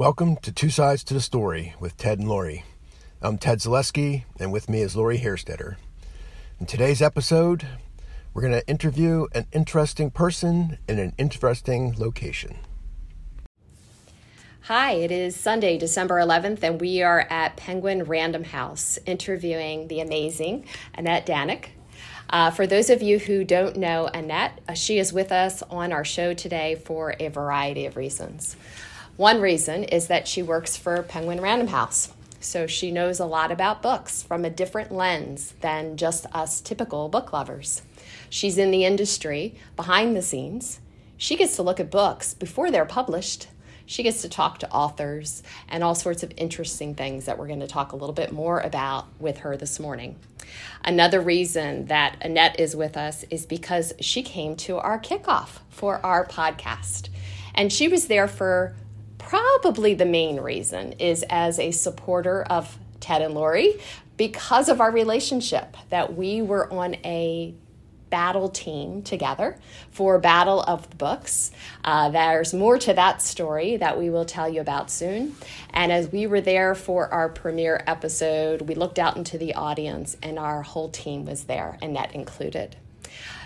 Welcome 0.00 0.36
to 0.36 0.50
Two 0.50 0.70
Sides 0.70 1.04
to 1.04 1.12
the 1.12 1.20
Story 1.20 1.74
with 1.78 1.98
Ted 1.98 2.20
and 2.20 2.26
Lori. 2.26 2.64
I'm 3.20 3.36
Ted 3.36 3.58
Zaleski, 3.58 4.24
and 4.38 4.50
with 4.50 4.66
me 4.66 4.80
is 4.80 4.96
Lori 4.96 5.18
Hairstetter. 5.18 5.76
In 6.58 6.64
today's 6.64 7.02
episode, 7.02 7.66
we're 8.32 8.40
going 8.40 8.58
to 8.58 8.66
interview 8.66 9.26
an 9.34 9.44
interesting 9.52 10.10
person 10.10 10.78
in 10.88 10.98
an 10.98 11.12
interesting 11.18 11.96
location. 11.98 12.56
Hi, 14.62 14.92
it 14.92 15.10
is 15.10 15.36
Sunday, 15.36 15.76
December 15.76 16.14
11th, 16.18 16.62
and 16.62 16.80
we 16.80 17.02
are 17.02 17.26
at 17.28 17.58
Penguin 17.58 18.04
Random 18.04 18.44
House 18.44 18.98
interviewing 19.04 19.88
the 19.88 20.00
amazing 20.00 20.64
Annette 20.94 21.26
Danek. 21.26 21.66
Uh, 22.30 22.50
for 22.50 22.66
those 22.66 22.88
of 22.88 23.02
you 23.02 23.18
who 23.18 23.44
don't 23.44 23.76
know 23.76 24.06
Annette, 24.06 24.62
uh, 24.66 24.72
she 24.72 24.98
is 24.98 25.12
with 25.12 25.30
us 25.30 25.62
on 25.64 25.92
our 25.92 26.06
show 26.06 26.32
today 26.32 26.76
for 26.76 27.14
a 27.20 27.28
variety 27.28 27.84
of 27.84 27.98
reasons. 27.98 28.56
One 29.20 29.42
reason 29.42 29.84
is 29.84 30.06
that 30.06 30.26
she 30.26 30.42
works 30.42 30.78
for 30.78 31.02
Penguin 31.02 31.42
Random 31.42 31.68
House. 31.68 32.08
So 32.40 32.66
she 32.66 32.90
knows 32.90 33.20
a 33.20 33.26
lot 33.26 33.52
about 33.52 33.82
books 33.82 34.22
from 34.22 34.46
a 34.46 34.50
different 34.50 34.92
lens 34.92 35.52
than 35.60 35.98
just 35.98 36.24
us 36.32 36.62
typical 36.62 37.10
book 37.10 37.30
lovers. 37.30 37.82
She's 38.30 38.56
in 38.56 38.70
the 38.70 38.86
industry 38.86 39.56
behind 39.76 40.16
the 40.16 40.22
scenes. 40.22 40.80
She 41.18 41.36
gets 41.36 41.54
to 41.56 41.62
look 41.62 41.78
at 41.78 41.90
books 41.90 42.32
before 42.32 42.70
they're 42.70 42.86
published 42.86 43.48
she 43.90 44.04
gets 44.04 44.22
to 44.22 44.28
talk 44.28 44.58
to 44.60 44.70
authors 44.70 45.42
and 45.68 45.82
all 45.82 45.96
sorts 45.96 46.22
of 46.22 46.32
interesting 46.36 46.94
things 46.94 47.24
that 47.24 47.36
we're 47.36 47.48
going 47.48 47.58
to 47.58 47.66
talk 47.66 47.90
a 47.90 47.96
little 47.96 48.14
bit 48.14 48.30
more 48.30 48.60
about 48.60 49.06
with 49.18 49.38
her 49.38 49.56
this 49.56 49.80
morning. 49.80 50.16
Another 50.84 51.20
reason 51.20 51.86
that 51.86 52.16
Annette 52.20 52.60
is 52.60 52.76
with 52.76 52.96
us 52.96 53.24
is 53.30 53.46
because 53.46 53.92
she 53.98 54.22
came 54.22 54.54
to 54.58 54.78
our 54.78 55.00
kickoff 55.00 55.58
for 55.70 55.98
our 56.06 56.24
podcast. 56.24 57.08
And 57.52 57.72
she 57.72 57.88
was 57.88 58.06
there 58.06 58.28
for 58.28 58.76
probably 59.20 59.94
the 59.94 60.06
main 60.06 60.40
reason 60.40 60.92
is 60.92 61.24
as 61.30 61.58
a 61.58 61.70
supporter 61.70 62.42
of 62.42 62.78
Ted 62.98 63.22
and 63.22 63.34
Lori 63.34 63.74
because 64.16 64.68
of 64.68 64.80
our 64.80 64.90
relationship 64.90 65.76
that 65.90 66.16
we 66.16 66.42
were 66.42 66.70
on 66.72 66.94
a 67.04 67.54
battle 68.10 68.48
team 68.48 69.02
together 69.02 69.56
for 69.92 70.18
Battle 70.18 70.60
of 70.62 70.90
the 70.90 70.96
Books. 70.96 71.52
Uh, 71.84 72.10
there's 72.10 72.52
more 72.52 72.76
to 72.78 72.92
that 72.92 73.22
story 73.22 73.76
that 73.76 73.98
we 73.98 74.10
will 74.10 74.24
tell 74.24 74.48
you 74.48 74.60
about 74.60 74.90
soon. 74.90 75.36
And 75.70 75.92
as 75.92 76.10
we 76.10 76.26
were 76.26 76.40
there 76.40 76.74
for 76.74 77.06
our 77.12 77.28
premiere 77.28 77.82
episode, 77.86 78.62
we 78.62 78.74
looked 78.74 78.98
out 78.98 79.16
into 79.16 79.38
the 79.38 79.54
audience 79.54 80.16
and 80.22 80.38
our 80.38 80.62
whole 80.62 80.88
team 80.88 81.24
was 81.24 81.44
there, 81.44 81.78
Annette 81.80 82.14
included. 82.14 82.76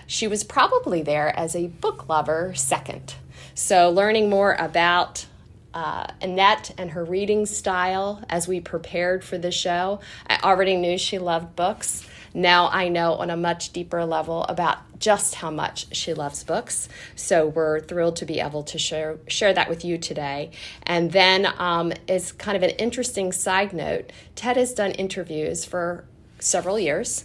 She 0.06 0.26
was 0.26 0.44
probably 0.44 1.02
there 1.02 1.38
as 1.38 1.54
a 1.54 1.68
book 1.68 2.08
lover 2.08 2.54
second. 2.54 3.14
So, 3.54 3.90
learning 3.90 4.28
more 4.28 4.56
about 4.58 5.26
uh, 5.74 6.06
Annette 6.22 6.72
and 6.78 6.92
her 6.92 7.04
reading 7.04 7.44
style 7.46 8.24
as 8.30 8.46
we 8.48 8.60
prepared 8.60 9.24
for 9.24 9.36
the 9.36 9.50
show, 9.50 10.00
I 10.26 10.38
already 10.42 10.76
knew 10.76 10.96
she 10.96 11.18
loved 11.18 11.56
books. 11.56 12.06
Now 12.32 12.68
I 12.68 12.88
know 12.88 13.14
on 13.14 13.30
a 13.30 13.36
much 13.36 13.72
deeper 13.72 14.04
level 14.04 14.44
about 14.44 14.78
just 14.98 15.34
how 15.36 15.50
much 15.50 15.94
she 15.94 16.14
loves 16.14 16.42
books. 16.44 16.88
So 17.14 17.46
we're 17.46 17.80
thrilled 17.80 18.16
to 18.16 18.24
be 18.24 18.40
able 18.40 18.62
to 18.64 18.78
share 18.78 19.18
share 19.28 19.52
that 19.52 19.68
with 19.68 19.84
you 19.84 19.98
today. 19.98 20.50
And 20.84 21.12
then, 21.12 21.46
um, 21.58 21.92
as 22.08 22.32
kind 22.32 22.56
of 22.56 22.62
an 22.62 22.70
interesting 22.70 23.32
side 23.32 23.72
note, 23.72 24.10
Ted 24.34 24.56
has 24.56 24.72
done 24.72 24.92
interviews 24.92 25.64
for 25.64 26.04
several 26.38 26.78
years. 26.78 27.24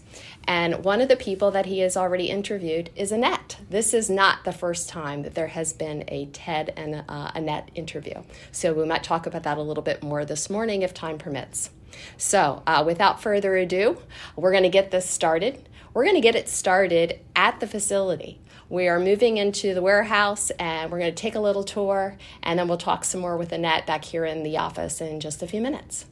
And 0.50 0.83
one 0.83 1.00
of 1.00 1.09
the 1.09 1.16
people 1.16 1.52
that 1.52 1.67
he 1.67 1.81
has 1.81 1.95
already 1.95 2.31
interviewed 2.31 2.89
is 2.95 3.11
Annette. 3.11 3.58
This 3.69 3.94
is 3.94 4.09
not 4.09 4.45
the 4.45 4.52
first 4.52 4.89
time 4.89 5.22
that 5.22 5.36
there 5.36 5.50
has 5.50 5.73
been 5.73 6.03
a 6.08 6.25
Ted 6.25 6.73
and 6.75 7.03
uh, 7.08 7.30
Annette 7.36 7.69
interview. 7.75 8.23
So 8.52 8.73
we 8.73 8.83
might 8.83 9.03
talk 9.03 9.28
about 9.28 9.44
that 9.44 9.59
a 9.59 9.61
little 9.61 9.83
bit 9.83 10.02
more 10.02 10.25
this 10.25 10.50
morning 10.50 10.81
if 10.81 10.91
time 10.91 11.19
permits. 11.19 11.69
So, 12.17 12.64
uh, 12.66 12.83
without 12.83 13.22
further 13.22 13.58
ado, 13.58 14.00
we're 14.36 14.50
going 14.50 14.64
to 14.64 14.69
get 14.69 14.89
this 14.89 15.08
started. 15.08 15.69
We're 15.94 16.06
going 16.06 16.16
to 16.16 16.22
get 16.22 16.35
it 16.35 16.50
started 16.50 17.19
at 17.35 17.59
the 17.59 17.68
facility. 17.68 18.41
We 18.69 18.88
are 18.88 19.00
moving 19.00 19.38
into 19.38 19.75
the 19.75 19.84
warehouse 19.84 20.50
and 20.51 20.91
we're 20.91 21.00
going 21.00 21.13
to 21.13 21.22
take 21.22 21.35
a 21.35 21.40
little 21.40 21.63
tour 21.63 22.18
and 22.41 22.57
then 22.57 22.68
we'll 22.68 22.78
talk 22.78 23.06
some 23.06 23.22
more 23.22 23.38
with 23.38 23.51
Annette 23.51 23.85
back 23.85 24.03
here 24.03 24.25
in 24.25 24.41
the 24.41 24.57
office 24.57 25.00
in 25.00 25.19
just 25.19 25.44
a 25.44 25.47
few 25.47 25.62
minutes. 25.62 26.07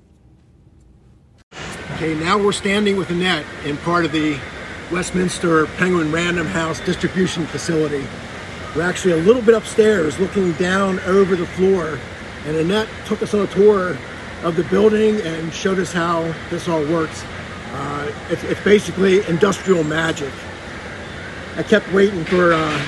Okay, 1.93 2.13
now 2.13 2.37
we're 2.37 2.51
standing 2.51 2.95
with 2.95 3.09
Annette 3.09 3.45
in 3.65 3.77
part 3.77 4.05
of 4.05 4.11
the 4.11 4.39
Westminster 4.91 5.65
Penguin 5.77 6.11
Random 6.11 6.47
House 6.47 6.79
distribution 6.81 7.45
facility. 7.47 8.05
We're 8.75 8.83
actually 8.83 9.13
a 9.13 9.23
little 9.23 9.41
bit 9.41 9.55
upstairs 9.55 10.19
looking 10.19 10.51
down 10.53 10.99
over 11.01 11.35
the 11.35 11.45
floor, 11.45 11.99
and 12.45 12.55
Annette 12.55 12.87
took 13.05 13.21
us 13.21 13.33
on 13.33 13.41
a 13.41 13.47
tour 13.47 13.97
of 14.43 14.55
the 14.55 14.63
building 14.65 15.19
and 15.21 15.51
showed 15.51 15.79
us 15.79 15.91
how 15.91 16.21
this 16.49 16.67
all 16.67 16.83
works. 16.85 17.23
Uh, 17.71 18.11
it's, 18.29 18.43
it's, 18.43 18.63
basically 18.63 19.25
industrial 19.27 19.83
magic. 19.83 20.31
I 21.55 21.63
kept 21.63 21.91
waiting 21.91 22.23
for 22.25 22.53
uh, 22.53 22.85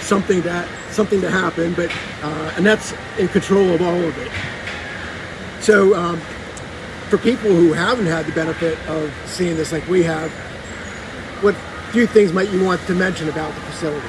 something 0.00 0.40
that 0.42 0.68
something 0.90 1.20
to 1.20 1.30
happen, 1.30 1.74
but 1.74 1.90
uh, 2.22 2.54
Annette's 2.56 2.94
in 3.18 3.28
control 3.28 3.70
of 3.70 3.82
all 3.82 4.00
of 4.00 4.16
it. 4.18 4.30
So, 5.60 5.94
um, 5.94 6.20
for 7.08 7.18
people 7.18 7.50
who 7.50 7.72
haven't 7.72 8.06
had 8.06 8.26
the 8.26 8.32
benefit 8.32 8.78
of 8.88 9.12
seeing 9.26 9.56
this 9.56 9.72
like 9.72 9.86
we 9.88 10.02
have, 10.02 10.30
what 11.42 11.54
few 11.90 12.06
things 12.06 12.32
might 12.32 12.50
you 12.50 12.64
want 12.64 12.80
to 12.86 12.94
mention 12.94 13.28
about 13.28 13.54
the 13.54 13.60
facility? 13.60 14.08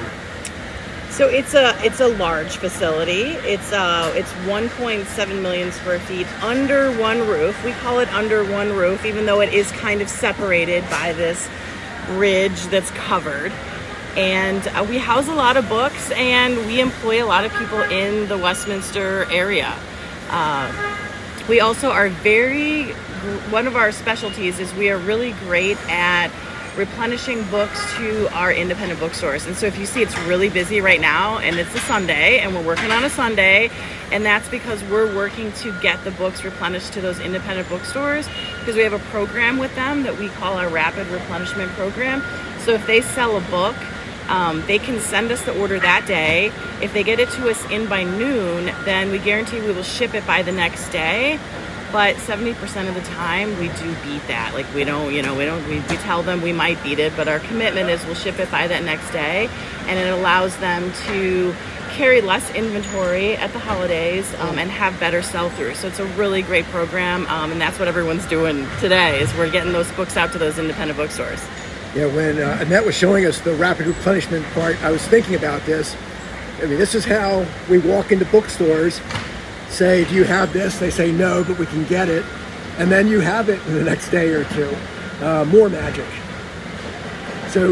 So 1.10 1.28
it's 1.28 1.54
a 1.54 1.74
it's 1.82 2.00
a 2.00 2.08
large 2.08 2.58
facility. 2.58 3.22
It's 3.46 3.72
uh 3.72 4.12
it's 4.14 4.30
1.7 4.44 5.40
million 5.40 5.72
square 5.72 5.98
feet 6.00 6.26
under 6.42 6.92
one 6.98 7.20
roof. 7.20 7.62
We 7.64 7.72
call 7.72 8.00
it 8.00 8.12
under 8.12 8.44
one 8.44 8.74
roof, 8.74 9.04
even 9.06 9.24
though 9.24 9.40
it 9.40 9.52
is 9.54 9.70
kind 9.72 10.02
of 10.02 10.10
separated 10.10 10.84
by 10.90 11.14
this 11.14 11.48
bridge 12.06 12.66
that's 12.66 12.90
covered. 12.90 13.52
And 14.16 14.66
uh, 14.68 14.86
we 14.88 14.98
house 14.98 15.28
a 15.28 15.34
lot 15.34 15.56
of 15.56 15.68
books, 15.68 16.10
and 16.12 16.56
we 16.66 16.80
employ 16.80 17.22
a 17.22 17.26
lot 17.26 17.44
of 17.44 17.52
people 17.54 17.80
in 17.82 18.28
the 18.28 18.36
Westminster 18.36 19.26
area. 19.30 19.74
Uh, 20.28 20.95
we 21.48 21.60
also 21.60 21.90
are 21.90 22.08
very 22.08 22.92
one 23.50 23.66
of 23.66 23.76
our 23.76 23.92
specialties 23.92 24.58
is 24.58 24.72
we 24.74 24.90
are 24.90 24.98
really 24.98 25.32
great 25.32 25.78
at 25.88 26.30
replenishing 26.76 27.42
books 27.44 27.80
to 27.96 28.32
our 28.34 28.52
independent 28.52 29.00
bookstores. 29.00 29.46
And 29.46 29.56
so 29.56 29.66
if 29.66 29.78
you 29.78 29.86
see 29.86 30.02
it's 30.02 30.16
really 30.20 30.48
busy 30.48 30.80
right 30.80 31.00
now 31.00 31.38
and 31.38 31.56
it's 31.56 31.74
a 31.74 31.78
Sunday 31.80 32.38
and 32.38 32.54
we're 32.54 32.64
working 32.64 32.90
on 32.90 33.02
a 33.02 33.10
Sunday, 33.10 33.70
and 34.12 34.24
that's 34.24 34.48
because 34.48 34.82
we're 34.84 35.14
working 35.16 35.52
to 35.52 35.78
get 35.80 36.02
the 36.04 36.10
books 36.12 36.44
replenished 36.44 36.92
to 36.92 37.00
those 37.00 37.18
independent 37.18 37.68
bookstores 37.68 38.28
because 38.60 38.76
we 38.76 38.82
have 38.82 38.92
a 38.92 38.98
program 39.10 39.58
with 39.58 39.74
them 39.74 40.02
that 40.02 40.18
we 40.18 40.28
call 40.28 40.54
our 40.54 40.68
rapid 40.68 41.06
replenishment 41.08 41.70
program. 41.72 42.22
So 42.60 42.72
if 42.72 42.86
they 42.86 43.00
sell 43.00 43.36
a 43.36 43.40
book, 43.42 43.76
um, 44.28 44.64
they 44.66 44.78
can 44.78 45.00
send 45.00 45.30
us 45.30 45.42
the 45.44 45.58
order 45.58 45.78
that 45.78 46.06
day. 46.06 46.52
If 46.82 46.92
they 46.92 47.02
get 47.02 47.20
it 47.20 47.30
to 47.30 47.48
us 47.48 47.64
in 47.70 47.88
by 47.88 48.04
noon, 48.04 48.66
then 48.84 49.10
we 49.10 49.18
guarantee 49.18 49.60
we 49.60 49.72
will 49.72 49.82
ship 49.82 50.14
it 50.14 50.26
by 50.26 50.42
the 50.42 50.52
next 50.52 50.88
day. 50.90 51.38
But 51.92 52.16
70% 52.16 52.88
of 52.88 52.94
the 52.94 53.00
time 53.02 53.58
we 53.58 53.68
do 53.68 53.94
beat 54.04 54.26
that. 54.26 54.52
Like 54.54 54.72
we 54.74 54.84
don't 54.84 55.14
you 55.14 55.22
know 55.22 55.36
we 55.36 55.44
don't 55.44 55.66
we, 55.68 55.76
we 55.76 55.96
tell 55.98 56.22
them 56.22 56.42
we 56.42 56.52
might 56.52 56.82
beat 56.82 56.98
it 56.98 57.12
but 57.16 57.28
our 57.28 57.38
commitment 57.38 57.88
is 57.88 58.04
we'll 58.06 58.16
ship 58.16 58.40
it 58.40 58.50
by 58.50 58.66
that 58.66 58.82
next 58.82 59.10
day. 59.12 59.48
And 59.86 59.98
it 59.98 60.12
allows 60.12 60.56
them 60.58 60.92
to 61.06 61.54
carry 61.90 62.20
less 62.20 62.52
inventory 62.54 63.36
at 63.36 63.52
the 63.52 63.58
holidays 63.58 64.34
um, 64.40 64.58
and 64.58 64.70
have 64.70 64.98
better 65.00 65.22
sell-through 65.22 65.74
so 65.74 65.88
it's 65.88 65.98
a 65.98 66.04
really 66.08 66.42
great 66.42 66.64
program 66.66 67.24
um, 67.28 67.50
and 67.50 67.58
that's 67.58 67.78
what 67.78 67.88
everyone's 67.88 68.26
doing 68.26 68.66
today 68.80 69.18
is 69.18 69.32
we're 69.34 69.50
getting 69.50 69.72
those 69.72 69.90
books 69.92 70.14
out 70.14 70.30
to 70.30 70.36
those 70.36 70.58
independent 70.58 70.98
bookstores 70.98 71.42
yeah 71.96 72.06
when 72.14 72.38
uh, 72.38 72.58
annette 72.60 72.84
was 72.84 72.94
showing 72.94 73.26
us 73.26 73.40
the 73.40 73.54
rapid 73.54 73.86
replenishment 73.86 74.44
part 74.52 74.80
i 74.84 74.90
was 74.90 75.04
thinking 75.08 75.34
about 75.34 75.64
this 75.66 75.96
i 76.62 76.66
mean 76.66 76.78
this 76.78 76.94
is 76.94 77.04
how 77.04 77.44
we 77.68 77.78
walk 77.78 78.12
into 78.12 78.24
bookstores 78.26 79.00
say, 79.68 80.04
Do 80.04 80.14
you 80.14 80.24
have 80.24 80.52
this? 80.52 80.78
They 80.78 80.90
say 80.90 81.12
no, 81.12 81.44
but 81.44 81.58
we 81.58 81.66
can 81.66 81.84
get 81.84 82.08
it. 82.08 82.24
And 82.78 82.90
then 82.90 83.06
you 83.08 83.20
have 83.20 83.48
it 83.48 83.64
in 83.66 83.74
the 83.74 83.84
next 83.84 84.10
day 84.10 84.30
or 84.30 84.44
two. 84.44 84.76
Uh, 85.20 85.44
more 85.46 85.68
magic. 85.68 86.06
So, 87.48 87.68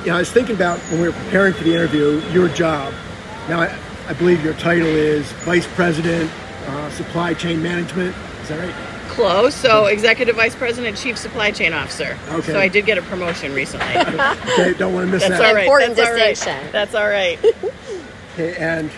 you 0.00 0.06
know, 0.06 0.16
I 0.16 0.18
was 0.20 0.30
thinking 0.30 0.54
about 0.54 0.78
when 0.90 1.00
we 1.00 1.08
were 1.08 1.14
preparing 1.14 1.52
for 1.52 1.64
the 1.64 1.74
interview, 1.74 2.22
your 2.30 2.48
job. 2.48 2.94
Now, 3.48 3.60
I, 3.60 3.78
I 4.08 4.12
believe 4.14 4.44
your 4.44 4.54
title 4.54 4.86
is 4.86 5.30
Vice 5.44 5.66
President, 5.74 6.30
uh, 6.66 6.90
Supply 6.90 7.34
Chain 7.34 7.62
Management. 7.62 8.14
Is 8.42 8.48
that 8.48 8.58
right? 8.58 8.95
Close. 9.16 9.54
So, 9.54 9.86
Executive 9.86 10.36
Vice 10.36 10.54
President, 10.54 10.96
Chief 10.96 11.16
Supply 11.16 11.50
Chain 11.50 11.72
Officer. 11.72 12.18
Okay. 12.28 12.52
So, 12.52 12.60
I 12.60 12.68
did 12.68 12.84
get 12.84 12.98
a 12.98 13.02
promotion 13.02 13.54
recently. 13.54 13.86
okay, 13.96 14.74
don't 14.74 14.94
want 14.94 15.06
to 15.06 15.12
miss 15.12 15.22
That's 15.22 15.38
that. 15.38 15.48
All 15.48 15.54
right. 15.54 15.64
Important 15.64 15.96
That's 15.96 16.10
distinction. 16.10 16.52
All 16.52 16.62
right. 16.62 16.72
That's 16.72 16.94
all 16.94 17.08
right. 17.08 17.38
okay, 18.34 18.56
and 18.56 18.90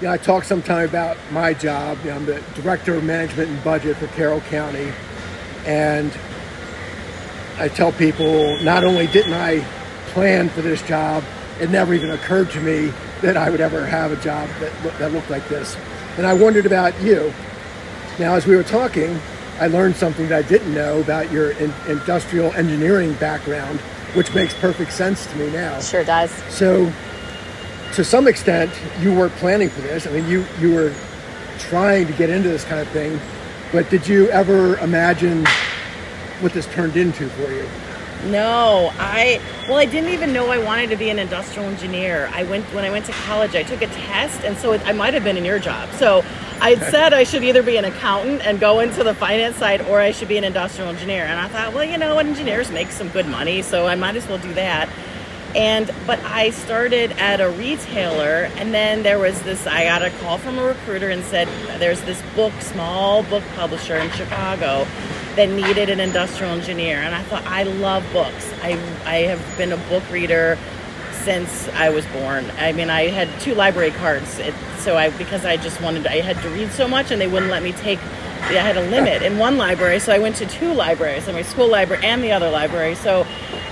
you 0.00 0.06
know, 0.06 0.12
I 0.12 0.18
talk 0.18 0.44
sometime 0.44 0.88
about 0.88 1.16
my 1.32 1.54
job. 1.54 1.98
You 2.04 2.10
know, 2.10 2.16
I'm 2.16 2.26
the 2.26 2.42
director 2.54 2.94
of 2.94 3.04
management 3.04 3.48
and 3.48 3.64
budget 3.64 3.96
for 3.96 4.08
Carroll 4.08 4.42
County, 4.42 4.92
and 5.64 6.12
I 7.58 7.68
tell 7.68 7.92
people 7.92 8.58
not 8.62 8.84
only 8.84 9.06
didn't 9.06 9.34
I 9.34 9.64
plan 10.08 10.50
for 10.50 10.60
this 10.60 10.82
job, 10.82 11.24
it 11.60 11.70
never 11.70 11.94
even 11.94 12.10
occurred 12.10 12.50
to 12.50 12.60
me 12.60 12.92
that 13.22 13.36
I 13.36 13.50
would 13.50 13.60
ever 13.60 13.86
have 13.86 14.12
a 14.12 14.16
job 14.16 14.48
that 14.60 14.98
that 14.98 15.12
looked 15.12 15.30
like 15.30 15.48
this. 15.48 15.76
And 16.16 16.26
I 16.26 16.34
wondered 16.34 16.66
about 16.66 17.00
you. 17.00 17.32
Now, 18.20 18.34
as 18.34 18.46
we 18.46 18.54
were 18.54 18.62
talking, 18.62 19.18
I 19.60 19.68
learned 19.68 19.96
something 19.96 20.28
that 20.28 20.44
I 20.44 20.46
didn't 20.46 20.74
know 20.74 21.00
about 21.00 21.32
your 21.32 21.52
in, 21.52 21.72
industrial 21.88 22.52
engineering 22.52 23.14
background, 23.14 23.80
which 24.12 24.34
makes 24.34 24.52
perfect 24.52 24.92
sense 24.92 25.24
to 25.24 25.36
me 25.38 25.50
now. 25.50 25.80
Sure 25.80 26.04
does. 26.04 26.30
So, 26.52 26.92
to 27.94 28.04
some 28.04 28.28
extent, 28.28 28.70
you 29.00 29.14
were 29.14 29.30
planning 29.30 29.70
for 29.70 29.80
this. 29.80 30.06
I 30.06 30.10
mean, 30.10 30.28
you 30.28 30.44
you 30.60 30.74
were 30.74 30.92
trying 31.58 32.06
to 32.08 32.12
get 32.12 32.28
into 32.28 32.50
this 32.50 32.62
kind 32.62 32.78
of 32.78 32.88
thing, 32.88 33.18
but 33.72 33.88
did 33.88 34.06
you 34.06 34.28
ever 34.28 34.76
imagine 34.80 35.46
what 36.40 36.52
this 36.52 36.66
turned 36.66 36.98
into 36.98 37.26
for 37.30 37.50
you? 37.50 37.66
No, 38.24 38.92
I 38.98 39.40
well, 39.66 39.78
I 39.78 39.86
didn't 39.86 40.10
even 40.10 40.32
know 40.32 40.50
I 40.50 40.58
wanted 40.58 40.90
to 40.90 40.96
be 40.96 41.08
an 41.08 41.18
industrial 41.18 41.68
engineer. 41.68 42.30
I 42.34 42.42
went 42.42 42.66
when 42.74 42.84
I 42.84 42.90
went 42.90 43.06
to 43.06 43.12
college. 43.12 43.54
I 43.54 43.62
took 43.62 43.80
a 43.80 43.86
test, 43.86 44.44
and 44.44 44.56
so 44.58 44.72
it, 44.72 44.86
I 44.86 44.92
might 44.92 45.14
have 45.14 45.24
been 45.24 45.38
in 45.38 45.44
your 45.44 45.58
job. 45.58 45.90
So 45.94 46.22
I 46.60 46.74
said 46.90 47.14
I 47.14 47.24
should 47.24 47.42
either 47.44 47.62
be 47.62 47.78
an 47.78 47.86
accountant 47.86 48.44
and 48.44 48.60
go 48.60 48.80
into 48.80 49.02
the 49.04 49.14
finance 49.14 49.56
side, 49.56 49.80
or 49.82 50.00
I 50.00 50.10
should 50.10 50.28
be 50.28 50.36
an 50.36 50.44
industrial 50.44 50.90
engineer. 50.90 51.24
And 51.24 51.40
I 51.40 51.48
thought, 51.48 51.72
well, 51.72 51.84
you 51.84 51.96
know, 51.96 52.18
engineers 52.18 52.70
make 52.70 52.90
some 52.90 53.08
good 53.08 53.26
money, 53.26 53.62
so 53.62 53.86
I 53.86 53.94
might 53.94 54.16
as 54.16 54.28
well 54.28 54.38
do 54.38 54.52
that. 54.52 54.90
And 55.56 55.90
but 56.06 56.20
I 56.20 56.50
started 56.50 57.12
at 57.12 57.40
a 57.40 57.48
retailer, 57.48 58.50
and 58.56 58.74
then 58.74 59.02
there 59.02 59.18
was 59.18 59.40
this. 59.42 59.66
I 59.66 59.84
got 59.84 60.02
a 60.02 60.10
call 60.18 60.36
from 60.36 60.58
a 60.58 60.62
recruiter 60.62 61.08
and 61.08 61.24
said, 61.24 61.48
"There's 61.80 62.02
this 62.02 62.20
book, 62.36 62.52
small 62.60 63.22
book 63.22 63.42
publisher 63.56 63.96
in 63.96 64.10
Chicago." 64.10 64.86
That 65.36 65.48
needed 65.48 65.88
an 65.88 66.00
industrial 66.00 66.52
engineer. 66.52 66.98
And 66.98 67.14
I 67.14 67.22
thought, 67.24 67.44
I 67.46 67.62
love 67.62 68.04
books. 68.12 68.52
I, 68.62 68.72
I 69.04 69.16
have 69.22 69.40
been 69.56 69.72
a 69.72 69.76
book 69.88 70.02
reader 70.10 70.58
since 71.12 71.68
I 71.68 71.90
was 71.90 72.06
born. 72.06 72.50
I 72.58 72.72
mean, 72.72 72.90
I 72.90 73.08
had 73.08 73.28
two 73.40 73.54
library 73.54 73.90
cards, 73.90 74.38
it, 74.38 74.54
so 74.78 74.96
I 74.96 75.10
because 75.10 75.44
I 75.44 75.56
just 75.56 75.80
wanted 75.80 76.06
I 76.06 76.20
had 76.20 76.40
to 76.42 76.48
read 76.50 76.70
so 76.72 76.88
much, 76.88 77.10
and 77.10 77.20
they 77.20 77.26
wouldn't 77.26 77.50
let 77.50 77.62
me 77.62 77.72
take. 77.72 77.98
I 78.42 78.54
had 78.54 78.78
a 78.78 78.88
limit 78.88 79.22
in 79.22 79.36
one 79.36 79.58
library, 79.58 80.00
so 80.00 80.12
I 80.12 80.18
went 80.18 80.36
to 80.36 80.46
two 80.46 80.72
libraries, 80.72 81.26
my 81.26 81.42
school 81.42 81.68
library 81.68 82.04
and 82.04 82.24
the 82.24 82.32
other 82.32 82.50
library. 82.50 82.94
So 82.94 83.24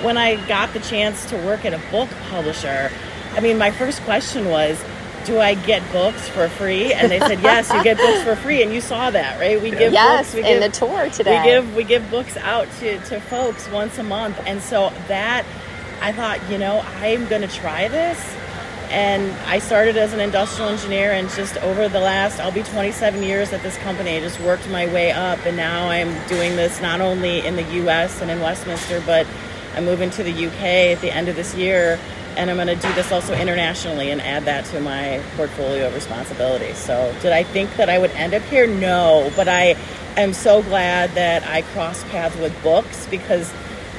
when 0.03 0.19
I 0.19 0.37
got 0.47 0.73
the 0.75 0.81
chance 0.81 1.25
to 1.31 1.37
work 1.39 1.65
at 1.65 1.73
a 1.73 1.81
book 1.91 2.11
publisher, 2.29 2.91
I 3.33 3.41
mean, 3.41 3.57
my 3.57 3.71
first 3.71 4.03
question 4.03 4.49
was, 4.51 4.79
do 5.29 5.39
I 5.39 5.55
get 5.55 5.83
books 5.93 6.27
for 6.27 6.49
free? 6.49 6.93
And 6.93 7.13
they 7.13 7.21
said, 7.21 7.41
yes, 7.41 7.71
you 7.73 7.85
get 7.85 7.99
books 7.99 8.23
for 8.23 8.35
free. 8.35 8.63
And 8.63 8.73
you 8.73 8.81
saw 8.81 9.11
that, 9.11 9.39
right? 9.39 9.61
We 9.61 9.71
give 9.71 9.93
yes, 9.93 10.33
books. 10.33 10.35
We 10.35 10.41
in 10.41 10.61
give, 10.61 10.73
the 10.73 10.79
tour 10.79 11.11
today. 11.11 11.39
We 11.39 11.45
give 11.45 11.77
we 11.77 11.85
give 11.85 12.11
books 12.11 12.37
out 12.39 12.67
to, 12.81 12.99
to 12.99 13.21
folks 13.21 13.69
once 13.69 13.99
a 13.99 14.03
month. 14.03 14.41
And 14.47 14.63
so 14.63 14.91
that 15.07 15.45
I 16.01 16.13
thought, 16.13 16.41
you 16.51 16.57
know, 16.57 16.81
I'm 17.01 17.29
going 17.29 17.43
to 17.43 17.49
try 17.49 17.89
this. 17.89 18.19
And 18.91 19.31
I 19.47 19.59
started 19.59 19.99
as 19.99 20.15
an 20.15 20.21
industrial 20.21 20.71
engineer, 20.71 21.13
and 21.13 21.29
just 21.29 21.59
over 21.59 21.91
the 21.91 22.01
last, 22.01 22.41
I'll 22.41 22.51
be 22.51 22.63
27 22.63 23.23
years 23.23 23.53
at 23.53 23.63
this 23.63 23.77
company. 23.77 24.17
I 24.17 24.21
just 24.21 24.41
worked 24.41 24.67
my 24.71 24.87
way 24.87 25.13
up, 25.13 25.45
and 25.45 25.59
now 25.59 25.91
I'm 25.91 26.27
doing 26.27 26.57
this 26.57 26.81
not 26.81 27.03
only 27.03 27.47
in 27.47 27.57
the 27.57 27.65
U.S. 27.83 28.23
and 28.23 28.31
in 28.31 28.41
Westminster, 28.41 29.03
but 29.05 29.27
I'm 29.75 29.85
moving 29.85 30.09
to 30.13 30.23
the 30.23 30.31
U.K. 30.31 30.95
at 30.95 31.03
the 31.03 31.11
end 31.11 31.29
of 31.29 31.37
this 31.37 31.55
year 31.55 32.01
and 32.39 32.49
I'm 32.51 32.57
going 32.57 32.69
to 32.69 32.77
do 32.77 32.93
this 32.95 33.13
also 33.13 33.35
internationally 33.35 34.11
and 34.11 34.21
add 34.23 34.45
that 34.47 34.65
to 34.67 34.81
my 34.81 35.21
portfolio 35.37 35.89
of 35.89 35.95
responsibilities. 35.95 36.79
So, 36.79 37.15
did 37.21 37.33
I 37.33 37.43
think 37.43 37.75
that 37.77 37.91
I 37.91 37.99
would 37.99 38.13
end 38.13 38.33
up 38.33 38.43
here? 38.45 38.67
No, 38.67 39.31
but 39.37 39.49
I 39.49 39.77
am 40.17 40.33
so 40.33 40.63
glad 40.63 41.11
that 41.17 41.43
I 41.47 41.63
crossed 41.63 42.07
paths 42.09 42.37
with 42.39 42.55
books 42.63 43.07
because 43.11 43.53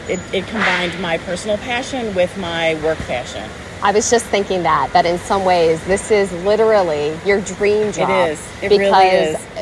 it, 0.07 0.19
it 0.33 0.47
combined 0.47 0.99
my 1.01 1.17
personal 1.19 1.57
passion 1.57 2.15
with 2.15 2.35
my 2.37 2.75
work 2.83 2.97
passion. 2.99 3.47
I 3.81 3.91
was 3.93 4.09
just 4.09 4.25
thinking 4.25 4.63
that 4.63 4.91
that 4.93 5.05
in 5.05 5.17
some 5.19 5.45
ways 5.45 5.81
this 5.85 6.11
is 6.11 6.31
literally 6.43 7.17
your 7.25 7.39
dream 7.41 7.93
job. 7.93 8.09
It 8.09 8.31
is. 8.31 8.39
It 8.63 8.69
because 8.69 8.79
really 8.79 9.07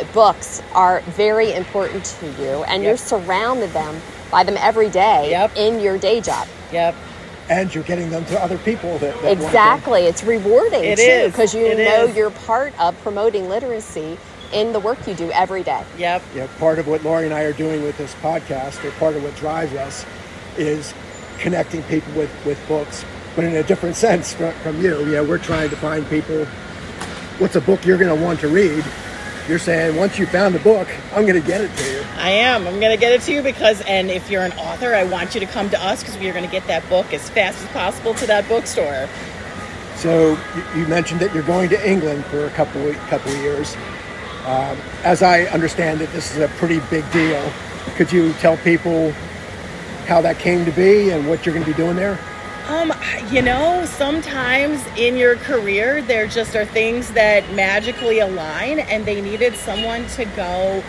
is. 0.02 0.08
books 0.14 0.62
are 0.74 1.02
very 1.02 1.54
important 1.54 2.06
to 2.06 2.26
you, 2.42 2.64
and 2.64 2.82
Yep. 2.82 2.88
you're 2.88 2.98
surrounded 2.98 3.72
them 3.74 4.02
by 4.32 4.44
them 4.44 4.58
every 4.58 4.90
day 4.90 5.30
Yep. 5.32 5.52
in 5.56 5.80
your 5.80 5.98
day 6.00 6.22
job. 6.22 6.48
Yep. 6.72 6.96
And 7.50 7.74
you're 7.74 7.84
getting 7.86 8.10
them 8.10 8.26
to 8.26 8.42
other 8.44 8.58
people 8.60 8.98
that, 9.00 9.14
that 9.16 9.24
want 9.24 9.24
them. 9.40 9.46
Exactly, 9.46 10.02
it's 10.04 10.24
rewarding 10.24 10.84
It 10.84 10.98
too 10.98 11.28
because 11.32 11.54
you 11.54 11.66
It 11.66 11.78
know 11.78 12.06
is. 12.06 12.16
you're 12.16 12.32
part 12.32 12.78
of 12.80 13.00
promoting 13.02 13.48
literacy 13.48 14.18
in 14.54 14.74
the 14.74 14.80
work 14.80 14.98
you 15.08 15.14
do 15.14 15.32
every 15.32 15.64
day. 15.64 15.84
Yep. 15.98 16.22
you 16.34 16.40
know, 16.42 16.48
part 16.60 16.80
of 16.80 16.88
what 16.88 17.04
Lori 17.04 17.26
and 17.26 17.34
I 17.34 17.44
are 17.44 17.54
doing 17.54 17.84
with 17.84 17.98
this 17.98 18.14
podcast, 18.16 18.84
or 18.84 18.92
part 18.92 19.16
of 19.16 19.24
what 19.24 19.36
drives 19.36 19.74
us, 19.74 20.06
is 20.58 20.94
connecting 21.40 21.84
people 21.84 22.12
with, 22.14 22.32
with 22.46 22.60
books, 22.68 23.06
but 23.36 23.46
in 23.46 23.56
a 23.56 23.64
different 23.64 23.96
sense 23.96 24.34
from, 24.34 24.54
from 24.56 24.82
you. 24.82 25.00
You 25.00 25.12
know, 25.12 25.24
we're 25.24 25.38
trying 25.38 25.70
to 25.70 25.76
find 25.76 26.08
people, 26.10 26.46
what's 27.40 27.56
a 27.56 27.62
book 27.62 27.86
you're 27.86 27.98
going 27.98 28.16
to 28.18 28.24
want 28.24 28.40
to 28.42 28.48
read? 28.48 28.84
You're 29.48 29.60
saying, 29.60 29.96
once 29.96 30.20
you 30.20 30.26
found 30.26 30.56
a 30.56 30.60
book, 30.60 30.90
I'm 31.14 31.26
going 31.26 31.42
to 31.42 31.48
get 31.48 31.62
it 31.62 31.74
to 31.74 31.92
you. 31.92 32.02
I 32.18 32.32
am. 32.32 32.68
I'm 32.68 32.82
going 32.82 32.92
to 32.92 33.00
get 33.00 33.14
it 33.14 33.22
to 33.22 33.34
you 33.34 33.42
because, 33.42 33.80
and 33.82 34.12
if 34.12 34.30
you're 34.30 34.44
an 34.44 34.52
author, 34.54 34.94
I 34.94 35.06
want 35.06 35.36
you 35.36 35.40
to 35.40 35.46
come 35.46 35.70
to 35.70 35.82
us 35.82 36.04
because 36.04 36.18
we 36.18 36.30
are 36.30 36.34
going 36.34 36.44
to 36.44 36.52
get 36.52 36.68
that 36.68 36.88
book 36.90 37.14
as 37.14 37.30
fast 37.30 37.64
as 37.64 37.70
possible 37.70 38.14
to 38.16 38.28
that 38.28 38.46
bookstore. 38.50 39.08
So 39.96 40.38
you, 40.76 40.86
mentioned 40.88 41.22
that 41.22 41.34
you're 41.34 41.44
going 41.44 41.70
to 41.70 41.90
England 41.90 42.26
for 42.26 42.46
a 42.46 42.50
couple 42.52 42.90
of, 42.90 42.96
couple 43.08 43.34
years. 43.38 43.76
Um, 44.46 44.78
as 45.04 45.24
I 45.24 45.44
understand 45.46 46.02
it, 46.02 46.12
this 46.12 46.36
is 46.36 46.40
a 46.40 46.50
pretty 46.50 46.82
big 46.90 47.10
deal. 47.14 47.52
Could 47.96 48.12
you 48.12 48.34
tell 48.34 48.58
people 48.58 49.12
how 50.08 50.20
that 50.22 50.40
came 50.40 50.66
to 50.66 50.72
be 50.72 51.12
and 51.12 51.28
what 51.28 51.46
you're 51.46 51.56
going 51.56 51.66
to 51.66 51.72
be 51.72 51.78
doing 51.78 51.96
there? 51.96 52.20
Um, 52.68 52.94
you 53.32 53.42
know, 53.42 53.86
sometimes 53.86 54.86
in 54.98 55.16
your 55.16 55.38
career, 55.38 56.02
there 56.02 56.28
just 56.28 56.54
are 56.54 56.66
things 56.66 57.12
that 57.12 57.50
magically 57.54 58.20
align, 58.20 58.80
and 58.80 59.06
they 59.06 59.22
needed 59.22 59.56
someone 59.56 60.06
to 60.08 60.26
go 60.26 60.84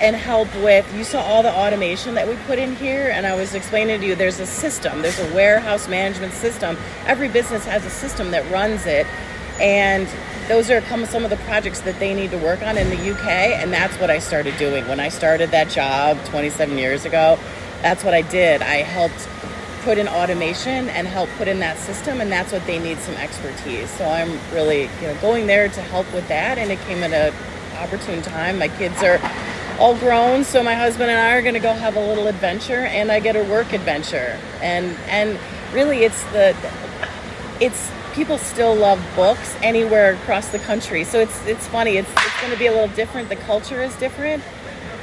and 0.00 0.14
help 0.14 0.46
with. 0.62 0.86
You 0.94 1.02
saw 1.02 1.22
all 1.22 1.42
the 1.42 1.52
automation 1.52 2.14
that 2.14 2.28
we 2.28 2.36
put 2.46 2.60
in 2.60 2.76
here, 2.76 3.10
and 3.12 3.26
I 3.26 3.34
was 3.34 3.52
explaining 3.52 4.00
to 4.00 4.06
you 4.06 4.14
there's 4.14 4.38
a 4.38 4.46
system, 4.46 5.02
there's 5.02 5.18
a 5.18 5.34
warehouse 5.34 5.88
management 5.88 6.34
system. 6.34 6.76
Every 7.04 7.28
business 7.28 7.64
has 7.64 7.84
a 7.84 7.90
system 7.90 8.30
that 8.30 8.48
runs 8.52 8.86
it, 8.86 9.04
and 9.58 10.06
those 10.46 10.70
are 10.70 10.80
some 11.06 11.24
of 11.24 11.30
the 11.30 11.36
projects 11.38 11.80
that 11.80 11.98
they 11.98 12.14
need 12.14 12.30
to 12.30 12.38
work 12.38 12.62
on 12.62 12.78
in 12.78 12.90
the 12.90 13.10
UK, 13.10 13.26
and 13.26 13.72
that's 13.72 13.98
what 13.98 14.08
I 14.08 14.20
started 14.20 14.56
doing 14.56 14.86
when 14.86 15.00
I 15.00 15.08
started 15.08 15.50
that 15.50 15.68
job 15.68 16.16
27 16.26 16.78
years 16.78 17.04
ago. 17.04 17.40
That's 17.82 18.04
what 18.04 18.14
I 18.14 18.22
did. 18.22 18.62
I 18.62 18.76
helped 18.76 19.28
put 19.84 19.98
in 19.98 20.08
automation 20.08 20.88
and 20.88 21.06
help 21.06 21.28
put 21.36 21.46
in 21.46 21.60
that 21.60 21.78
system 21.78 22.20
and 22.20 22.32
that's 22.32 22.52
what 22.52 22.64
they 22.66 22.78
need 22.78 22.98
some 22.98 23.14
expertise. 23.16 23.90
So 23.90 24.04
i'm 24.06 24.38
really 24.52 24.82
you 25.00 25.02
know 25.08 25.16
going 25.20 25.46
there 25.46 25.68
to 25.68 25.80
help 25.82 26.12
with 26.12 26.26
that 26.28 26.58
and 26.58 26.70
it 26.72 26.80
came 26.80 27.02
at 27.02 27.12
a 27.12 27.34
opportune 27.78 28.22
time. 28.22 28.58
My 28.58 28.68
kids 28.68 29.02
are 29.02 29.20
all 29.78 29.96
grown 29.98 30.44
so 30.44 30.62
my 30.62 30.74
husband 30.74 31.10
and 31.10 31.18
i 31.18 31.34
are 31.34 31.42
going 31.42 31.54
to 31.54 31.60
go 31.60 31.72
have 31.72 31.96
a 31.96 32.00
little 32.00 32.28
adventure 32.28 32.84
and 32.86 33.10
i 33.10 33.20
get 33.20 33.36
a 33.36 33.44
work 33.44 33.72
adventure. 33.72 34.38
And 34.60 34.96
and 35.08 35.38
really 35.72 36.04
it's 36.04 36.22
the 36.32 36.56
it's 37.60 37.90
people 38.14 38.38
still 38.38 38.74
love 38.74 39.04
books 39.16 39.56
anywhere 39.62 40.14
across 40.14 40.48
the 40.48 40.58
country. 40.60 41.04
So 41.04 41.20
it's 41.20 41.46
it's 41.46 41.66
funny 41.68 41.96
it's 41.98 42.10
it's 42.10 42.40
going 42.40 42.52
to 42.52 42.58
be 42.58 42.66
a 42.66 42.72
little 42.72 42.94
different. 42.96 43.28
The 43.28 43.36
culture 43.36 43.82
is 43.82 43.94
different 43.96 44.42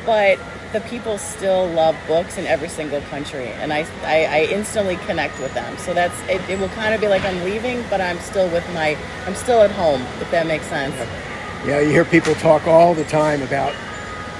but 0.06 0.40
the 0.74 0.82
people 0.82 1.18
still 1.18 1.68
love 1.68 1.96
books 2.08 2.38
in 2.38 2.46
every 2.46 2.70
single 2.70 3.02
country 3.02 3.48
and 3.48 3.74
I, 3.74 3.86
I, 4.04 4.26
I 4.26 4.40
instantly 4.52 4.96
connect 4.98 5.40
with 5.40 5.54
them 5.54 5.78
so 5.78 5.94
that's 5.94 6.18
it, 6.30 6.42
it 6.50 6.60
will 6.60 6.70
kind 6.70 6.94
of 6.94 7.02
be 7.02 7.08
like 7.08 7.24
i'm 7.24 7.44
leaving 7.44 7.84
but 7.90 8.00
i'm 8.00 8.20
still 8.20 8.50
with 8.52 8.66
my 8.74 8.98
i'm 9.26 9.36
still 9.36 9.62
at 9.62 9.72
home 9.72 10.02
if 10.22 10.32
that 10.32 10.48
makes 10.48 10.66
sense 10.68 10.96
Yeah, 11.66 11.80
you 11.82 11.90
hear 11.92 12.06
people 12.06 12.34
talk 12.36 12.66
all 12.68 12.94
the 12.96 13.04
time 13.06 13.42
about 13.44 13.74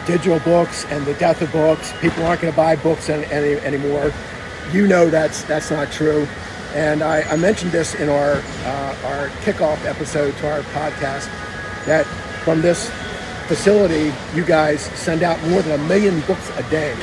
digital 0.08 0.40
books 0.40 0.86
and 0.86 1.06
the 1.06 1.14
death 1.16 1.42
of 1.42 1.52
books. 1.52 1.94
People 2.02 2.26
aren't 2.26 2.42
going 2.42 2.52
to 2.52 2.58
buy 2.58 2.76
books 2.76 3.10
any, 3.10 3.26
any, 3.32 3.60
anymore. 3.60 4.12
You 4.72 4.88
know 4.88 5.10
that's 5.10 5.44
that's 5.44 5.70
not 5.70 5.92
true. 5.92 6.28
And 6.74 7.04
I, 7.04 7.22
I 7.24 7.36
mentioned 7.36 7.72
this 7.72 7.94
in 7.96 8.10
our 8.10 8.42
uh, 8.66 8.96
our 9.06 9.28
kickoff 9.44 9.86
episode 9.86 10.36
to 10.38 10.50
our 10.50 10.62
podcast 10.74 11.28
that 11.86 12.06
from 12.44 12.62
this 12.62 12.90
facility, 13.48 14.14
you 14.36 14.46
guys 14.46 14.82
send 14.82 15.24
out 15.24 15.42
more 15.48 15.62
than 15.62 15.80
a 15.80 15.84
million 15.86 16.22
books 16.22 16.50
a 16.58 16.64
day. 16.70 16.96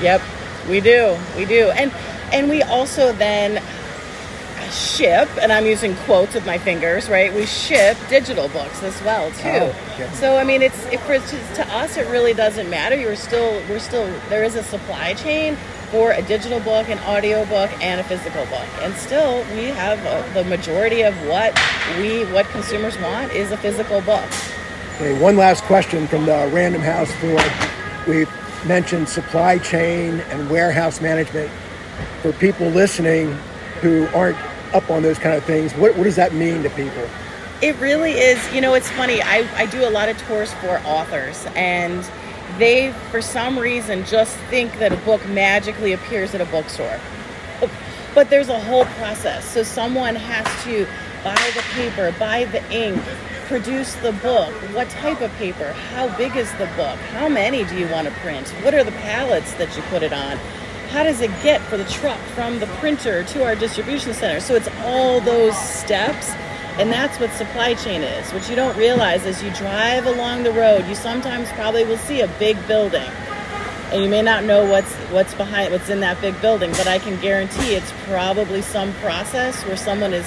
Yep, 0.00 0.22
we 0.68 0.80
do. 0.80 1.16
We 1.36 1.44
do. 1.44 1.70
And 1.70 1.92
and 2.32 2.48
we 2.48 2.62
also 2.62 3.12
then 3.12 3.62
ship, 4.72 5.28
and 5.40 5.52
I'm 5.52 5.66
using 5.66 5.94
quotes 5.96 6.34
with 6.34 6.46
my 6.46 6.58
fingers, 6.58 7.08
right? 7.08 7.32
We 7.32 7.46
ship 7.46 7.96
digital 8.08 8.48
books 8.48 8.82
as 8.82 9.00
well 9.02 9.30
too. 9.32 9.48
Oh, 9.48 9.76
okay. 9.94 10.10
So 10.14 10.36
I 10.36 10.44
mean, 10.44 10.62
it's 10.62 10.84
it, 10.86 11.00
for 11.00 11.18
to 11.18 11.74
us 11.74 11.96
it 11.96 12.08
really 12.08 12.32
doesn't 12.32 12.68
matter. 12.68 12.96
You're 12.96 13.16
still 13.16 13.62
we're 13.68 13.78
still 13.78 14.06
there 14.28 14.42
is 14.44 14.56
a 14.56 14.62
supply 14.62 15.14
chain 15.14 15.56
for 15.90 16.12
a 16.12 16.22
digital 16.22 16.58
book, 16.60 16.88
an 16.88 16.98
audio 17.00 17.44
book, 17.44 17.70
and 17.82 18.00
a 18.00 18.04
physical 18.04 18.44
book, 18.46 18.66
and 18.80 18.94
still 18.94 19.44
we 19.54 19.64
have 19.64 20.04
uh 20.06 20.34
the 20.34 20.44
majority 20.44 21.02
of 21.02 21.14
what 21.26 21.58
we 21.98 22.24
what 22.32 22.46
consumers 22.46 22.98
want 22.98 23.32
is 23.32 23.52
a 23.52 23.56
physical 23.56 24.00
book. 24.00 24.28
Okay, 24.96 25.18
one 25.18 25.38
last 25.38 25.64
question 25.64 26.06
from 26.06 26.26
the 26.26 26.50
Random 26.52 26.82
House 26.82 27.10
board. 27.20 27.42
We 28.06 28.26
mentioned 28.68 29.08
supply 29.08 29.56
chain 29.58 30.20
and 30.28 30.50
warehouse 30.50 31.00
management. 31.00 31.50
For 32.20 32.32
people 32.34 32.68
listening 32.68 33.32
who 33.80 34.06
aren't 34.14 34.36
up 34.74 34.90
on 34.90 35.02
those 35.02 35.18
kind 35.18 35.34
of 35.34 35.44
things, 35.44 35.72
what, 35.74 35.96
what 35.96 36.04
does 36.04 36.16
that 36.16 36.34
mean 36.34 36.62
to 36.62 36.70
people? 36.70 37.08
It 37.62 37.74
really 37.78 38.12
is. 38.12 38.38
You 38.52 38.60
know, 38.60 38.74
it's 38.74 38.90
funny. 38.90 39.22
I, 39.22 39.48
I 39.56 39.64
do 39.66 39.88
a 39.88 39.90
lot 39.90 40.10
of 40.10 40.18
tours 40.18 40.52
for 40.54 40.78
authors, 40.84 41.46
and 41.56 42.08
they, 42.58 42.92
for 43.10 43.22
some 43.22 43.58
reason, 43.58 44.04
just 44.04 44.36
think 44.50 44.78
that 44.78 44.92
a 44.92 44.96
book 44.98 45.26
magically 45.26 45.94
appears 45.94 46.34
at 46.34 46.42
a 46.42 46.46
bookstore. 46.46 47.00
But 48.14 48.28
there's 48.28 48.50
a 48.50 48.60
whole 48.60 48.84
process. 48.84 49.48
So 49.48 49.62
someone 49.62 50.16
has 50.16 50.64
to 50.64 50.86
buy 51.24 51.50
the 51.54 51.62
paper, 51.72 52.14
buy 52.18 52.44
the 52.46 52.62
ink, 52.72 53.02
produce 53.46 53.94
the 53.96 54.12
book. 54.12 54.52
What 54.74 54.88
type 54.90 55.20
of 55.20 55.32
paper? 55.34 55.72
How 55.72 56.14
big 56.16 56.36
is 56.36 56.50
the 56.52 56.66
book? 56.76 56.98
How 57.10 57.28
many 57.28 57.64
do 57.64 57.78
you 57.78 57.88
want 57.88 58.08
to 58.08 58.14
print? 58.14 58.48
What 58.62 58.74
are 58.74 58.84
the 58.84 58.92
pallets 58.92 59.52
that 59.54 59.76
you 59.76 59.82
put 59.84 60.02
it 60.02 60.12
on? 60.12 60.36
How 60.90 61.02
does 61.02 61.20
it 61.20 61.30
get 61.42 61.60
for 61.62 61.76
the 61.76 61.84
truck 61.84 62.18
from 62.34 62.58
the 62.58 62.66
printer 62.66 63.24
to 63.24 63.44
our 63.44 63.54
distribution 63.54 64.14
center? 64.14 64.40
So 64.40 64.54
it's 64.54 64.68
all 64.84 65.20
those 65.20 65.56
steps 65.56 66.32
and 66.78 66.90
that's 66.90 67.20
what 67.20 67.30
supply 67.32 67.74
chain 67.74 68.02
is. 68.02 68.30
What 68.32 68.48
you 68.48 68.56
don't 68.56 68.76
realize 68.78 69.26
as 69.26 69.42
you 69.42 69.50
drive 69.52 70.06
along 70.06 70.42
the 70.42 70.52
road, 70.52 70.86
you 70.86 70.94
sometimes 70.94 71.50
probably 71.52 71.84
will 71.84 71.98
see 71.98 72.22
a 72.22 72.28
big 72.38 72.56
building. 72.66 73.10
And 73.92 74.02
you 74.02 74.08
may 74.08 74.22
not 74.22 74.44
know 74.44 74.64
what's 74.64 74.90
what's 75.10 75.34
behind 75.34 75.70
what's 75.70 75.90
in 75.90 76.00
that 76.00 76.18
big 76.22 76.40
building, 76.40 76.70
but 76.72 76.86
I 76.86 76.98
can 76.98 77.20
guarantee 77.20 77.74
it's 77.74 77.92
probably 78.06 78.62
some 78.62 78.94
process 78.94 79.62
where 79.66 79.76
someone 79.76 80.14
is 80.14 80.26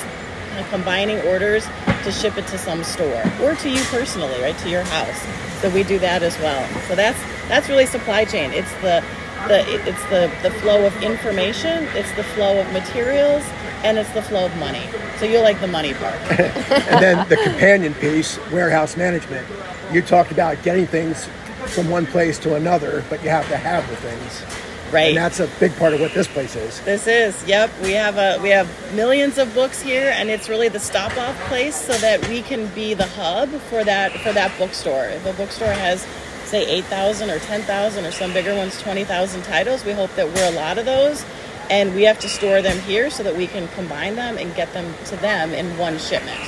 combining 0.65 1.19
orders 1.21 1.65
to 2.03 2.12
ship 2.12 2.38
it 2.38 2.47
to 2.47 2.57
some 2.57 2.83
store 2.83 3.24
or 3.41 3.55
to 3.55 3.69
you 3.69 3.81
personally, 3.85 4.39
right 4.41 4.57
to 4.59 4.69
your 4.69 4.83
house. 4.83 5.62
So 5.62 5.69
we 5.69 5.83
do 5.83 6.00
that 6.00 6.24
as 6.24 6.38
well. 6.39 6.67
So 6.88 6.95
that's 6.95 7.19
that's 7.47 7.69
really 7.69 7.85
supply 7.85 8.25
chain. 8.25 8.51
It's 8.51 8.71
the 8.75 9.03
the 9.47 9.62
it's 9.88 10.03
the 10.09 10.31
the 10.43 10.51
flow 10.59 10.85
of 10.85 11.03
information, 11.03 11.83
it's 11.93 12.12
the 12.13 12.24
flow 12.24 12.59
of 12.59 12.71
materials, 12.74 13.43
and 13.83 13.97
it's 13.97 14.12
the 14.13 14.21
flow 14.21 14.45
of 14.45 14.57
money. 14.57 14.83
So 15.17 15.25
you 15.25 15.39
like 15.39 15.59
the 15.62 15.67
money 15.67 15.93
part. 15.93 16.15
and 16.39 17.01
then 17.01 17.27
the 17.29 17.38
companion 17.38 17.93
piece, 17.93 18.39
warehouse 18.51 18.97
management. 18.97 19.47
You 19.91 20.01
talked 20.01 20.31
about 20.31 20.62
getting 20.63 20.88
things 20.88 21.27
from 21.67 21.89
one 21.89 22.05
place 22.05 22.38
to 22.39 22.55
another, 22.55 23.03
but 23.09 23.24
you 23.24 23.29
have 23.29 23.47
to 23.50 23.57
have 23.57 23.88
the 23.89 23.95
things. 23.97 24.64
Right. 24.95 25.09
And 25.09 25.17
that's 25.17 25.41
a 25.41 25.47
big 25.59 25.75
part 25.75 25.93
of 25.93 25.99
what 25.99 26.13
this 26.13 26.25
place 26.25 26.55
is. 26.55 26.79
This 26.81 27.05
is. 27.05 27.45
Yep. 27.45 27.69
We 27.83 27.91
have 27.91 28.17
a 28.17 28.41
we 28.41 28.49
have 28.49 28.69
millions 28.95 29.37
of 29.37 29.53
books 29.53 29.81
here 29.81 30.09
and 30.15 30.29
it's 30.29 30.47
really 30.47 30.69
the 30.69 30.79
stop 30.79 31.17
off 31.17 31.37
place 31.49 31.75
so 31.75 31.91
that 31.97 32.25
we 32.29 32.41
can 32.41 32.67
be 32.67 32.93
the 32.93 33.05
hub 33.05 33.49
for 33.49 33.83
that 33.83 34.13
for 34.21 34.31
that 34.31 34.57
bookstore. 34.57 35.05
If 35.07 35.25
a 35.25 35.33
bookstore 35.33 35.73
has 35.73 36.07
say 36.45 36.65
8,000 36.77 37.29
or 37.29 37.39
10,000 37.39 38.05
or 38.05 38.11
some 38.11 38.31
bigger 38.31 38.55
ones 38.55 38.81
20,000 38.81 39.41
titles, 39.41 39.83
we 39.83 39.91
hope 39.91 40.13
that 40.15 40.27
we're 40.27 40.47
a 40.47 40.55
lot 40.55 40.77
of 40.77 40.85
those 40.85 41.25
and 41.69 41.93
we 41.93 42.03
have 42.03 42.19
to 42.19 42.29
store 42.29 42.61
them 42.61 42.79
here 42.81 43.09
so 43.09 43.23
that 43.23 43.35
we 43.35 43.47
can 43.47 43.67
combine 43.69 44.15
them 44.15 44.37
and 44.37 44.55
get 44.55 44.71
them 44.71 44.93
to 45.05 45.17
them 45.17 45.53
in 45.53 45.77
one 45.77 45.97
shipment. 45.97 46.39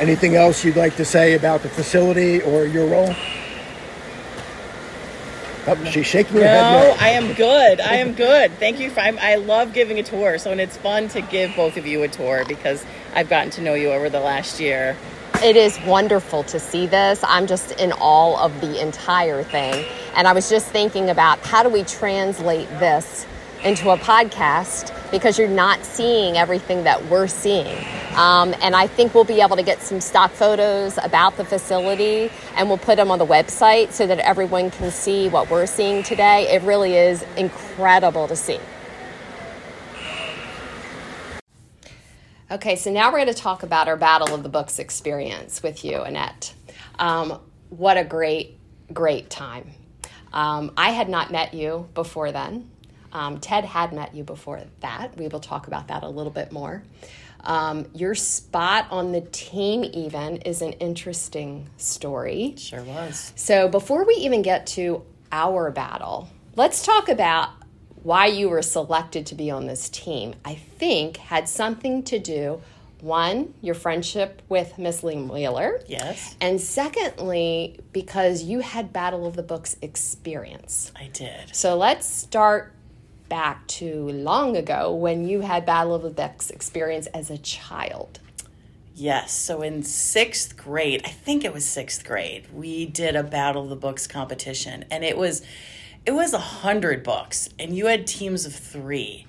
Anything 0.00 0.34
else 0.34 0.64
you'd 0.64 0.76
like 0.76 0.96
to 0.96 1.04
say 1.04 1.32
about 1.32 1.62
the 1.62 1.70
facility 1.70 2.42
or 2.42 2.66
your 2.66 2.86
role? 2.86 3.14
Oh, 5.66 5.82
she's 5.84 6.06
shaking 6.06 6.34
her 6.34 6.40
no, 6.40 6.46
head. 6.46 6.96
No, 6.96 6.96
I 7.00 7.08
am 7.10 7.32
good. 7.32 7.80
I 7.80 7.96
am 7.96 8.12
good. 8.12 8.52
Thank 8.52 8.80
you. 8.80 8.90
For, 8.90 9.00
I'm, 9.00 9.18
I 9.18 9.36
love 9.36 9.72
giving 9.72 9.98
a 9.98 10.02
tour, 10.02 10.38
so 10.38 10.52
and 10.52 10.60
it's 10.60 10.76
fun 10.76 11.08
to 11.08 11.22
give 11.22 11.56
both 11.56 11.76
of 11.76 11.86
you 11.86 12.02
a 12.02 12.08
tour 12.08 12.44
because 12.46 12.84
I've 13.14 13.30
gotten 13.30 13.50
to 13.52 13.62
know 13.62 13.74
you 13.74 13.90
over 13.90 14.10
the 14.10 14.20
last 14.20 14.60
year. 14.60 14.96
It 15.42 15.56
is 15.56 15.78
wonderful 15.86 16.44
to 16.44 16.60
see 16.60 16.86
this. 16.86 17.24
I'm 17.26 17.46
just 17.46 17.72
in 17.72 17.92
awe 17.92 18.44
of 18.44 18.60
the 18.60 18.80
entire 18.80 19.42
thing. 19.42 19.84
And 20.14 20.28
I 20.28 20.32
was 20.32 20.48
just 20.48 20.66
thinking 20.66 21.10
about 21.10 21.38
how 21.40 21.62
do 21.62 21.68
we 21.70 21.82
translate 21.82 22.68
this 22.78 23.26
into 23.64 23.90
a 23.90 23.96
podcast 23.96 24.92
because 25.10 25.38
you're 25.38 25.48
not 25.48 25.82
seeing 25.84 26.36
everything 26.36 26.84
that 26.84 27.04
we're 27.06 27.26
seeing. 27.26 27.76
Um, 28.14 28.54
and 28.60 28.76
I 28.76 28.86
think 28.86 29.14
we'll 29.14 29.24
be 29.24 29.40
able 29.40 29.56
to 29.56 29.62
get 29.62 29.80
some 29.80 30.00
stock 30.00 30.30
photos 30.30 30.98
about 31.02 31.36
the 31.36 31.44
facility 31.44 32.30
and 32.56 32.68
we'll 32.68 32.78
put 32.78 32.96
them 32.96 33.10
on 33.10 33.18
the 33.18 33.26
website 33.26 33.92
so 33.92 34.06
that 34.06 34.18
everyone 34.18 34.70
can 34.70 34.90
see 34.90 35.28
what 35.28 35.50
we're 35.50 35.66
seeing 35.66 36.02
today. 36.02 36.48
It 36.54 36.62
really 36.62 36.94
is 36.94 37.24
incredible 37.36 38.28
to 38.28 38.36
see. 38.36 38.60
Okay, 42.50 42.76
so 42.76 42.92
now 42.92 43.10
we're 43.10 43.24
going 43.24 43.34
to 43.34 43.34
talk 43.34 43.62
about 43.62 43.88
our 43.88 43.96
Battle 43.96 44.34
of 44.34 44.42
the 44.42 44.48
Books 44.48 44.78
experience 44.78 45.62
with 45.62 45.84
you, 45.84 46.02
Annette. 46.02 46.54
Um, 46.98 47.40
what 47.70 47.96
a 47.96 48.04
great, 48.04 48.58
great 48.92 49.30
time. 49.30 49.70
Um, 50.32 50.72
I 50.76 50.90
had 50.90 51.08
not 51.08 51.32
met 51.32 51.54
you 51.54 51.88
before 51.94 52.30
then. 52.30 52.70
Um, 53.14 53.38
Ted 53.38 53.64
had 53.64 53.92
met 53.92 54.14
you 54.14 54.24
before 54.24 54.60
that. 54.80 55.16
We 55.16 55.28
will 55.28 55.40
talk 55.40 55.68
about 55.68 55.88
that 55.88 56.02
a 56.02 56.08
little 56.08 56.32
bit 56.32 56.52
more. 56.52 56.82
Um, 57.40 57.86
your 57.94 58.14
spot 58.14 58.86
on 58.90 59.12
the 59.12 59.20
team, 59.20 59.84
even, 59.84 60.38
is 60.38 60.62
an 60.62 60.72
interesting 60.74 61.68
story. 61.76 62.54
Sure 62.58 62.82
was. 62.82 63.32
So, 63.36 63.68
before 63.68 64.04
we 64.04 64.14
even 64.14 64.42
get 64.42 64.66
to 64.68 65.04
our 65.30 65.70
battle, 65.70 66.28
let's 66.56 66.84
talk 66.84 67.08
about 67.08 67.50
why 68.02 68.26
you 68.26 68.48
were 68.48 68.62
selected 68.62 69.26
to 69.26 69.34
be 69.34 69.50
on 69.50 69.66
this 69.66 69.88
team. 69.88 70.34
I 70.44 70.54
think 70.54 71.16
had 71.16 71.48
something 71.48 72.02
to 72.04 72.18
do 72.18 72.60
one, 73.00 73.52
your 73.60 73.74
friendship 73.74 74.40
with 74.48 74.78
Miss 74.78 75.02
Lee 75.02 75.16
Wheeler. 75.16 75.80
Yes. 75.86 76.34
And 76.40 76.58
secondly, 76.60 77.78
because 77.92 78.42
you 78.42 78.60
had 78.60 78.92
Battle 78.92 79.26
of 79.26 79.36
the 79.36 79.42
Books 79.42 79.76
experience. 79.82 80.90
I 80.96 81.08
did. 81.12 81.54
So 81.54 81.76
let's 81.76 82.06
start 82.06 82.73
back 83.34 83.66
to 83.66 84.08
long 84.10 84.56
ago 84.56 84.94
when 84.94 85.26
you 85.26 85.40
had 85.40 85.66
Battle 85.66 85.92
of 85.92 86.02
the 86.02 86.08
Books 86.08 86.50
experience 86.50 87.08
as 87.08 87.30
a 87.30 87.38
child. 87.38 88.20
Yes. 88.94 89.32
So 89.32 89.60
in 89.60 89.82
sixth 89.82 90.56
grade, 90.56 91.02
I 91.04 91.08
think 91.08 91.44
it 91.44 91.52
was 91.52 91.64
sixth 91.64 92.04
grade, 92.04 92.46
we 92.54 92.86
did 92.86 93.16
a 93.16 93.24
Battle 93.24 93.64
of 93.64 93.70
the 93.70 93.74
Books 93.74 94.06
competition, 94.06 94.84
and 94.88 95.02
it 95.02 95.18
was 95.18 95.42
it 96.06 96.12
was 96.12 96.32
a 96.32 96.38
hundred 96.38 97.02
books, 97.02 97.48
and 97.58 97.76
you 97.76 97.86
had 97.86 98.06
teams 98.06 98.46
of 98.46 98.54
three. 98.54 99.26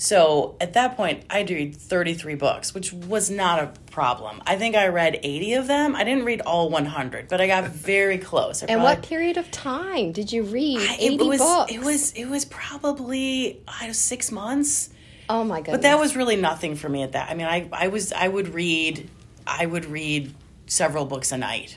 So 0.00 0.56
at 0.62 0.72
that 0.72 0.96
point, 0.96 1.24
I'd 1.28 1.50
read 1.50 1.76
33 1.76 2.34
books, 2.36 2.72
which 2.72 2.90
was 2.90 3.28
not 3.28 3.62
a 3.62 3.66
problem. 3.90 4.40
I 4.46 4.56
think 4.56 4.74
I 4.74 4.88
read 4.88 5.20
80 5.22 5.52
of 5.54 5.66
them. 5.66 5.94
I 5.94 6.04
didn't 6.04 6.24
read 6.24 6.40
all 6.40 6.70
100, 6.70 7.28
but 7.28 7.42
I 7.42 7.46
got 7.46 7.64
very 7.68 8.16
close. 8.16 8.62
I 8.62 8.68
and 8.68 8.82
what 8.82 9.02
period 9.02 9.36
of 9.36 9.50
time 9.50 10.12
did 10.12 10.32
you 10.32 10.44
read 10.44 10.80
80 10.80 11.04
it 11.04 11.20
was, 11.20 11.38
books? 11.40 11.72
It 11.72 11.80
was 11.82 12.12
it 12.12 12.24
was 12.24 12.46
probably 12.46 13.62
I 13.68 13.92
six 13.92 14.32
months. 14.32 14.88
Oh 15.28 15.44
my 15.44 15.60
god! 15.60 15.72
But 15.72 15.82
that 15.82 15.98
was 15.98 16.16
really 16.16 16.36
nothing 16.36 16.76
for 16.76 16.88
me 16.88 17.02
at 17.02 17.12
that. 17.12 17.30
I 17.30 17.34
mean, 17.34 17.46
I 17.46 17.68
I 17.70 17.88
was 17.88 18.10
I 18.10 18.26
would 18.26 18.54
read 18.54 19.06
I 19.46 19.66
would 19.66 19.84
read 19.84 20.34
several 20.64 21.04
books 21.04 21.30
a 21.30 21.36
night. 21.36 21.76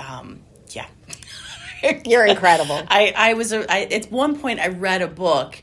Um, 0.00 0.40
yeah. 0.70 0.86
You're 2.04 2.26
incredible. 2.26 2.82
I 2.88 3.14
I 3.16 3.34
was 3.34 3.52
a, 3.52 3.72
I, 3.72 3.82
at 3.82 4.10
one 4.10 4.40
point 4.40 4.58
I 4.58 4.66
read 4.66 5.00
a 5.00 5.06
book 5.06 5.62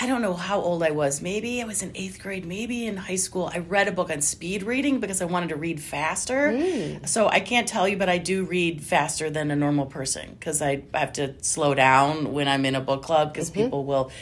I 0.00 0.06
don't 0.06 0.22
know 0.22 0.34
how 0.34 0.60
old 0.60 0.84
I 0.84 0.92
was. 0.92 1.20
Maybe 1.20 1.60
I 1.60 1.64
was 1.64 1.82
in 1.82 1.90
eighth 1.96 2.22
grade, 2.22 2.46
maybe 2.46 2.86
in 2.86 2.96
high 2.96 3.16
school. 3.16 3.50
I 3.52 3.58
read 3.58 3.88
a 3.88 3.92
book 3.92 4.10
on 4.10 4.20
speed 4.20 4.62
reading 4.62 5.00
because 5.00 5.20
I 5.20 5.24
wanted 5.24 5.48
to 5.48 5.56
read 5.56 5.80
faster. 5.80 6.52
Mm. 6.52 7.08
So 7.08 7.28
I 7.28 7.40
can't 7.40 7.66
tell 7.66 7.88
you, 7.88 7.96
but 7.96 8.08
I 8.08 8.18
do 8.18 8.44
read 8.44 8.80
faster 8.80 9.28
than 9.28 9.50
a 9.50 9.56
normal 9.56 9.86
person 9.86 10.36
because 10.38 10.62
I 10.62 10.82
have 10.94 11.14
to 11.14 11.34
slow 11.42 11.74
down 11.74 12.32
when 12.32 12.46
I'm 12.46 12.64
in 12.64 12.76
a 12.76 12.80
book 12.80 13.02
club 13.02 13.32
because 13.32 13.50
mm-hmm. 13.50 13.64
people 13.64 13.84
will, 13.84 14.12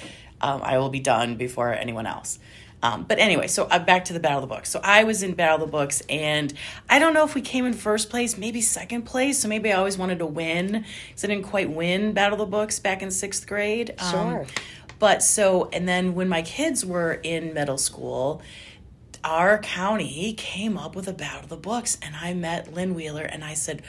um, 0.40 0.62
I 0.62 0.78
will 0.78 0.88
be 0.88 1.00
done 1.00 1.36
before 1.36 1.74
anyone 1.74 2.06
else. 2.06 2.38
Um, 2.82 3.04
but 3.04 3.18
anyway, 3.18 3.46
so 3.46 3.64
uh, 3.64 3.78
back 3.78 4.06
to 4.06 4.12
the 4.12 4.20
Battle 4.20 4.38
of 4.42 4.48
the 4.48 4.54
Books. 4.54 4.70
So 4.70 4.80
I 4.82 5.04
was 5.04 5.22
in 5.22 5.34
Battle 5.34 5.56
of 5.56 5.60
the 5.62 5.66
Books, 5.66 6.02
and 6.08 6.52
I 6.88 6.98
don't 6.98 7.14
know 7.14 7.24
if 7.24 7.34
we 7.34 7.40
came 7.40 7.66
in 7.66 7.72
first 7.72 8.10
place, 8.10 8.38
maybe 8.38 8.60
second 8.60 9.02
place. 9.02 9.40
So 9.40 9.48
maybe 9.48 9.72
I 9.72 9.76
always 9.76 9.98
wanted 9.98 10.20
to 10.20 10.26
win 10.26 10.84
because 11.08 11.24
I 11.24 11.26
didn't 11.26 11.44
quite 11.44 11.70
win 11.70 12.12
Battle 12.12 12.40
of 12.40 12.46
the 12.46 12.50
Books 12.50 12.78
back 12.78 13.02
in 13.02 13.10
sixth 13.10 13.46
grade. 13.46 13.94
Um, 13.98 14.10
sure. 14.10 14.46
But 14.98 15.22
so, 15.22 15.68
and 15.72 15.88
then 15.88 16.14
when 16.14 16.28
my 16.28 16.42
kids 16.42 16.84
were 16.84 17.14
in 17.14 17.52
middle 17.52 17.78
school, 17.78 18.40
our 19.24 19.58
county 19.58 20.32
came 20.34 20.78
up 20.78 20.94
with 20.94 21.08
a 21.08 21.12
battle 21.12 21.40
of 21.40 21.48
the 21.48 21.56
books, 21.56 21.98
and 22.00 22.14
I 22.16 22.32
met 22.32 22.72
Lynn 22.72 22.94
Wheeler, 22.94 23.24
and 23.24 23.44
I 23.44 23.54
said, 23.54 23.82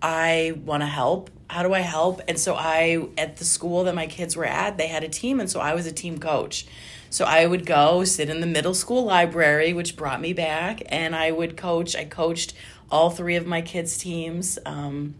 I 0.00 0.54
want 0.64 0.82
to 0.82 0.86
help. 0.86 1.30
How 1.48 1.62
do 1.62 1.74
I 1.74 1.80
help? 1.80 2.22
And 2.26 2.38
so 2.38 2.54
I, 2.54 3.06
at 3.16 3.36
the 3.36 3.44
school 3.44 3.84
that 3.84 3.94
my 3.94 4.06
kids 4.06 4.36
were 4.36 4.46
at, 4.46 4.78
they 4.78 4.88
had 4.88 5.04
a 5.04 5.08
team, 5.08 5.38
and 5.38 5.48
so 5.48 5.60
I 5.60 5.74
was 5.74 5.86
a 5.86 5.92
team 5.92 6.18
coach. 6.18 6.66
So 7.10 7.26
I 7.26 7.46
would 7.46 7.66
go 7.66 8.04
sit 8.04 8.30
in 8.30 8.40
the 8.40 8.46
middle 8.46 8.74
school 8.74 9.04
library, 9.04 9.74
which 9.74 9.96
brought 9.96 10.20
me 10.20 10.32
back, 10.32 10.82
and 10.86 11.14
I 11.14 11.30
would 11.30 11.56
coach. 11.56 11.94
I 11.94 12.06
coached 12.06 12.54
all 12.90 13.10
three 13.10 13.36
of 13.36 13.46
my 13.46 13.60
kids' 13.60 13.98
teams 13.98 14.58
um, 14.64 15.14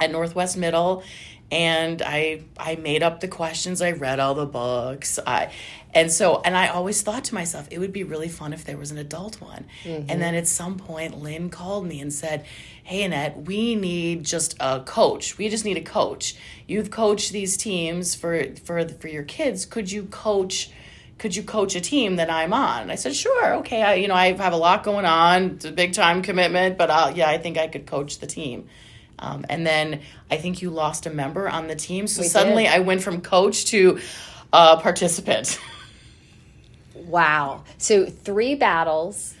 at 0.00 0.10
Northwest 0.10 0.56
Middle, 0.56 1.04
and 1.50 2.02
I 2.02 2.42
I 2.56 2.76
made 2.76 3.02
up 3.02 3.20
the 3.20 3.28
questions. 3.28 3.80
I 3.80 3.92
read 3.92 4.20
all 4.20 4.34
the 4.34 4.46
books. 4.46 5.18
I 5.26 5.50
and 5.94 6.12
so 6.12 6.42
and 6.44 6.56
I 6.56 6.68
always 6.68 7.00
thought 7.02 7.24
to 7.24 7.34
myself, 7.34 7.68
it 7.70 7.78
would 7.78 7.92
be 7.92 8.04
really 8.04 8.28
fun 8.28 8.52
if 8.52 8.64
there 8.64 8.76
was 8.76 8.90
an 8.90 8.98
adult 8.98 9.40
one. 9.40 9.66
Mm-hmm. 9.84 10.10
And 10.10 10.20
then 10.20 10.34
at 10.34 10.46
some 10.46 10.76
point, 10.78 11.18
Lynn 11.18 11.48
called 11.48 11.86
me 11.86 12.00
and 12.00 12.12
said, 12.12 12.44
"Hey 12.82 13.02
Annette, 13.02 13.42
we 13.46 13.74
need 13.74 14.24
just 14.24 14.56
a 14.60 14.80
coach. 14.80 15.38
We 15.38 15.48
just 15.48 15.64
need 15.64 15.78
a 15.78 15.82
coach. 15.82 16.36
You've 16.66 16.90
coached 16.90 17.32
these 17.32 17.56
teams 17.56 18.14
for 18.14 18.54
for 18.56 18.86
for 18.88 19.08
your 19.08 19.24
kids. 19.24 19.64
Could 19.64 19.90
you 19.90 20.04
coach?" 20.04 20.70
could 21.18 21.34
you 21.34 21.42
coach 21.42 21.74
a 21.74 21.80
team 21.80 22.14
that 22.14 22.30
I'm 22.30 22.52
on? 22.52 22.82
And 22.82 22.92
I 22.92 22.94
said, 22.94 23.12
sure, 23.12 23.56
okay. 23.56 23.82
I, 23.82 23.94
you 23.94 24.06
know, 24.06 24.14
I 24.14 24.34
have 24.34 24.52
a 24.52 24.56
lot 24.56 24.84
going 24.84 25.04
on. 25.04 25.46
It's 25.56 25.64
a 25.64 25.72
big 25.72 25.92
time 25.92 26.22
commitment, 26.22 26.78
but 26.78 26.92
I'll, 26.92 27.10
yeah, 27.10 27.28
I 27.28 27.38
think 27.38 27.58
I 27.58 27.66
could 27.66 27.86
coach 27.86 28.20
the 28.20 28.28
team. 28.28 28.68
Um, 29.18 29.44
and 29.48 29.66
then 29.66 30.00
I 30.30 30.36
think 30.36 30.62
you 30.62 30.70
lost 30.70 31.06
a 31.06 31.10
member 31.10 31.48
on 31.48 31.66
the 31.66 31.76
team. 31.76 32.06
So 32.06 32.22
We 32.22 32.28
suddenly 32.28 32.64
did. 32.64 32.72
I 32.72 32.78
went 32.80 33.02
from 33.02 33.20
coach 33.20 33.66
to 33.66 33.98
uh, 34.52 34.80
participant. 34.80 35.58
Wow. 37.08 37.64
So 37.78 38.04
three 38.04 38.54
battles 38.54 39.34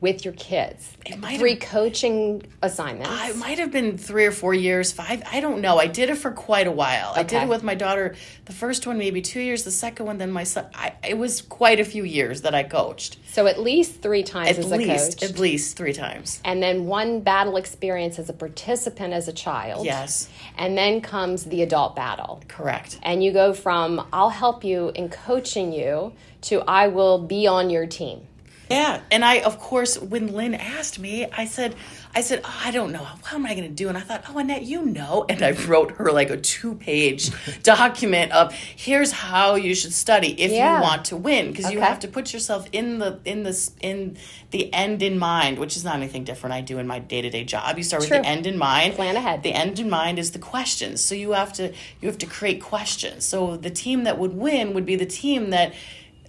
with 0.00 0.24
your 0.24 0.32
kids. 0.34 0.96
might 1.18 1.38
Three 1.38 1.50
have- 1.50 1.60
coaching 1.60 2.42
assignments. 2.62 3.10
I 3.10 3.32
might 3.34 3.58
have 3.58 3.70
been 3.70 3.98
three 3.98 4.24
or 4.24 4.32
four 4.32 4.54
years, 4.54 4.92
five. 4.92 5.22
I 5.30 5.40
don't 5.40 5.60
know. 5.60 5.78
I 5.78 5.86
did 5.88 6.08
it 6.08 6.16
for 6.16 6.30
quite 6.30 6.66
a 6.66 6.70
while. 6.72 7.12
I 7.14 7.22
did 7.22 7.42
it 7.42 7.48
with 7.48 7.62
my 7.62 7.74
daughter. 7.74 8.14
The 8.46 8.52
first 8.52 8.86
one, 8.86 8.96
maybe 8.96 9.20
two 9.20 9.40
years. 9.40 9.64
The 9.64 9.70
second 9.70 10.06
one, 10.06 10.16
then 10.18 10.32
my 10.32 10.44
son. 10.44 10.66
I, 10.74 10.94
it 11.06 11.18
was 11.18 11.42
quite 11.42 11.80
a 11.80 11.84
few 11.84 12.04
years 12.04 12.42
that 12.42 12.54
I 12.54 12.62
coached. 12.62 13.18
so 13.28 13.46
at 13.46 13.60
least 13.60 14.00
three 14.02 14.22
times 14.22 14.50
At 14.50 14.58
as 14.58 14.70
least, 14.70 15.14
a 15.14 15.16
coach. 15.20 15.30
at 15.30 15.38
least 15.38 15.76
three 15.76 15.92
times. 15.92 16.40
and 16.44 16.62
then 16.62 16.86
one 16.86 17.20
battle 17.20 17.56
experience 17.56 18.18
as 18.18 18.28
a 18.30 18.32
participant 18.32 19.12
as 19.12 19.28
a 19.28 19.32
child. 19.32 19.84
Yes, 19.84 20.28
And 20.56 20.76
then 20.78 21.00
comes 21.00 21.44
the 21.44 21.62
adult 21.62 21.94
battle. 21.94 22.40
correct. 22.48 22.98
And 23.02 23.22
you 23.22 23.32
go 23.32 23.52
from 23.52 24.06
I'll 24.12 24.30
help 24.30 24.64
you 24.64 24.90
in 24.94 25.08
coaching 25.10 25.72
you 25.72 26.12
to 26.42 26.62
I 26.62 26.88
will 26.88 27.18
be 27.18 27.46
on 27.46 27.68
your 27.70 27.86
team. 27.86 28.22
Yeah, 28.70 29.00
and 29.10 29.24
I, 29.24 29.40
of 29.40 29.58
course, 29.58 29.98
when 29.98 30.32
Lynn 30.32 30.54
asked 30.54 31.00
me, 31.00 31.26
I 31.26 31.44
said, 31.46 31.74
I 32.14 32.20
said, 32.20 32.40
oh, 32.44 32.60
I 32.64 32.70
don't 32.70 32.92
know. 32.92 33.00
What 33.00 33.32
am 33.32 33.44
I 33.44 33.54
going 33.54 33.68
to 33.68 33.74
do? 33.74 33.88
And 33.88 33.98
I 33.98 34.00
thought, 34.00 34.24
oh, 34.28 34.38
Annette, 34.38 34.62
you 34.62 34.84
know. 34.84 35.26
And 35.28 35.42
I 35.42 35.52
wrote 35.52 35.92
her 35.92 36.12
like 36.12 36.30
a 36.30 36.36
two-page 36.36 37.30
document 37.64 38.30
of 38.30 38.52
here's 38.54 39.10
how 39.10 39.56
you 39.56 39.74
should 39.74 39.92
study 39.92 40.40
if 40.40 40.52
Yeah. 40.52 40.76
you 40.76 40.82
want 40.82 41.04
to 41.06 41.16
win, 41.16 41.50
because 41.50 41.70
you 41.72 41.80
have 41.80 41.98
to 42.00 42.08
put 42.08 42.32
yourself 42.32 42.68
in 42.72 43.00
the 43.00 43.18
in 43.24 43.42
the 43.42 43.70
in 43.80 44.16
the 44.52 44.72
end 44.72 45.02
in 45.02 45.18
mind, 45.18 45.58
which 45.58 45.76
is 45.76 45.84
not 45.84 45.96
anything 45.96 46.22
different 46.22 46.54
I 46.54 46.60
do 46.60 46.78
in 46.78 46.86
my 46.86 47.00
day-to-day 47.00 47.44
job. 47.44 47.76
You 47.76 47.82
start 47.84 48.02
with 48.02 48.10
the 48.10 48.24
end 48.26 48.46
in 48.46 48.56
mind. 48.56 48.94
Plan 48.94 49.16
ahead. 49.16 49.42
The 49.42 49.52
end 49.52 49.78
in 49.80 49.90
mind 49.90 50.18
is 50.20 50.30
the 50.30 50.38
questions. 50.38 51.00
So 51.00 51.14
you 51.16 51.32
have 51.32 51.52
to 51.54 51.72
you 52.00 52.08
have 52.08 52.18
to 52.18 52.26
create 52.26 52.62
questions. 52.62 53.24
So 53.24 53.56
the 53.56 53.70
team 53.70 54.04
that 54.04 54.16
would 54.18 54.34
win 54.34 54.74
would 54.74 54.86
be 54.86 54.94
the 54.96 55.06
team 55.06 55.50
that 55.50 55.74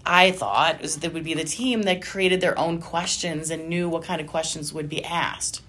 I 0.05 0.31
thought 0.31 0.81
was 0.81 0.97
that 0.97 1.13
would 1.13 1.23
be 1.23 1.33
the 1.33 1.43
team 1.43 1.83
that 1.83 2.01
created 2.01 2.41
their 2.41 2.57
own 2.57 2.81
questions 2.81 3.49
and 3.49 3.69
knew 3.69 3.87
what 3.89 4.03
kind 4.03 4.19
of 4.19 4.27
questions 4.27 4.73
would 4.73 4.89
be 4.89 5.03
asked. 5.03 5.61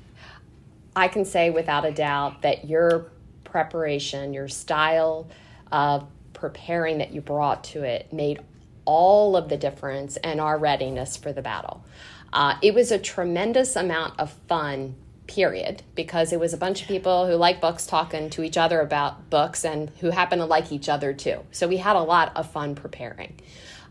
I 0.94 1.08
can 1.08 1.24
say 1.24 1.50
without 1.50 1.84
a 1.84 1.92
doubt 1.92 2.42
that 2.42 2.68
your 2.68 3.06
preparation, 3.44 4.32
your 4.34 4.48
style 4.48 5.28
of 5.70 6.06
preparing 6.32 6.98
that 6.98 7.12
you 7.12 7.20
brought 7.20 7.64
to 7.64 7.82
it 7.82 8.12
made 8.12 8.40
all 8.84 9.36
of 9.36 9.48
the 9.48 9.56
difference 9.56 10.16
in 10.18 10.40
our 10.40 10.58
readiness 10.58 11.16
for 11.16 11.32
the 11.32 11.42
battle. 11.42 11.84
Uh, 12.32 12.56
it 12.62 12.74
was 12.74 12.90
a 12.90 12.98
tremendous 12.98 13.76
amount 13.76 14.18
of 14.18 14.32
fun, 14.48 14.94
period, 15.26 15.82
because 15.94 16.32
it 16.32 16.40
was 16.40 16.52
a 16.52 16.56
bunch 16.56 16.82
of 16.82 16.88
people 16.88 17.26
who 17.26 17.34
like 17.34 17.60
books 17.60 17.86
talking 17.86 18.28
to 18.30 18.42
each 18.42 18.56
other 18.56 18.80
about 18.80 19.30
books 19.30 19.64
and 19.64 19.90
who 20.00 20.10
happen 20.10 20.38
to 20.38 20.44
like 20.44 20.72
each 20.72 20.88
other 20.88 21.12
too. 21.12 21.40
So 21.52 21.68
we 21.68 21.76
had 21.76 21.96
a 21.96 22.02
lot 22.02 22.32
of 22.34 22.50
fun 22.50 22.74
preparing. 22.74 23.38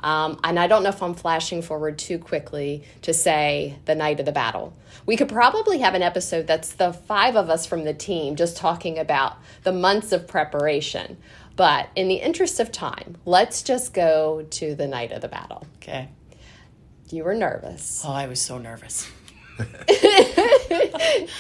Um, 0.04 0.40
and 0.44 0.60
I 0.60 0.68
don't 0.68 0.84
know 0.84 0.90
if 0.90 1.02
I'm 1.04 1.14
flashing 1.14 1.62
forward 1.62 1.98
too 1.98 2.18
quickly 2.18 2.84
to 3.04 3.14
say 3.14 3.78
the 3.86 3.96
night 3.96 4.20
of 4.20 4.26
the 4.26 4.32
battle. 4.32 4.74
We 5.06 5.16
could 5.18 5.30
probably 5.30 5.80
have 5.80 5.94
an 5.94 6.02
episode 6.02 6.48
that's 6.48 6.74
the 6.74 6.94
five 6.94 7.36
of 7.36 7.50
us 7.50 7.66
from 7.66 7.84
the 7.84 7.94
team 7.94 8.36
just 8.36 8.58
talking 8.58 8.98
about 9.00 9.38
the 9.64 9.72
months 9.72 10.12
of 10.12 10.28
preparation. 10.28 11.18
But 11.56 11.90
in 11.96 12.08
the 12.08 12.16
interest 12.16 12.60
of 12.60 12.72
time, 12.72 13.18
let's 13.26 13.62
just 13.62 13.94
go 13.94 14.46
to 14.52 14.76
the 14.76 14.88
night 14.88 15.12
of 15.12 15.22
the 15.22 15.28
battle. 15.28 15.66
Okay. 15.78 16.10
You 17.10 17.24
were 17.24 17.36
nervous. 17.36 18.04
Oh, 18.06 18.12
I 18.12 18.28
was 18.28 18.40
so 18.40 18.58
nervous. 18.58 19.10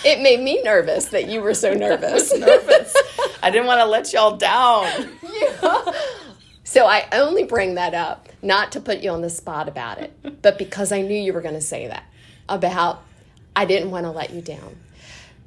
It 0.04 0.22
made 0.22 0.40
me 0.40 0.62
nervous 0.64 1.06
that 1.10 1.28
you 1.28 1.42
were 1.42 1.54
so 1.54 1.74
nervous. 1.74 2.34
nervous. 2.38 2.96
I 3.44 3.52
didn't 3.52 3.68
want 3.68 3.80
to 3.82 3.86
let 3.86 4.12
y'all 4.14 4.38
down. 4.38 4.88
So 6.72 6.86
I 6.86 7.06
only 7.12 7.44
bring 7.44 7.76
that 7.76 7.94
up 7.94 8.30
not 8.42 8.72
to 8.72 8.80
put 8.80 9.02
you 9.02 9.10
on 9.10 9.20
the 9.20 9.30
spot 9.30 9.68
about 9.68 9.98
it, 9.98 10.16
but 10.42 10.58
because 10.58 10.94
I 10.94 11.02
knew 11.02 11.20
you 11.20 11.34
were 11.34 11.42
going 11.42 11.56
to 11.56 11.60
say 11.60 11.88
that 11.88 12.06
about 12.48 13.04
I 13.54 13.66
didn't 13.66 13.92
want 13.92 14.06
to 14.06 14.12
let 14.12 14.32
you 14.32 14.40
down. 14.40 14.78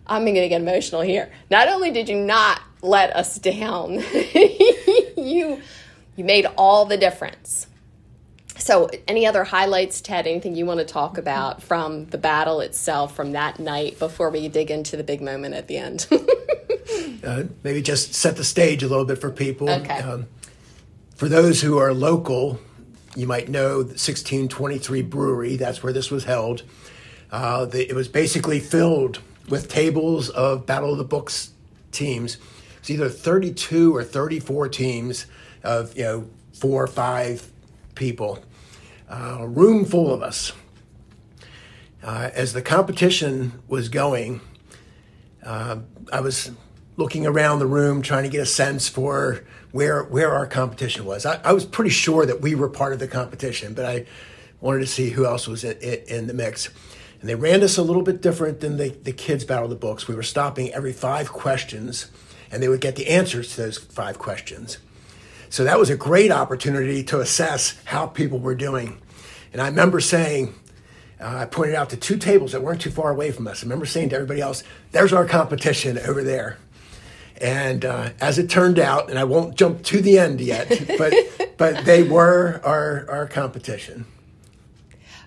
I'm 0.07 0.25
going 0.25 0.35
to 0.35 0.47
get 0.51 0.61
emotional 0.61 1.01
here. 1.01 1.33
Not 1.51 1.69
only 1.69 1.91
did 1.91 2.11
you 2.11 2.21
not 2.21 2.61
let 2.83 3.17
us 3.17 3.39
down, 3.39 3.93
you 5.17 5.63
you 6.15 6.25
made 6.25 6.45
all 6.59 6.85
the 6.85 6.99
difference. 6.99 7.69
So, 8.59 8.91
any 9.09 9.27
other 9.27 9.45
highlights, 9.45 10.03
Ted? 10.03 10.27
Anything 10.27 10.55
you 10.55 10.67
want 10.67 10.81
to 10.81 10.85
talk 10.85 11.17
about 11.17 11.63
from 11.71 12.05
the 12.05 12.19
battle 12.19 12.61
itself, 12.61 13.17
from 13.17 13.33
that 13.33 13.59
night, 13.59 13.99
before 13.99 14.29
we 14.29 14.49
dig 14.49 14.71
into 14.71 14.99
the 14.99 15.03
big 15.03 15.23
moment 15.23 15.55
at 15.55 15.69
the 15.69 15.79
end? 15.79 16.07
uh, 17.25 17.45
maybe 17.63 17.81
just 17.81 18.13
set 18.13 18.37
the 18.37 18.45
stage 18.45 18.83
a 18.83 18.89
little 18.89 19.07
bit 19.07 19.23
for 19.23 19.31
people. 19.31 19.71
Okay. 19.71 20.01
Um, 20.01 20.27
for 21.15 21.29
those 21.29 21.63
who 21.63 21.79
are 21.79 21.95
local, 21.95 22.59
you 23.17 23.27
might 23.27 23.49
know 23.49 23.83
the 23.83 23.95
1623 23.95 25.03
Brewery. 25.03 25.57
That's 25.57 25.83
where 25.83 25.93
this 25.93 26.11
was 26.11 26.25
held. 26.25 26.65
Uh, 27.31 27.67
the, 27.67 27.89
it 27.89 27.95
was 27.95 28.09
basically 28.09 28.61
filled 28.61 29.21
with 29.49 29.69
tables 29.69 30.29
of 30.31 30.67
Battle 30.67 30.93
of 30.93 30.99
the 30.99 31.05
Books 31.05 31.51
teams. 31.93 32.39
It's 32.79 32.91
either 32.91 33.09
32 33.09 33.95
or 33.95 34.05
34 34.05 34.69
teams 34.69 35.27
of 35.63 35.97
you 35.97 36.05
know 36.05 36.31
four 36.53 36.83
or 36.83 36.87
five 36.87 37.51
people. 37.95 38.45
Uh, 39.09 39.39
a 39.41 39.49
room 39.49 39.85
full 39.85 40.13
of 40.13 40.23
us. 40.23 40.53
Uh, 42.03 42.31
as 42.35 42.53
the 42.53 42.61
competition 42.61 43.63
was 43.67 43.89
going, 43.89 44.41
uh, 45.45 45.79
I 46.13 46.21
was 46.21 46.51
looking 46.97 47.27
around 47.27 47.59
the 47.61 47.67
room 47.67 48.03
trying 48.03 48.25
to 48.25 48.29
get 48.29 48.41
a 48.41 48.47
sense 48.47 48.89
for 48.89 49.45
where 49.75 50.05
where 50.05 50.33
our 50.33 50.47
competition 50.47 51.05
was. 51.05 51.27
I, 51.27 51.41
I 51.43 51.53
was 51.53 51.65
pretty 51.65 51.91
sure 51.91 52.25
that 52.25 52.41
we 52.41 52.55
were 52.55 52.69
part 52.69 52.93
of 52.93 53.01
the 53.01 53.09
competition, 53.09 53.75
but 53.75 53.85
I 53.85 54.07
wanted 54.61 54.79
to 54.79 54.87
see 54.87 55.11
who 55.11 55.27
else 55.27 55.49
was 55.49 55.65
in, 55.65 55.77
in, 55.79 55.99
in 56.07 56.27
the 56.29 56.33
mix. 56.33 56.69
And 57.21 57.29
they 57.29 57.35
ran 57.35 57.59
this 57.59 57.77
a 57.77 57.83
little 57.83 58.03
bit 58.03 58.23
different 58.23 58.61
than 58.61 58.77
the, 58.77 58.91
the 58.91 59.11
kids' 59.13 59.43
battle 59.43 59.65
of 59.65 59.71
the 59.71 59.77
books. 59.77 60.07
We 60.07 60.15
were 60.15 60.23
stopping 60.23 60.73
every 60.73 60.93
five 60.93 61.33
questions, 61.33 62.07
and 62.53 62.63
they 62.63 62.69
would 62.69 62.81
get 62.81 62.95
the 62.95 63.09
answers 63.09 63.57
to 63.57 63.63
those 63.63 63.79
five 63.79 64.17
questions. 64.17 64.79
So 65.51 65.65
that 65.65 65.77
was 65.77 65.91
a 65.91 65.97
great 65.97 66.31
opportunity 66.31 67.03
to 67.05 67.19
assess 67.19 67.77
how 67.85 68.07
people 68.07 68.39
were 68.39 68.55
doing. 68.55 69.03
And 69.53 69.61
I 69.61 69.67
remember 69.67 69.99
saying, 69.99 70.55
uh, 71.21 71.39
I 71.39 71.47
pointed 71.47 71.75
out 71.75 71.91
to 71.91 71.97
two 71.97 72.17
tables 72.17 72.53
that 72.53 72.63
weren't 72.63 72.81
too 72.81 72.93
far 72.93 73.11
away 73.11 73.33
from 73.33 73.49
us. 73.49 73.63
I 73.63 73.67
remember 73.67 73.87
saying 73.87 74.11
to 74.11 74.15
everybody 74.15 74.41
else, 74.41 74.63
there's 74.93 75.13
our 75.13 75.27
competition 75.27 75.99
over 75.99 76.23
there. 76.23 76.59
And 77.41 77.85
uh, 77.85 78.11
as 78.21 78.39
it 78.39 78.49
turned 78.49 78.79
out, 78.79 79.11
and 79.11 79.19
I 79.19 79.25
won't 79.25 79.57
jump 79.57 79.83
to 79.85 80.01
the 80.01 80.19
end 80.19 80.41
yet, 80.41 80.69
but, 80.99 81.15
but 81.59 81.85
they 81.85 82.03
were 82.03 82.61
our, 82.65 83.07
our 83.11 83.27
competition. 83.27 84.07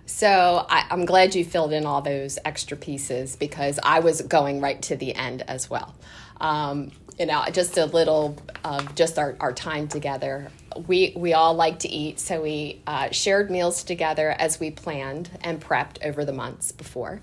So 0.05 0.65
I, 0.69 0.85
I'm 0.89 1.05
glad 1.05 1.35
you 1.35 1.45
filled 1.45 1.73
in 1.73 1.85
all 1.85 2.01
those 2.01 2.39
extra 2.43 2.75
pieces 2.75 3.35
because 3.35 3.79
I 3.83 3.99
was 3.99 4.21
going 4.21 4.61
right 4.61 4.81
to 4.83 4.95
the 4.95 5.13
end 5.13 5.43
as 5.43 5.69
well. 5.69 5.93
Um, 6.41 6.91
you 7.19 7.25
know, 7.25 7.43
just 7.51 7.77
a 7.77 7.85
little 7.85 8.37
of 8.63 8.95
just 8.95 9.19
our, 9.19 9.35
our 9.39 9.53
time 9.53 9.87
together. 9.87 10.51
We 10.87 11.13
we 11.15 11.33
all 11.33 11.55
like 11.55 11.79
to 11.79 11.89
eat, 11.89 12.19
so 12.19 12.41
we 12.41 12.81
uh, 12.85 13.09
shared 13.11 13.49
meals 13.49 13.83
together 13.83 14.29
as 14.37 14.59
we 14.59 14.69
planned 14.69 15.29
and 15.41 15.59
prepped 15.59 16.03
over 16.03 16.25
the 16.25 16.33
months 16.33 16.71
before. 16.71 17.21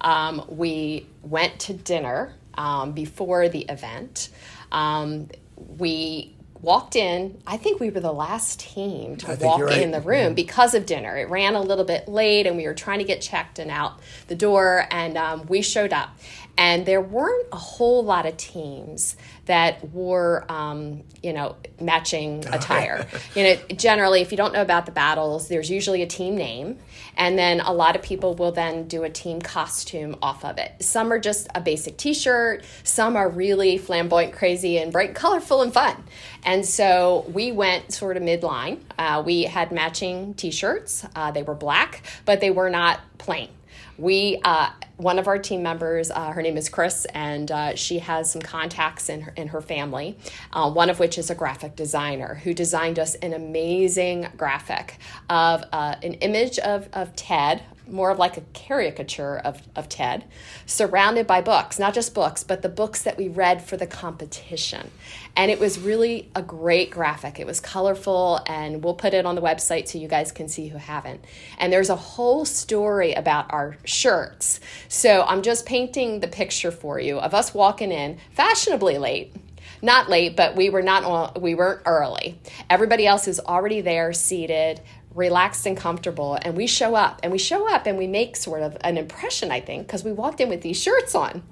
Um, 0.00 0.44
we 0.48 1.06
went 1.22 1.60
to 1.60 1.74
dinner 1.74 2.34
um, 2.56 2.92
before 2.92 3.48
the 3.48 3.60
event. 3.62 4.30
Um, 4.72 5.28
we 5.56 6.36
walked 6.60 6.96
in. 6.96 7.40
I 7.46 7.56
think 7.56 7.80
we 7.80 7.90
were 7.90 8.00
the 8.00 8.12
last 8.12 8.60
team 8.60 9.16
to 9.18 9.36
walk 9.40 9.60
right. 9.60 9.80
in 9.80 9.90
the 9.90 10.00
room 10.00 10.34
because 10.34 10.74
of 10.74 10.86
dinner. 10.86 11.16
It 11.16 11.28
ran 11.28 11.54
a 11.54 11.60
little 11.60 11.84
bit 11.84 12.08
late, 12.08 12.46
and 12.46 12.56
we 12.56 12.66
were 12.66 12.74
trying 12.74 12.98
to 12.98 13.04
get 13.04 13.20
checked 13.20 13.58
and 13.58 13.70
out 13.70 14.00
the 14.28 14.34
door. 14.34 14.86
And 14.90 15.16
um, 15.16 15.46
we 15.46 15.62
showed 15.62 15.92
up, 15.92 16.10
and 16.58 16.86
there 16.86 17.00
weren't 17.00 17.46
a 17.52 17.56
whole 17.56 18.02
lot 18.04 18.26
of 18.26 18.36
teams 18.36 19.16
that 19.44 19.88
wore, 19.90 20.44
um, 20.50 21.02
you 21.22 21.32
know, 21.32 21.54
matching 21.80 22.44
attire. 22.52 23.06
you 23.34 23.42
know, 23.44 23.56
generally, 23.76 24.20
if 24.22 24.30
you 24.30 24.36
don't 24.36 24.52
know 24.52 24.62
about 24.62 24.86
the 24.86 24.92
battles, 24.92 25.48
there's 25.48 25.70
usually 25.70 26.02
a 26.02 26.06
team 26.06 26.36
name, 26.36 26.78
and 27.16 27.38
then 27.38 27.60
a 27.60 27.72
lot 27.72 27.94
of 27.94 28.02
people 28.02 28.34
will 28.34 28.52
then 28.52 28.88
do 28.88 29.04
a 29.04 29.10
team 29.10 29.40
costume 29.40 30.16
off 30.22 30.44
of 30.44 30.58
it. 30.58 30.72
Some 30.80 31.12
are 31.12 31.18
just 31.18 31.48
a 31.54 31.60
basic 31.60 31.96
T-shirt. 31.96 32.64
Some 32.84 33.16
are 33.16 33.28
really 33.28 33.78
flamboyant, 33.78 34.32
crazy, 34.32 34.78
and 34.78 34.92
bright, 34.92 35.14
colorful, 35.14 35.62
and 35.62 35.72
fun. 35.72 36.04
And 36.44 36.64
so 36.64 37.24
we 37.32 37.52
went 37.52 37.92
sort 37.92 38.16
of 38.16 38.22
midline. 38.22 38.80
Uh, 38.98 39.22
we 39.24 39.44
had 39.44 39.72
matching 39.72 40.34
T-shirts. 40.34 41.06
Uh, 41.14 41.30
they 41.30 41.42
were 41.42 41.54
black, 41.54 42.02
but 42.24 42.40
they 42.40 42.50
were 42.50 42.70
not 42.70 43.00
plain. 43.18 43.48
We, 43.98 44.40
uh, 44.44 44.70
one 44.98 45.18
of 45.18 45.26
our 45.26 45.38
team 45.38 45.62
members, 45.62 46.10
uh, 46.10 46.30
her 46.32 46.42
name 46.42 46.56
is 46.56 46.68
Chris, 46.68 47.06
and 47.14 47.50
uh, 47.50 47.74
she 47.76 47.98
has 47.98 48.30
some 48.30 48.42
contacts 48.42 49.08
in 49.08 49.22
her, 49.22 49.32
in 49.36 49.48
her 49.48 49.60
family. 49.60 50.16
Uh, 50.52 50.70
one 50.70 50.90
of 50.90 50.98
which 50.98 51.18
is 51.18 51.30
a 51.30 51.34
graphic 51.34 51.76
designer 51.76 52.34
who 52.34 52.54
designed 52.54 52.98
us 52.98 53.14
an 53.16 53.32
amazing 53.32 54.28
graphic 54.36 54.98
of 55.30 55.64
uh, 55.72 55.96
an 56.02 56.14
image 56.14 56.58
of, 56.58 56.88
of 56.92 57.14
Ted 57.16 57.62
more 57.88 58.10
of 58.10 58.18
like 58.18 58.36
a 58.36 58.42
caricature 58.52 59.38
of, 59.38 59.62
of 59.74 59.88
Ted, 59.88 60.24
surrounded 60.66 61.26
by 61.26 61.40
books, 61.40 61.78
not 61.78 61.94
just 61.94 62.14
books, 62.14 62.42
but 62.42 62.62
the 62.62 62.68
books 62.68 63.02
that 63.02 63.16
we 63.16 63.28
read 63.28 63.62
for 63.62 63.76
the 63.76 63.86
competition. 63.86 64.90
And 65.36 65.50
it 65.50 65.58
was 65.58 65.78
really 65.78 66.30
a 66.34 66.42
great 66.42 66.90
graphic. 66.90 67.38
It 67.38 67.46
was 67.46 67.60
colorful, 67.60 68.40
and 68.46 68.82
we'll 68.82 68.94
put 68.94 69.14
it 69.14 69.26
on 69.26 69.34
the 69.34 69.42
website 69.42 69.88
so 69.88 69.98
you 69.98 70.08
guys 70.08 70.32
can 70.32 70.48
see 70.48 70.68
who 70.68 70.78
haven't. 70.78 71.24
And 71.58 71.72
there's 71.72 71.90
a 71.90 71.96
whole 71.96 72.44
story 72.44 73.12
about 73.12 73.52
our 73.52 73.76
shirts. 73.84 74.60
So 74.88 75.22
I'm 75.22 75.42
just 75.42 75.66
painting 75.66 76.20
the 76.20 76.28
picture 76.28 76.70
for 76.70 76.98
you 76.98 77.18
of 77.18 77.34
us 77.34 77.54
walking 77.54 77.92
in 77.92 78.18
fashionably 78.32 78.98
late 78.98 79.34
not 79.82 80.08
late, 80.08 80.36
but 80.36 80.56
we 80.56 80.70
were 80.70 80.82
not 80.82 81.40
we 81.40 81.54
weren't 81.54 81.82
early. 81.84 82.38
Everybody 82.70 83.06
else 83.06 83.28
is 83.28 83.40
already 83.40 83.82
there, 83.82 84.12
seated, 84.12 84.80
relaxed 85.16 85.66
and 85.66 85.76
comfortable, 85.76 86.38
and 86.42 86.56
we 86.56 86.66
show 86.66 86.94
up 86.94 87.20
and 87.22 87.32
we 87.32 87.38
show 87.38 87.68
up 87.72 87.86
and 87.86 87.98
we 87.98 88.06
make 88.06 88.36
sort 88.36 88.62
of 88.62 88.76
an 88.82 88.98
impression, 88.98 89.50
I 89.50 89.60
think, 89.60 89.86
because 89.86 90.04
we 90.04 90.12
walked 90.12 90.40
in 90.40 90.48
with 90.48 90.60
these 90.60 90.80
shirts 90.80 91.14
on. 91.14 91.42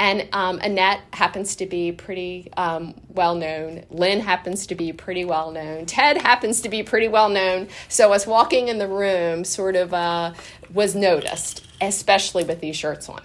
And 0.00 0.28
um, 0.32 0.60
Annette 0.60 1.00
happens 1.12 1.56
to 1.56 1.66
be 1.66 1.90
pretty 1.90 2.52
um, 2.56 2.94
well 3.08 3.34
known. 3.34 3.84
Lynn 3.90 4.20
happens 4.20 4.68
to 4.68 4.76
be 4.76 4.92
pretty 4.92 5.24
well 5.24 5.50
known. 5.50 5.86
Ted 5.86 6.18
happens 6.18 6.60
to 6.60 6.68
be 6.68 6.84
pretty 6.84 7.08
well 7.08 7.28
known. 7.28 7.66
So 7.88 8.12
us 8.12 8.24
walking 8.24 8.68
in 8.68 8.78
the 8.78 8.86
room 8.86 9.44
sort 9.44 9.74
of 9.74 9.92
uh, 9.92 10.34
was 10.72 10.94
noticed, 10.94 11.66
especially 11.80 12.44
with 12.44 12.60
these 12.60 12.76
shirts 12.76 13.08
on. 13.08 13.22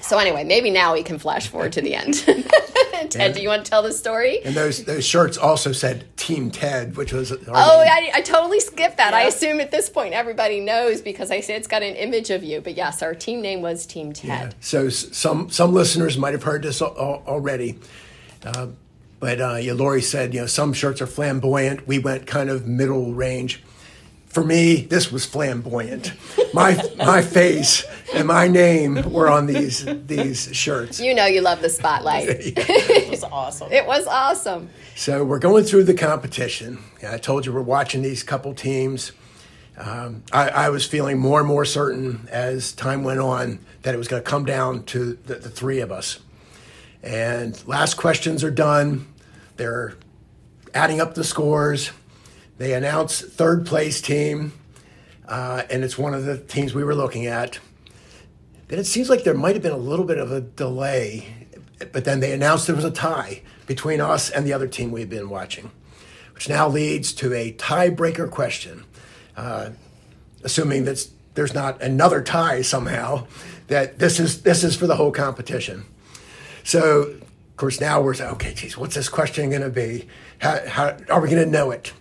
So 0.00 0.18
anyway, 0.18 0.44
maybe 0.44 0.70
now 0.70 0.92
we 0.92 1.02
can 1.02 1.18
flash 1.18 1.48
forward 1.48 1.72
to 1.72 1.80
the 1.80 1.94
end. 1.94 2.22
Ted, 3.06 3.30
yeah. 3.30 3.32
do 3.32 3.42
you 3.42 3.48
want 3.48 3.64
to 3.64 3.70
tell 3.70 3.82
the 3.82 3.92
story? 3.92 4.40
And 4.44 4.54
those 4.54 4.84
those 4.84 5.04
shirts 5.04 5.38
also 5.38 5.72
said 5.72 6.04
Team 6.16 6.50
Ted, 6.50 6.96
which 6.96 7.12
was 7.12 7.32
oh, 7.32 7.38
I, 7.54 8.10
I, 8.14 8.20
totally 8.20 8.60
skipped 8.60 8.96
that. 8.96 9.12
Yeah. 9.12 9.18
I 9.18 9.22
assume 9.22 9.60
at 9.60 9.70
this 9.70 9.88
point 9.88 10.14
everybody 10.14 10.60
knows 10.60 11.00
because 11.00 11.30
I 11.30 11.40
say 11.40 11.54
it's 11.54 11.68
got 11.68 11.82
an 11.82 11.94
image 11.94 12.30
of 12.30 12.42
you. 12.42 12.60
But 12.60 12.76
yes, 12.76 13.02
our 13.02 13.14
team 13.14 13.40
name 13.40 13.62
was 13.62 13.86
Team 13.86 14.12
Ted. 14.12 14.28
Yeah. 14.28 14.50
So 14.60 14.88
some 14.88 15.50
some 15.50 15.72
listeners 15.72 16.18
might 16.18 16.32
have 16.32 16.42
heard 16.42 16.62
this 16.62 16.82
already. 16.82 17.78
Uh, 18.44 18.68
but 19.20 19.40
uh, 19.40 19.56
yeah, 19.56 19.72
Lori 19.72 20.02
said, 20.02 20.34
you 20.34 20.40
know, 20.40 20.46
some 20.46 20.72
shirts 20.72 21.00
are 21.02 21.06
flamboyant. 21.06 21.86
We 21.88 21.98
went 21.98 22.26
kind 22.26 22.50
of 22.50 22.66
middle 22.66 23.14
range 23.14 23.62
for 24.28 24.44
me, 24.44 24.82
this 24.82 25.10
was 25.10 25.24
flamboyant. 25.24 26.12
My 26.52 26.80
my 26.96 27.22
face 27.22 27.84
and 28.14 28.28
my 28.28 28.46
name 28.46 29.10
were 29.10 29.28
on 29.28 29.46
these 29.46 29.84
these 30.06 30.54
shirts. 30.54 31.00
You 31.00 31.14
know 31.14 31.26
you 31.26 31.40
love 31.40 31.60
the 31.60 31.68
spotlight. 31.70 32.26
it 32.28 33.10
was 33.10 33.24
awesome. 33.24 33.72
It 33.72 33.86
was 33.86 34.06
awesome. 34.06 34.68
So 34.94 35.24
we're 35.24 35.38
going 35.38 35.64
through 35.64 35.84
the 35.84 35.94
competition. 35.94 36.78
I 37.06 37.18
told 37.18 37.46
you 37.46 37.52
we're 37.52 37.62
watching 37.62 38.02
these 38.02 38.22
couple 38.22 38.54
teams. 38.54 39.12
Um, 39.76 40.24
I, 40.32 40.48
I, 40.48 40.70
was 40.70 40.84
feeling 40.84 41.20
more 41.20 41.38
and 41.38 41.46
more 41.46 41.64
certain 41.64 42.26
as 42.32 42.72
time 42.72 43.04
went 43.04 43.20
on 43.20 43.60
that 43.82 43.94
it 43.94 43.96
was 43.96 44.08
going 44.08 44.20
to 44.20 44.28
come 44.28 44.44
down 44.44 44.82
to 44.86 45.16
the, 45.24 45.36
the 45.36 45.48
three 45.48 45.78
of 45.78 45.92
us. 45.92 46.18
And 47.00 47.62
last 47.64 47.94
questions 47.94 48.42
are 48.42 48.50
done. 48.50 49.06
They're 49.56 49.94
adding 50.74 51.00
up 51.00 51.14
the 51.14 51.22
scores 51.22 51.92
they 52.58 52.74
announce 52.74 53.20
third 53.20 53.66
place 53.66 54.00
team, 54.00 54.52
uh, 55.26 55.62
and 55.70 55.84
it's 55.84 55.96
one 55.96 56.14
of 56.14 56.24
the 56.24 56.36
teams 56.36 56.74
we 56.74 56.84
were 56.84 56.94
looking 56.94 57.26
at. 57.26 57.58
Then 58.66 58.78
it 58.78 58.84
seems 58.84 59.08
like 59.08 59.24
there 59.24 59.34
might 59.34 59.54
have 59.54 59.62
been 59.62 59.72
a 59.72 59.76
little 59.76 60.04
bit 60.04 60.18
of 60.18 60.30
a 60.30 60.40
delay, 60.40 61.26
but 61.92 62.04
then 62.04 62.20
they 62.20 62.32
announced 62.32 62.66
there 62.66 62.76
was 62.76 62.84
a 62.84 62.90
tie 62.90 63.42
between 63.66 64.00
us 64.00 64.28
and 64.28 64.46
the 64.46 64.52
other 64.52 64.66
team 64.66 64.90
we've 64.90 65.08
been 65.08 65.30
watching, 65.30 65.70
which 66.34 66.48
now 66.48 66.68
leads 66.68 67.12
to 67.14 67.32
a 67.32 67.52
tiebreaker 67.52 68.30
question. 68.30 68.84
Uh, 69.36 69.70
assuming 70.42 70.84
that 70.84 71.08
there's 71.34 71.54
not 71.54 71.80
another 71.80 72.22
tie 72.22 72.62
somehow, 72.62 73.26
that 73.68 73.98
this 73.98 74.18
is 74.18 74.42
this 74.42 74.64
is 74.64 74.74
for 74.74 74.86
the 74.86 74.96
whole 74.96 75.12
competition. 75.12 75.84
So, 76.64 77.02
of 77.02 77.56
course, 77.56 77.80
now 77.80 78.00
we're 78.00 78.14
saying, 78.14 78.32
okay, 78.32 78.54
geez, 78.54 78.76
what's 78.76 78.94
this 78.94 79.08
question 79.08 79.50
going 79.50 79.62
to 79.62 79.70
be? 79.70 80.08
How, 80.38 80.60
how 80.66 80.96
are 81.08 81.20
we 81.20 81.28
going 81.30 81.44
to 81.44 81.50
know 81.50 81.70
it? 81.70 81.92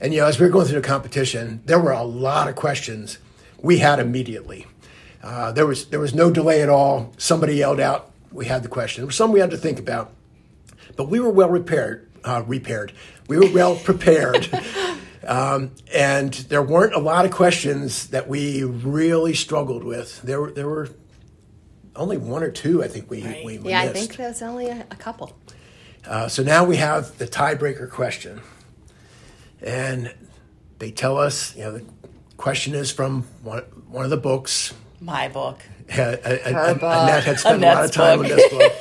And 0.00 0.14
you 0.14 0.20
know, 0.20 0.26
as 0.26 0.38
we 0.38 0.46
were 0.46 0.52
going 0.52 0.66
through 0.66 0.80
the 0.80 0.86
competition, 0.86 1.62
there 1.66 1.78
were 1.78 1.92
a 1.92 2.02
lot 2.02 2.48
of 2.48 2.56
questions 2.56 3.18
we 3.60 3.78
had 3.78 3.98
immediately. 3.98 4.66
Uh, 5.22 5.52
there 5.52 5.66
was 5.66 5.86
there 5.86 6.00
was 6.00 6.14
no 6.14 6.30
delay 6.30 6.62
at 6.62 6.68
all. 6.68 7.12
Somebody 7.18 7.56
yelled 7.56 7.80
out, 7.80 8.10
we 8.32 8.46
had 8.46 8.62
the 8.62 8.68
question. 8.68 9.02
There 9.02 9.06
were 9.06 9.12
some 9.12 9.32
we 9.32 9.40
had 9.40 9.50
to 9.50 9.58
think 9.58 9.78
about, 9.78 10.12
but 10.96 11.08
we 11.08 11.20
were 11.20 11.30
well 11.30 11.50
repaired. 11.50 12.08
Uh, 12.24 12.42
repaired. 12.46 12.92
We 13.28 13.38
were 13.38 13.52
well 13.52 13.76
prepared. 13.84 14.48
Um, 15.26 15.72
and 15.92 16.32
there 16.32 16.62
weren't 16.62 16.94
a 16.94 16.98
lot 16.98 17.26
of 17.26 17.30
questions 17.30 18.08
that 18.08 18.26
we 18.26 18.64
really 18.64 19.34
struggled 19.34 19.84
with. 19.84 20.22
There 20.22 20.40
were 20.40 20.50
there 20.50 20.68
were 20.68 20.88
only 21.94 22.16
one 22.16 22.42
or 22.42 22.50
two. 22.50 22.82
I 22.82 22.88
think 22.88 23.10
we, 23.10 23.22
right. 23.22 23.44
we, 23.44 23.58
we 23.58 23.70
yeah. 23.70 23.84
Missed. 23.84 23.96
I 23.96 23.98
think 23.98 24.16
there's 24.16 24.42
only 24.42 24.68
a, 24.68 24.86
a 24.90 24.96
couple. 24.96 25.36
Uh, 26.06 26.28
so 26.28 26.42
now 26.42 26.64
we 26.64 26.76
have 26.76 27.18
the 27.18 27.26
tiebreaker 27.26 27.90
question 27.90 28.40
and 29.62 30.12
they 30.78 30.90
tell 30.90 31.16
us, 31.16 31.54
you 31.56 31.62
know, 31.62 31.72
the 31.72 31.84
question 32.36 32.74
is 32.74 32.90
from 32.90 33.22
one, 33.42 33.62
one 33.88 34.04
of 34.04 34.10
the 34.10 34.16
books. 34.16 34.74
My 35.00 35.28
book. 35.28 35.60
Uh, 35.90 36.16
Her 36.16 36.74
book. 36.74 36.82
Annette 36.84 37.24
had 37.24 37.40
spent 37.40 37.56
Annette's 37.56 37.74
a 37.74 37.74
lot 37.74 37.84
of 37.84 37.90
time 37.90 38.18
book. 38.20 38.28
with 38.28 38.36
this 38.36 38.50
book. 38.52 38.72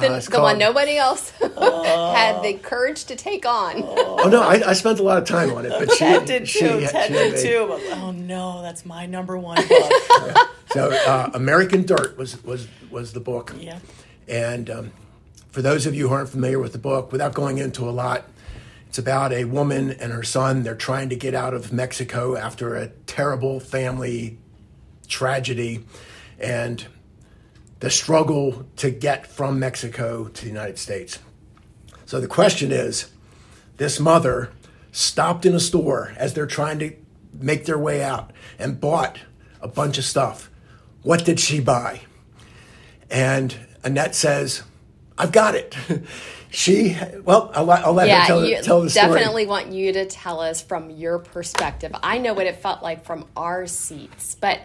the, 0.00 0.08
uh, 0.14 0.18
the 0.18 0.30
called, 0.30 0.42
one 0.44 0.58
nobody 0.58 0.96
else 0.96 1.30
oh. 1.42 2.14
had 2.14 2.42
the 2.42 2.54
courage 2.54 3.04
to 3.04 3.16
take 3.16 3.44
on. 3.44 3.82
Oh, 3.84 4.30
no, 4.30 4.40
I, 4.40 4.70
I, 4.70 4.72
spent 4.72 4.98
a 4.98 5.02
lot 5.02 5.18
of 5.18 5.28
time 5.28 5.52
on 5.52 5.66
it, 5.66 5.72
but 5.78 5.90
she 5.92 5.98
Ted 5.98 6.24
did 6.24 6.48
she, 6.48 6.60
too. 6.60 6.80
She, 6.80 6.86
Ted 6.86 7.08
she 7.08 7.12
did 7.12 7.36
too. 7.36 7.66
oh 7.68 8.12
no, 8.12 8.62
that's 8.62 8.86
my 8.86 9.04
number 9.04 9.36
one 9.36 9.56
book. 9.56 9.92
yeah. 10.08 10.34
So, 10.68 10.90
uh, 10.90 11.32
American 11.34 11.84
Dirt 11.84 12.16
was 12.16 12.42
was 12.44 12.66
was 12.90 13.12
the 13.12 13.20
book. 13.20 13.54
Yeah. 13.60 13.78
And 14.26 14.70
um, 14.70 14.92
for 15.50 15.60
those 15.60 15.84
of 15.84 15.94
you 15.94 16.08
who 16.08 16.14
aren't 16.14 16.30
familiar 16.30 16.58
with 16.58 16.72
the 16.72 16.78
book, 16.78 17.12
without 17.12 17.34
going 17.34 17.58
into 17.58 17.86
a 17.88 17.92
lot, 17.92 18.24
it's 18.92 18.98
about 18.98 19.32
a 19.32 19.46
woman 19.46 19.90
and 19.90 20.12
her 20.12 20.22
son. 20.22 20.64
They're 20.64 20.74
trying 20.74 21.08
to 21.08 21.16
get 21.16 21.34
out 21.34 21.54
of 21.54 21.72
Mexico 21.72 22.36
after 22.36 22.76
a 22.76 22.88
terrible 23.06 23.58
family 23.58 24.36
tragedy 25.08 25.86
and 26.38 26.86
the 27.80 27.88
struggle 27.88 28.66
to 28.76 28.90
get 28.90 29.26
from 29.26 29.58
Mexico 29.58 30.28
to 30.28 30.42
the 30.42 30.46
United 30.46 30.78
States. 30.78 31.20
So 32.04 32.20
the 32.20 32.28
question 32.28 32.70
is 32.70 33.10
this 33.78 33.98
mother 33.98 34.52
stopped 34.90 35.46
in 35.46 35.54
a 35.54 35.60
store 35.60 36.12
as 36.18 36.34
they're 36.34 36.46
trying 36.46 36.78
to 36.80 36.94
make 37.32 37.64
their 37.64 37.78
way 37.78 38.04
out 38.04 38.30
and 38.58 38.78
bought 38.78 39.20
a 39.62 39.68
bunch 39.68 39.96
of 39.96 40.04
stuff. 40.04 40.50
What 41.02 41.24
did 41.24 41.40
she 41.40 41.60
buy? 41.60 42.02
And 43.10 43.56
Annette 43.82 44.14
says, 44.14 44.64
I've 45.16 45.32
got 45.32 45.54
it. 45.54 45.74
she 46.52 46.96
well 47.24 47.50
i'll, 47.54 47.70
I'll 47.70 47.92
let 47.92 48.08
yeah, 48.08 48.20
her 48.20 48.26
tell, 48.26 48.44
you, 48.44 48.62
tell 48.62 48.82
the 48.82 48.90
story. 48.90 49.08
definitely 49.08 49.46
want 49.46 49.72
you 49.72 49.92
to 49.94 50.06
tell 50.06 50.40
us 50.40 50.60
from 50.60 50.90
your 50.90 51.18
perspective. 51.18 51.92
I 52.02 52.18
know 52.18 52.34
what 52.34 52.46
it 52.46 52.56
felt 52.56 52.82
like 52.82 53.04
from 53.04 53.26
our 53.36 53.66
seats 53.66 54.34
but 54.34 54.60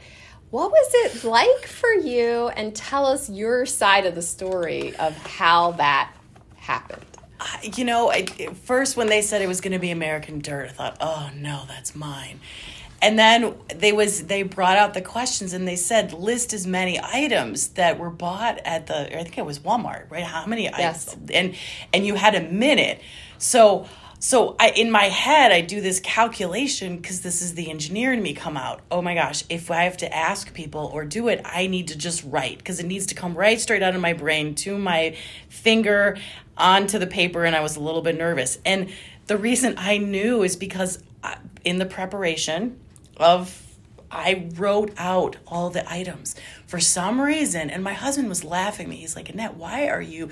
what 0.50 0.72
was 0.72 0.90
it 0.94 1.24
like 1.26 1.66
for 1.66 1.92
you? 1.94 2.48
And 2.48 2.74
tell 2.74 3.06
us 3.06 3.30
your 3.30 3.66
side 3.66 4.06
of 4.06 4.16
the 4.16 4.22
story 4.22 4.96
of 4.96 5.14
how 5.28 5.72
that 5.74 6.14
happened. 6.56 7.04
You 7.62 7.86
know 7.86 8.10
I, 8.10 8.26
first 8.64 8.98
when 8.98 9.08
they 9.08 9.22
said 9.22 9.42
it 9.42 9.48
was 9.48 9.62
going 9.62 9.74
to 9.74 9.80
be 9.80 9.92
american 9.92 10.40
dirt 10.40 10.70
i 10.70 10.72
thought 10.72 10.98
oh 11.00 11.30
no 11.36 11.66
that's 11.68 11.96
mine 11.96 12.40
and 13.02 13.18
then 13.18 13.56
they 13.76 13.92
was 13.92 14.26
they 14.26 14.44
brought 14.44 14.78
out 14.78 14.94
the 14.94 15.02
questions 15.02 15.54
and 15.54 15.68
they 15.68 15.76
said 15.76 16.14
list 16.14 16.54
as 16.54 16.66
many 16.66 17.00
items 17.02 17.70
that 17.70 18.00
were 18.00 18.10
bought 18.10 18.60
at 18.60 18.88
the 18.88 19.18
I 19.18 19.24
think 19.24 19.38
it 19.38 19.46
was 19.46 19.60
Walmart, 19.60 20.10
right? 20.10 20.24
How 20.24 20.46
many 20.46 20.64
yes. 20.64 21.10
items? 21.10 21.32
And 21.32 21.56
and 21.94 22.06
you 22.06 22.16
had 22.16 22.36
a 22.36 22.42
minute. 22.42 23.02
So 23.38 23.88
so 24.20 24.56
I 24.60 24.70
in 24.70 24.90
my 24.90 25.04
head 25.04 25.52
I 25.52 25.62
do 25.62 25.80
this 25.80 26.00
calculation 26.00 26.98
because 26.98 27.22
this 27.22 27.42
is 27.42 27.54
the 27.54 27.70
engineer 27.70 28.14
in 28.14 28.22
me 28.24 28.34
come 28.34 28.58
out. 28.58 28.82
Oh 28.90 29.02
my 29.02 29.14
gosh, 29.14 29.44
if 29.48 29.70
I 29.70 29.84
have 29.84 29.98
to 29.98 30.16
ask 30.16 30.54
people 30.54 30.90
or 30.92 31.06
do 31.06 31.28
it, 31.28 31.42
I 31.46 31.68
need 31.68 31.90
to 31.90 31.98
just 31.98 32.24
write 32.24 32.58
because 32.58 32.80
it 32.80 32.88
needs 32.88 33.06
to 33.08 33.16
come 33.16 33.36
right 33.36 33.60
straight 33.60 33.84
out 33.84 33.94
of 33.94 34.02
my 34.02 34.14
brain 34.14 34.56
to 34.56 34.76
my 34.78 35.16
finger 35.50 36.18
onto 36.58 36.98
the 36.98 37.08
paper 37.08 37.46
and 37.46 37.56
I 37.56 37.60
was 37.60 37.76
a 37.76 37.80
little 37.80 38.02
bit 38.02 38.18
nervous. 38.18 38.58
And 38.66 38.90
the 39.28 39.38
reason 39.38 39.76
I 39.78 40.00
knew 40.00 40.42
is 40.42 40.56
because 40.56 41.04
uh, 41.24 41.36
in 41.64 41.78
the 41.78 41.86
preparation 41.86 42.80
of 43.18 43.64
I 44.10 44.48
wrote 44.56 44.94
out 44.98 45.36
all 45.48 45.70
the 45.70 45.90
items 45.92 46.36
for 46.66 46.80
some 46.80 47.20
reason, 47.20 47.70
and 47.70 47.84
my 47.84 47.94
husband 47.94 48.30
was 48.30 48.44
laughing 48.44 48.86
at 48.86 48.90
me. 48.90 48.98
He's 48.98 49.16
like, 49.16 49.30
Annette, 49.30 49.56
why 49.56 49.90
are 49.90 50.02
you 50.02 50.30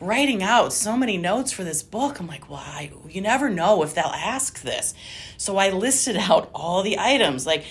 writing 0.00 0.42
out 0.42 0.72
so 0.72 0.96
many 0.96 1.16
notes 1.16 1.50
for 1.50 1.64
this 1.64 1.82
book? 1.82 2.20
I'm 2.20 2.26
like, 2.26 2.50
why? 2.50 2.90
Well, 2.92 3.10
you 3.10 3.20
never 3.20 3.48
know 3.48 3.82
if 3.82 3.94
they'll 3.94 4.04
ask 4.04 4.60
this. 4.60 4.94
So 5.38 5.56
I 5.56 5.70
listed 5.70 6.16
out 6.20 6.50
all 6.54 6.82
the 6.82 6.98
items, 6.98 7.46
like 7.46 7.64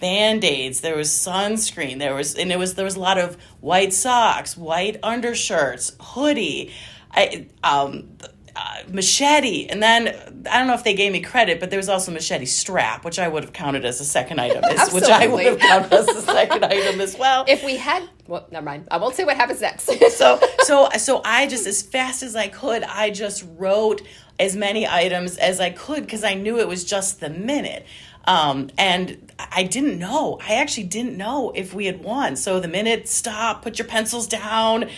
band-aids 0.00 0.80
there 0.80 0.96
was 0.96 1.08
sunscreen 1.10 1.98
there 1.98 2.14
was 2.14 2.34
and 2.34 2.50
it 2.50 2.58
was 2.58 2.74
there 2.74 2.84
was 2.84 2.96
a 2.96 3.00
lot 3.00 3.18
of 3.18 3.36
white 3.60 3.92
socks 3.92 4.56
white 4.56 4.98
undershirts 5.02 5.94
hoodie 6.00 6.72
i 7.12 7.46
um 7.62 8.08
uh, 8.56 8.78
machete, 8.88 9.66
and 9.66 9.82
then 9.82 10.08
I 10.50 10.58
don't 10.58 10.66
know 10.66 10.74
if 10.74 10.84
they 10.84 10.94
gave 10.94 11.12
me 11.12 11.20
credit, 11.20 11.58
but 11.58 11.70
there 11.70 11.78
was 11.78 11.88
also 11.88 12.12
machete 12.12 12.44
strap, 12.44 13.04
which 13.04 13.18
I 13.18 13.26
would 13.26 13.42
have 13.42 13.52
counted 13.52 13.84
as 13.84 14.00
a 14.00 14.04
second 14.04 14.40
item, 14.40 14.62
as, 14.64 14.92
which 14.92 15.04
I 15.04 15.26
would 15.26 15.44
have 15.44 15.58
counted 15.58 15.92
as 15.92 16.08
a 16.08 16.22
second 16.22 16.64
item 16.64 17.00
as 17.00 17.18
well. 17.18 17.44
If 17.48 17.64
we 17.64 17.76
had, 17.76 18.08
well, 18.26 18.46
never 18.50 18.64
mind. 18.64 18.86
I 18.90 18.98
won't 18.98 19.14
say 19.14 19.24
what 19.24 19.36
happens 19.36 19.60
next. 19.60 19.84
so, 20.16 20.40
so, 20.60 20.88
so 20.96 21.20
I 21.24 21.46
just 21.46 21.66
as 21.66 21.82
fast 21.82 22.22
as 22.22 22.36
I 22.36 22.48
could, 22.48 22.84
I 22.84 23.10
just 23.10 23.44
wrote 23.56 24.02
as 24.38 24.54
many 24.56 24.86
items 24.86 25.36
as 25.36 25.60
I 25.60 25.70
could 25.70 26.02
because 26.02 26.24
I 26.24 26.34
knew 26.34 26.58
it 26.60 26.68
was 26.68 26.84
just 26.84 27.20
the 27.20 27.30
minute. 27.30 27.86
Um, 28.26 28.70
and 28.78 29.32
I 29.38 29.64
didn't 29.64 29.98
know. 29.98 30.38
I 30.46 30.54
actually 30.54 30.84
didn't 30.84 31.16
know 31.16 31.52
if 31.54 31.74
we 31.74 31.86
had 31.86 32.02
won. 32.02 32.36
So 32.36 32.58
the 32.60 32.68
minute 32.68 33.08
stop, 33.08 33.62
put 33.62 33.78
your 33.78 33.88
pencils 33.88 34.26
down. 34.26 34.88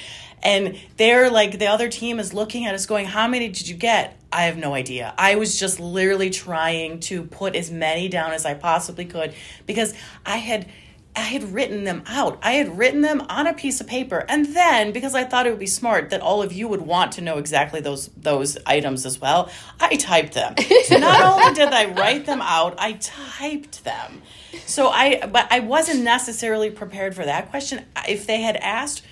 And 0.47 0.79
they're 0.97 1.29
like, 1.29 1.59
the 1.59 1.67
other 1.67 1.89
team 1.89 2.21
is 2.21 2.33
looking 2.33 2.67
at 2.67 2.75
us 2.75 2.87
going, 2.87 3.07
How 3.07 3.27
many 3.27 3.49
did 3.49 3.67
you 3.67 3.75
get? 3.75 4.17
I 4.33 4.45
have 4.45 4.57
no 4.57 4.75
idea. 4.75 5.13
I 5.19 5.35
was 5.35 5.59
just 5.59 5.81
literally 5.81 6.31
trying 6.31 7.01
to 7.01 7.25
put 7.25 7.57
as 7.57 7.73
many 7.73 8.09
down 8.09 8.31
as 8.31 8.47
I 8.47 8.55
possibly 8.55 9.07
could 9.07 9.35
because 9.67 9.93
I 10.25 10.37
had 10.37 10.69
I 11.17 11.21
had 11.21 11.53
written 11.55 11.85
them 11.85 12.03
out. 12.07 12.39
I 12.43 12.53
had 12.53 12.79
written 12.79 13.01
them 13.01 13.23
on 13.29 13.47
a 13.49 13.55
piece 13.55 13.81
of 13.81 13.89
paper. 13.89 14.25
And 14.29 14.55
then 14.55 14.93
because 14.93 15.15
I 15.17 15.25
thought 15.25 15.47
it 15.47 15.51
would 15.51 15.59
be 15.59 15.67
smart 15.67 16.11
that 16.11 16.21
all 16.21 16.43
of 16.43 16.53
you 16.53 16.69
would 16.69 16.83
want 16.83 17.13
to 17.13 17.23
know 17.23 17.39
exactly 17.39 17.81
those 17.81 18.09
those 18.17 18.57
items 18.67 19.05
as 19.05 19.21
well, 19.21 19.51
I 19.81 19.97
typed 19.97 20.35
them. 20.35 20.55
So 20.85 20.99
not 20.99 21.23
only 21.23 21.55
did 21.55 21.73
I 21.73 21.87
write 21.87 22.25
them 22.25 22.41
out, 22.41 22.77
I 22.79 22.93
typed 22.93 23.83
them. 23.83 24.23
So 24.65 24.91
I 24.91 25.27
but 25.27 25.49
I 25.51 25.59
wasn't 25.59 26.05
necessarily 26.05 26.71
prepared 26.71 27.17
for 27.17 27.25
that 27.25 27.51
question. 27.51 27.85
If 28.07 28.29
they 28.29 28.43
had 28.43 28.57
asked 28.57 29.03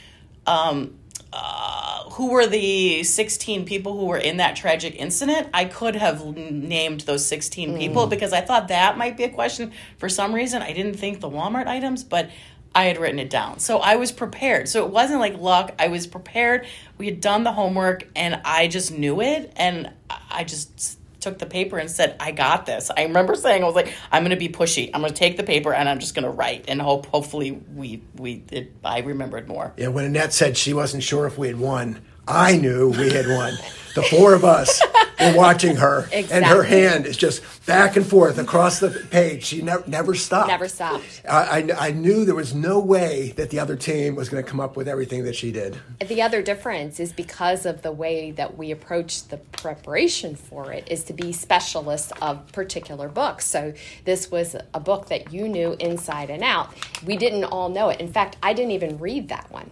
um, 0.46 0.98
uh, 1.34 2.08
who 2.10 2.30
were 2.30 2.46
the 2.46 3.02
16 3.02 3.64
people 3.64 3.98
who 3.98 4.06
were 4.06 4.18
in 4.18 4.36
that 4.36 4.54
tragic 4.54 4.94
incident, 4.96 5.48
I 5.52 5.64
could 5.64 5.96
have 5.96 6.24
named 6.24 7.00
those 7.00 7.26
16 7.26 7.76
people 7.76 8.06
mm. 8.06 8.10
because 8.10 8.32
I 8.32 8.40
thought 8.40 8.68
that 8.68 8.96
might 8.96 9.16
be 9.16 9.24
a 9.24 9.28
question. 9.28 9.72
For 9.98 10.08
some 10.08 10.32
reason, 10.32 10.62
I 10.62 10.72
didn't 10.72 10.94
think 10.94 11.20
the 11.20 11.28
Walmart 11.28 11.66
items, 11.66 12.04
but 12.04 12.30
I 12.74 12.84
had 12.84 12.98
written 12.98 13.18
it 13.18 13.30
down. 13.30 13.58
So 13.58 13.78
I 13.78 13.96
was 13.96 14.12
prepared. 14.12 14.68
So 14.68 14.84
it 14.84 14.92
wasn't 14.92 15.20
like 15.20 15.38
luck. 15.38 15.74
I 15.78 15.88
was 15.88 16.06
prepared. 16.06 16.66
We 16.98 17.06
had 17.06 17.20
done 17.20 17.44
the 17.44 17.52
homework 17.52 18.08
and 18.14 18.40
I 18.44 18.68
just 18.68 18.92
knew 18.92 19.20
it. 19.20 19.52
And 19.56 19.92
I 20.30 20.44
just 20.44 20.98
took 21.24 21.38
the 21.38 21.46
paper 21.46 21.78
and 21.78 21.90
said, 21.90 22.16
I 22.20 22.30
got 22.30 22.66
this. 22.66 22.90
I 22.96 23.02
remember 23.02 23.34
saying, 23.34 23.62
I 23.64 23.66
was 23.66 23.74
like, 23.74 23.92
I'm 24.12 24.22
going 24.22 24.30
to 24.30 24.36
be 24.36 24.48
pushy. 24.50 24.90
I'm 24.94 25.00
going 25.00 25.12
to 25.12 25.18
take 25.18 25.36
the 25.36 25.42
paper 25.42 25.72
and 25.72 25.88
I'm 25.88 25.98
just 25.98 26.14
going 26.14 26.24
to 26.24 26.30
write 26.30 26.66
and 26.68 26.80
hope, 26.80 27.06
hopefully 27.06 27.50
we, 27.50 28.02
we, 28.16 28.44
it, 28.52 28.72
I 28.84 29.00
remembered 29.00 29.48
more. 29.48 29.72
Yeah. 29.76 29.88
When 29.88 30.04
Annette 30.04 30.32
said 30.32 30.56
she 30.56 30.74
wasn't 30.74 31.02
sure 31.02 31.26
if 31.26 31.36
we 31.38 31.48
had 31.48 31.58
won, 31.58 32.00
I 32.28 32.56
knew 32.56 32.90
we 32.90 33.10
had 33.10 33.26
won. 33.26 33.54
the 33.94 34.02
four 34.02 34.34
of 34.34 34.44
us 34.44 34.80
were 35.32 35.36
watching 35.36 35.76
her, 35.76 36.08
exactly. 36.12 36.30
and 36.36 36.44
her 36.44 36.62
hand 36.62 37.06
is 37.06 37.16
just 37.16 37.42
back 37.66 37.96
and 37.96 38.06
forth 38.06 38.38
across 38.38 38.80
the 38.80 38.90
page. 39.10 39.44
She 39.44 39.62
never 39.62 39.84
never 39.86 40.14
stopped. 40.14 40.48
Never 40.48 40.68
stopped. 40.68 41.22
I, 41.28 41.60
I, 41.70 41.88
I 41.88 41.90
knew 41.92 42.24
there 42.24 42.34
was 42.34 42.54
no 42.54 42.78
way 42.78 43.32
that 43.36 43.50
the 43.50 43.58
other 43.58 43.76
team 43.76 44.14
was 44.14 44.28
going 44.28 44.42
to 44.42 44.48
come 44.48 44.60
up 44.60 44.76
with 44.76 44.88
everything 44.88 45.24
that 45.24 45.34
she 45.34 45.52
did. 45.52 45.78
The 46.06 46.22
other 46.22 46.42
difference 46.42 47.00
is 47.00 47.12
because 47.12 47.66
of 47.66 47.82
the 47.82 47.92
way 47.92 48.30
that 48.32 48.56
we 48.56 48.70
approach 48.70 49.28
the 49.28 49.38
preparation 49.38 50.36
for 50.36 50.72
it 50.72 50.88
is 50.90 51.04
to 51.04 51.12
be 51.12 51.32
specialists 51.32 52.12
of 52.20 52.50
particular 52.52 53.08
books. 53.08 53.46
So 53.46 53.74
this 54.04 54.30
was 54.30 54.56
a 54.72 54.80
book 54.80 55.08
that 55.08 55.32
you 55.32 55.48
knew 55.48 55.76
inside 55.78 56.30
and 56.30 56.42
out. 56.42 56.74
We 57.04 57.16
didn't 57.16 57.44
all 57.44 57.68
know 57.68 57.88
it. 57.88 58.00
In 58.00 58.12
fact, 58.12 58.36
I 58.42 58.52
didn't 58.52 58.72
even 58.72 58.98
read 58.98 59.28
that 59.28 59.50
one 59.50 59.70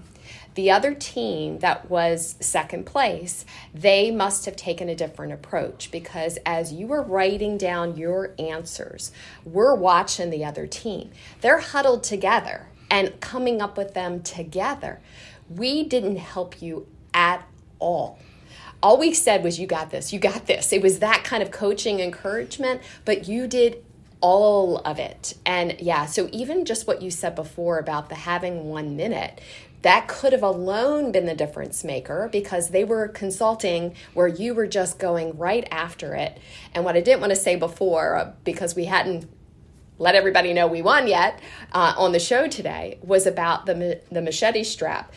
the 0.54 0.70
other 0.70 0.94
team 0.94 1.60
that 1.60 1.90
was 1.90 2.36
second 2.40 2.84
place, 2.84 3.44
they 3.74 4.10
must 4.10 4.44
have 4.44 4.56
taken 4.56 4.88
a 4.88 4.94
different 4.94 5.32
approach 5.32 5.90
because 5.90 6.38
as 6.44 6.72
you 6.72 6.86
were 6.86 7.02
writing 7.02 7.56
down 7.56 7.96
your 7.96 8.34
answers, 8.38 9.12
we're 9.44 9.74
watching 9.74 10.30
the 10.30 10.44
other 10.44 10.66
team. 10.66 11.10
They're 11.40 11.60
huddled 11.60 12.04
together 12.04 12.68
and 12.90 13.18
coming 13.20 13.62
up 13.62 13.78
with 13.78 13.94
them 13.94 14.22
together. 14.22 15.00
We 15.48 15.84
didn't 15.84 16.16
help 16.16 16.60
you 16.60 16.86
at 17.14 17.46
all. 17.78 18.18
All 18.82 18.98
we 18.98 19.14
said 19.14 19.44
was, 19.44 19.58
You 19.58 19.66
got 19.66 19.90
this, 19.90 20.12
you 20.12 20.18
got 20.18 20.46
this. 20.46 20.72
It 20.72 20.82
was 20.82 20.98
that 20.98 21.24
kind 21.24 21.42
of 21.42 21.50
coaching 21.50 22.00
encouragement, 22.00 22.82
but 23.04 23.28
you 23.28 23.46
did 23.46 23.82
all 24.20 24.78
of 24.78 24.98
it. 24.98 25.34
And 25.44 25.76
yeah, 25.80 26.06
so 26.06 26.28
even 26.32 26.64
just 26.64 26.86
what 26.86 27.02
you 27.02 27.10
said 27.10 27.34
before 27.34 27.78
about 27.78 28.08
the 28.08 28.14
having 28.14 28.68
one 28.68 28.96
minute, 28.96 29.40
that 29.82 30.08
could 30.08 30.32
have 30.32 30.42
alone 30.42 31.12
been 31.12 31.26
the 31.26 31.34
difference 31.34 31.84
maker 31.84 32.28
because 32.30 32.70
they 32.70 32.84
were 32.84 33.08
consulting 33.08 33.94
where 34.14 34.28
you 34.28 34.54
were 34.54 34.66
just 34.66 34.98
going 34.98 35.36
right 35.36 35.66
after 35.70 36.14
it. 36.14 36.38
And 36.74 36.84
what 36.84 36.96
I 36.96 37.00
didn't 37.00 37.20
want 37.20 37.30
to 37.30 37.36
say 37.36 37.56
before, 37.56 38.16
uh, 38.16 38.32
because 38.44 38.74
we 38.74 38.86
hadn't 38.86 39.28
let 39.98 40.14
everybody 40.14 40.52
know 40.52 40.66
we 40.66 40.82
won 40.82 41.06
yet 41.06 41.38
uh, 41.72 41.94
on 41.96 42.10
the 42.10 42.18
show 42.18 42.48
today 42.48 42.98
was 43.02 43.26
about 43.26 43.66
the 43.66 44.00
the 44.10 44.20
machete 44.20 44.64
strap. 44.64 45.12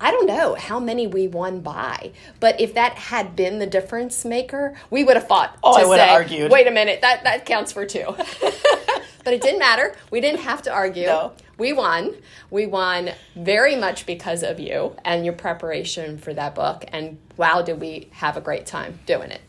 I 0.00 0.10
don't 0.10 0.26
know 0.26 0.54
how 0.54 0.78
many 0.78 1.06
we 1.06 1.26
won 1.26 1.60
by, 1.60 2.12
but 2.38 2.60
if 2.60 2.74
that 2.74 2.94
had 2.94 3.34
been 3.34 3.58
the 3.58 3.66
difference 3.66 4.24
maker, 4.24 4.76
we 4.88 5.02
would 5.02 5.16
have 5.16 5.26
fought. 5.26 5.58
Oh, 5.64 5.76
to 5.76 5.82
I 5.82 5.84
would 5.86 5.98
have 5.98 6.10
argued. 6.10 6.52
Wait 6.52 6.68
a 6.68 6.70
minute, 6.70 7.00
that 7.00 7.24
that 7.24 7.44
counts 7.44 7.72
for 7.72 7.86
two. 7.86 8.04
but 9.24 9.34
it 9.34 9.42
didn't 9.42 9.58
matter. 9.58 9.96
We 10.10 10.20
didn't 10.20 10.40
have 10.40 10.62
to 10.62 10.72
argue. 10.72 11.06
No. 11.06 11.32
We 11.60 11.74
won. 11.74 12.14
We 12.48 12.64
won 12.64 13.10
very 13.36 13.76
much 13.76 14.06
because 14.06 14.42
of 14.42 14.58
you 14.58 14.96
and 15.04 15.26
your 15.26 15.34
preparation 15.34 16.16
for 16.16 16.32
that 16.32 16.54
book. 16.54 16.86
And 16.88 17.18
wow, 17.36 17.60
did 17.60 17.78
we 17.78 18.08
have 18.12 18.38
a 18.38 18.40
great 18.40 18.64
time 18.64 18.98
doing 19.04 19.30
it. 19.30 19.42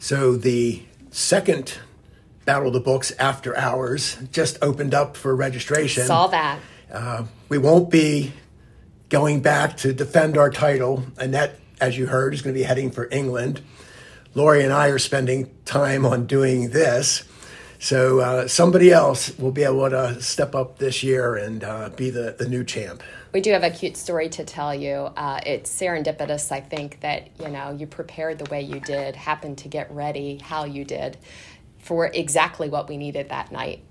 So 0.00 0.34
the 0.34 0.82
second 1.10 1.78
Battle 2.46 2.68
of 2.68 2.72
the 2.72 2.80
Books 2.80 3.12
After 3.18 3.54
Hours 3.54 4.16
just 4.32 4.56
opened 4.62 4.94
up 4.94 5.14
for 5.14 5.36
registration. 5.36 6.06
Saw 6.06 6.28
that. 6.28 6.58
Uh, 6.90 7.26
we 7.50 7.58
won't 7.58 7.90
be 7.90 8.32
going 9.10 9.42
back 9.42 9.76
to 9.78 9.92
defend 9.92 10.38
our 10.38 10.48
title. 10.48 11.04
Annette, 11.18 11.60
as 11.82 11.98
you 11.98 12.06
heard, 12.06 12.32
is 12.32 12.40
going 12.40 12.54
to 12.54 12.58
be 12.58 12.64
heading 12.64 12.90
for 12.90 13.10
England. 13.10 13.60
Lori 14.34 14.64
and 14.64 14.72
I 14.72 14.88
are 14.88 14.98
spending 14.98 15.50
time 15.66 16.06
on 16.06 16.24
doing 16.24 16.70
this. 16.70 17.24
So 17.78 18.18
uh, 18.18 18.48
somebody 18.48 18.90
else 18.90 19.36
will 19.38 19.52
be 19.52 19.62
able 19.62 19.88
to 19.88 20.20
step 20.20 20.54
up 20.54 20.78
this 20.78 21.02
year 21.02 21.36
and 21.36 21.62
uh, 21.62 21.90
be 21.90 22.10
the, 22.10 22.34
the 22.36 22.48
new 22.48 22.64
champ. 22.64 23.02
We 23.32 23.40
do 23.40 23.52
have 23.52 23.62
a 23.62 23.70
cute 23.70 23.96
story 23.96 24.28
to 24.30 24.44
tell 24.44 24.74
you. 24.74 25.10
Uh, 25.16 25.40
it's 25.46 25.70
serendipitous, 25.70 26.50
I 26.50 26.60
think, 26.60 27.00
that 27.00 27.28
you 27.38 27.48
know 27.48 27.70
you 27.70 27.86
prepared 27.86 28.38
the 28.38 28.50
way 28.50 28.62
you 28.62 28.80
did, 28.80 29.14
happened 29.14 29.58
to 29.58 29.68
get 29.68 29.90
ready 29.92 30.38
how 30.38 30.64
you 30.64 30.84
did, 30.84 31.18
for 31.78 32.06
exactly 32.06 32.68
what 32.68 32.88
we 32.88 32.96
needed 32.96 33.28
that 33.28 33.52
night. 33.52 33.82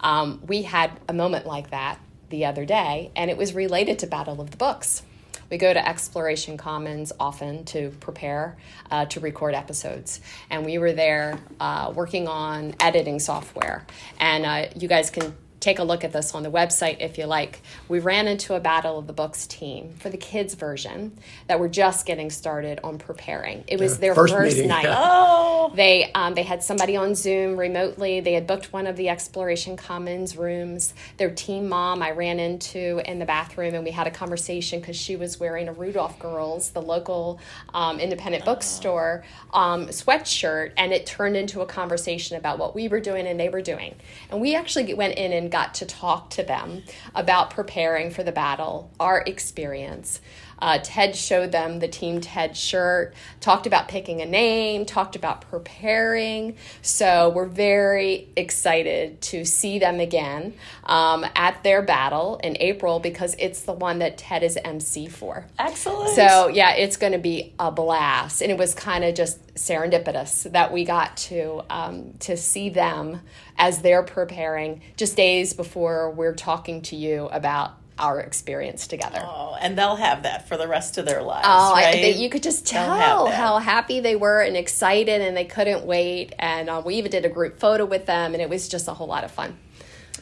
Um, 0.00 0.40
we 0.46 0.62
had 0.62 0.92
a 1.08 1.12
moment 1.12 1.44
like 1.44 1.70
that 1.70 1.98
the 2.30 2.44
other 2.44 2.64
day, 2.64 3.10
and 3.16 3.30
it 3.30 3.36
was 3.36 3.54
related 3.54 3.98
to 4.00 4.06
Battle 4.06 4.40
of 4.40 4.52
the 4.52 4.56
Books. 4.56 5.02
We 5.50 5.58
go 5.58 5.72
to 5.72 5.88
Exploration 5.88 6.56
Commons 6.56 7.12
often 7.18 7.64
to 7.66 7.90
prepare 8.00 8.56
uh, 8.90 9.06
to 9.06 9.20
record 9.20 9.54
episodes. 9.54 10.20
And 10.50 10.64
we 10.64 10.78
were 10.78 10.92
there 10.92 11.38
uh, 11.58 11.92
working 11.94 12.28
on 12.28 12.74
editing 12.80 13.18
software. 13.18 13.86
And 14.20 14.44
uh, 14.44 14.66
you 14.76 14.88
guys 14.88 15.10
can 15.10 15.34
take 15.60 15.78
a 15.78 15.84
look 15.84 16.04
at 16.04 16.12
this 16.12 16.34
on 16.34 16.42
the 16.42 16.50
website 16.50 16.98
if 17.00 17.18
you 17.18 17.26
like. 17.26 17.62
We 17.88 17.98
ran 17.98 18.28
into 18.28 18.54
a 18.54 18.60
Battle 18.60 18.98
of 18.98 19.06
the 19.06 19.12
Books 19.12 19.46
team 19.46 19.94
for 19.98 20.08
the 20.08 20.16
kids 20.16 20.54
version 20.54 21.18
that 21.46 21.58
were 21.60 21.68
just 21.68 22.06
getting 22.06 22.30
started 22.30 22.80
on 22.84 22.98
preparing. 22.98 23.64
It 23.66 23.80
was 23.80 23.98
their 23.98 24.14
first, 24.14 24.34
first 24.34 24.64
night. 24.64 24.86
oh, 24.88 25.72
they 25.74 26.10
um, 26.12 26.34
they 26.34 26.42
had 26.42 26.62
somebody 26.62 26.96
on 26.96 27.14
Zoom 27.14 27.56
remotely. 27.56 28.20
They 28.20 28.34
had 28.34 28.46
booked 28.46 28.72
one 28.72 28.86
of 28.86 28.96
the 28.96 29.08
Exploration 29.08 29.76
Commons 29.76 30.36
rooms. 30.36 30.94
Their 31.16 31.30
team 31.30 31.68
mom 31.68 32.02
I 32.02 32.12
ran 32.12 32.38
into 32.38 33.00
in 33.10 33.18
the 33.18 33.26
bathroom, 33.26 33.74
and 33.74 33.84
we 33.84 33.90
had 33.90 34.06
a 34.06 34.10
conversation 34.10 34.80
because 34.80 34.96
she 34.96 35.16
was 35.16 35.40
wearing 35.40 35.68
a 35.68 35.72
Rudolph 35.72 36.18
Girls, 36.18 36.70
the 36.70 36.82
local 36.82 37.40
um, 37.74 38.00
independent 38.00 38.44
bookstore 38.44 39.24
um, 39.52 39.86
sweatshirt, 39.86 40.72
and 40.76 40.92
it 40.92 41.06
turned 41.06 41.36
into 41.36 41.60
a 41.60 41.66
conversation 41.66 42.36
about 42.36 42.58
what 42.58 42.74
we 42.74 42.88
were 42.88 43.00
doing 43.00 43.26
and 43.26 43.38
they 43.38 43.48
were 43.48 43.62
doing. 43.62 43.94
And 44.30 44.40
we 44.40 44.54
actually 44.54 44.92
went 44.94 45.14
in 45.16 45.32
and 45.32 45.47
got 45.48 45.74
to 45.74 45.86
talk 45.86 46.30
to 46.30 46.42
them 46.42 46.82
about 47.14 47.50
preparing 47.50 48.10
for 48.10 48.22
the 48.22 48.32
battle, 48.32 48.90
our 49.00 49.22
experience. 49.26 50.20
Uh, 50.58 50.78
Ted 50.82 51.16
showed 51.16 51.52
them 51.52 51.78
the 51.78 51.88
Team 51.88 52.20
Ted 52.20 52.56
shirt, 52.56 53.14
talked 53.40 53.66
about 53.66 53.88
picking 53.88 54.20
a 54.20 54.26
name, 54.26 54.84
talked 54.84 55.16
about 55.16 55.42
preparing. 55.42 56.56
So 56.82 57.30
we're 57.30 57.46
very 57.46 58.28
excited 58.36 59.20
to 59.22 59.44
see 59.44 59.78
them 59.78 60.00
again 60.00 60.54
um, 60.84 61.24
at 61.34 61.62
their 61.62 61.82
battle 61.82 62.40
in 62.42 62.56
April 62.60 63.00
because 63.00 63.36
it's 63.38 63.62
the 63.62 63.72
one 63.72 64.00
that 64.00 64.18
Ted 64.18 64.42
is 64.42 64.58
MC 64.64 65.06
for. 65.06 65.46
Excellent. 65.58 66.14
So 66.14 66.48
yeah, 66.48 66.74
it's 66.74 66.96
going 66.96 67.12
to 67.12 67.18
be 67.18 67.52
a 67.58 67.70
blast, 67.70 68.42
and 68.42 68.50
it 68.50 68.58
was 68.58 68.74
kind 68.74 69.04
of 69.04 69.14
just 69.14 69.54
serendipitous 69.54 70.50
that 70.52 70.72
we 70.72 70.84
got 70.84 71.16
to 71.16 71.62
um, 71.70 72.14
to 72.20 72.36
see 72.36 72.68
them 72.68 73.20
as 73.56 73.82
they're 73.82 74.02
preparing 74.02 74.80
just 74.96 75.16
days 75.16 75.52
before 75.52 76.10
we're 76.10 76.34
talking 76.34 76.80
to 76.82 76.96
you 76.96 77.26
about 77.32 77.77
our 77.98 78.20
experience 78.20 78.86
together. 78.86 79.20
Oh, 79.22 79.56
and 79.60 79.76
they'll 79.76 79.96
have 79.96 80.22
that 80.22 80.48
for 80.48 80.56
the 80.56 80.68
rest 80.68 80.98
of 80.98 81.06
their 81.06 81.22
lives. 81.22 81.46
Oh, 81.48 81.74
I, 81.74 81.84
right? 81.84 81.92
they, 81.92 82.14
you 82.14 82.30
could 82.30 82.42
just 82.42 82.66
tell 82.66 83.26
how 83.26 83.58
happy 83.58 84.00
they 84.00 84.16
were 84.16 84.40
and 84.40 84.56
excited, 84.56 85.20
and 85.20 85.36
they 85.36 85.44
couldn't 85.44 85.84
wait. 85.84 86.34
And 86.38 86.68
uh, 86.68 86.82
we 86.84 86.96
even 86.96 87.10
did 87.10 87.24
a 87.24 87.28
group 87.28 87.58
photo 87.58 87.84
with 87.84 88.06
them, 88.06 88.34
and 88.34 88.42
it 88.42 88.48
was 88.48 88.68
just 88.68 88.88
a 88.88 88.94
whole 88.94 89.08
lot 89.08 89.24
of 89.24 89.30
fun. 89.30 89.58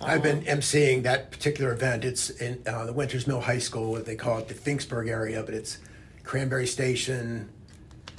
I've 0.00 0.22
been 0.22 0.42
emceeing 0.42 1.04
that 1.04 1.30
particular 1.30 1.72
event. 1.72 2.04
It's 2.04 2.28
in 2.28 2.62
uh, 2.66 2.86
the 2.86 2.92
Winters 2.92 3.26
Mill 3.26 3.40
High 3.40 3.58
School. 3.58 3.92
What 3.92 4.04
they 4.04 4.16
call 4.16 4.38
it 4.38 4.48
the 4.48 4.54
Finksburg 4.54 5.08
area, 5.08 5.42
but 5.42 5.54
it's 5.54 5.78
Cranberry 6.22 6.66
Station, 6.66 7.48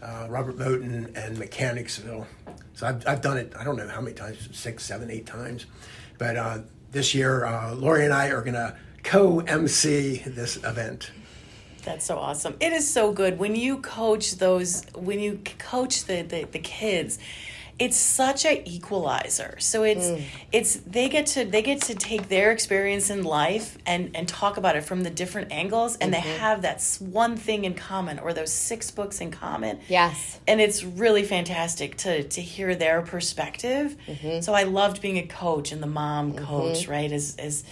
uh, 0.01 0.27
Robert 0.29 0.57
Moton, 0.57 1.15
and 1.15 1.37
Mechanicsville. 1.37 2.25
So 2.73 2.87
I've, 2.87 3.07
I've 3.07 3.21
done 3.21 3.37
it, 3.37 3.53
I 3.59 3.63
don't 3.63 3.75
know 3.75 3.87
how 3.87 4.01
many 4.01 4.15
times, 4.15 4.49
six, 4.57 4.83
seven, 4.85 5.11
eight 5.11 5.25
times. 5.25 5.65
But 6.17 6.35
uh, 6.35 6.59
this 6.91 7.13
year, 7.13 7.45
uh, 7.45 7.75
Lori 7.75 8.05
and 8.05 8.13
I 8.13 8.29
are 8.29 8.41
going 8.41 8.53
to 8.53 8.75
co 9.07 9.39
MC 9.39 10.21
this 10.25 10.57
event. 10.57 11.11
That's 11.83 12.05
so 12.05 12.17
awesome. 12.17 12.55
It 12.59 12.73
is 12.73 12.91
so 12.91 13.13
good 13.13 13.39
when 13.39 13.55
you 13.55 13.77
coach 13.77 14.35
those 14.35 14.85
when 14.93 15.19
you 15.21 15.39
coach 15.57 16.03
the 16.03 16.21
the, 16.21 16.43
the 16.43 16.59
kids. 16.59 17.17
It's 17.79 17.95
such 17.95 18.43
a 18.43 18.67
equalizer. 18.67 19.55
So 19.59 19.83
it's 19.83 20.07
mm. 20.07 20.23
it's 20.51 20.77
they 20.77 21.07
get 21.09 21.27
to 21.27 21.45
they 21.45 21.61
get 21.61 21.83
to 21.83 21.95
take 21.95 22.27
their 22.27 22.51
experience 22.51 23.09
in 23.09 23.23
life 23.23 23.77
and 23.85 24.11
and 24.13 24.27
talk 24.27 24.57
about 24.57 24.75
it 24.75 24.83
from 24.83 25.03
the 25.03 25.11
different 25.11 25.51
angles 25.51 25.95
and 25.97 26.11
they 26.11 26.17
mm-hmm. 26.17 26.39
have 26.39 26.63
that 26.63 26.81
one 26.99 27.37
thing 27.37 27.65
in 27.65 27.75
common 27.75 28.19
or 28.19 28.33
those 28.33 28.51
six 28.51 28.91
books 28.91 29.21
in 29.21 29.31
common. 29.31 29.79
Yes. 29.87 30.39
And 30.47 30.59
it's 30.59 30.83
really 30.83 31.23
fantastic 31.23 31.95
to 31.97 32.23
to 32.23 32.41
hear 32.41 32.75
their 32.75 33.03
perspective. 33.03 33.95
Mm-hmm. 34.07 34.41
So 34.41 34.53
I 34.53 34.63
loved 34.63 35.01
being 35.01 35.19
a 35.19 35.27
coach 35.27 35.71
and 35.71 35.81
the 35.81 35.87
mom 35.87 36.33
mm-hmm. 36.33 36.43
coach, 36.43 36.87
right? 36.89 37.11
As 37.11 37.37
as 37.37 37.63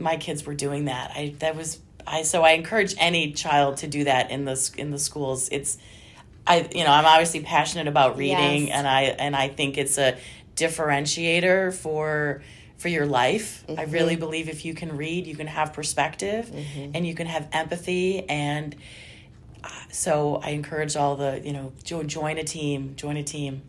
my 0.00 0.16
kids 0.16 0.44
were 0.46 0.54
doing 0.54 0.86
that. 0.86 1.12
I 1.14 1.34
that 1.38 1.54
was 1.56 1.78
I 2.06 2.22
so 2.22 2.42
I 2.42 2.52
encourage 2.52 2.94
any 2.98 3.32
child 3.32 3.76
to 3.78 3.86
do 3.86 4.04
that 4.04 4.30
in 4.30 4.44
the 4.44 4.70
in 4.76 4.90
the 4.90 4.98
schools. 4.98 5.48
It's 5.50 5.78
I 6.46 6.68
you 6.74 6.84
know 6.84 6.90
I'm 6.90 7.04
obviously 7.06 7.40
passionate 7.42 7.86
about 7.86 8.16
reading 8.16 8.66
Yes. 8.68 8.76
and 8.76 8.88
I 8.88 9.02
and 9.02 9.36
I 9.36 9.48
think 9.48 9.78
it's 9.78 9.98
a 9.98 10.16
differentiator 10.56 11.74
for 11.74 12.42
for 12.78 12.88
your 12.88 13.06
life. 13.06 13.64
I 13.76 13.82
really 13.84 14.16
believe 14.16 14.48
if 14.48 14.64
you 14.64 14.72
can 14.74 14.96
read, 14.96 15.26
you 15.26 15.36
can 15.36 15.46
have 15.46 15.72
perspective 15.74 16.50
and 16.94 17.06
you 17.06 17.14
can 17.14 17.26
have 17.26 17.48
empathy 17.52 18.26
and 18.28 18.74
uh, 19.62 19.68
so 19.90 20.40
I 20.42 20.50
encourage 20.50 20.96
all 20.96 21.16
the 21.16 21.40
you 21.44 21.52
know 21.52 21.72
join 21.82 22.38
a 22.38 22.44
team, 22.44 22.94
join 22.96 23.16
a 23.18 23.22
team. 23.22 23.62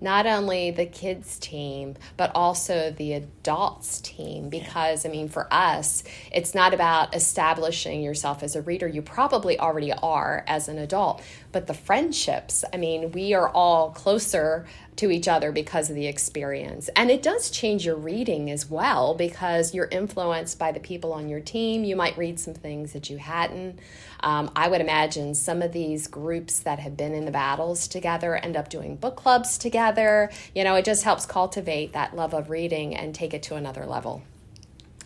Not 0.00 0.26
only 0.26 0.70
the 0.70 0.86
kids 0.86 1.38
team 1.38 1.96
but 2.16 2.30
also 2.34 2.90
the 2.90 3.12
adults 3.12 4.00
team. 4.00 4.48
Because 4.48 5.04
i 5.06 5.08
mean 5.08 5.28
for 5.28 5.52
us 5.52 6.04
it's 6.32 6.54
not 6.54 6.74
about 6.74 7.14
establishing 7.14 8.02
yourself 8.02 8.42
as 8.42 8.56
a 8.56 8.62
reader. 8.62 8.86
You 8.86 9.02
probably 9.02 9.58
already 9.58 9.92
are 9.92 10.44
as 10.46 10.68
an 10.68 10.78
adult 10.78 11.22
but 11.52 11.66
the 11.66 11.74
friendships 11.74 12.64
i 12.72 12.76
mean 12.76 13.12
we 13.12 13.34
are 13.34 13.48
all 13.50 13.90
closer 13.90 14.66
to 14.96 15.10
each 15.10 15.28
other 15.28 15.52
because 15.52 15.88
of 15.90 15.96
the 15.96 16.06
experience 16.06 16.88
and 16.96 17.10
it 17.10 17.22
does 17.22 17.50
change 17.50 17.86
your 17.86 17.96
reading 17.96 18.50
as 18.50 18.68
well 18.68 19.14
because 19.14 19.74
you're 19.74 19.88
influenced 19.90 20.58
by 20.58 20.72
the 20.72 20.80
people 20.80 21.12
on 21.12 21.28
your 21.28 21.40
team 21.40 21.84
you 21.84 21.96
might 21.96 22.16
read 22.18 22.38
some 22.38 22.54
things 22.54 22.92
that 22.92 23.08
you 23.08 23.18
hadn't 23.18 23.78
um, 24.20 24.50
I 24.56 24.68
would 24.68 24.80
imagine 24.80 25.34
some 25.34 25.62
of 25.62 25.72
these 25.72 26.06
groups 26.06 26.60
that 26.60 26.78
have 26.80 26.96
been 26.96 27.14
in 27.14 27.24
the 27.24 27.30
battles 27.30 27.86
together 27.86 28.36
end 28.36 28.56
up 28.56 28.68
doing 28.68 28.96
book 28.96 29.16
clubs 29.16 29.58
together. 29.58 30.30
You 30.54 30.64
know, 30.64 30.74
it 30.74 30.84
just 30.84 31.04
helps 31.04 31.26
cultivate 31.26 31.92
that 31.92 32.16
love 32.16 32.34
of 32.34 32.50
reading 32.50 32.96
and 32.96 33.14
take 33.14 33.32
it 33.32 33.42
to 33.44 33.54
another 33.54 33.86
level. 33.86 34.22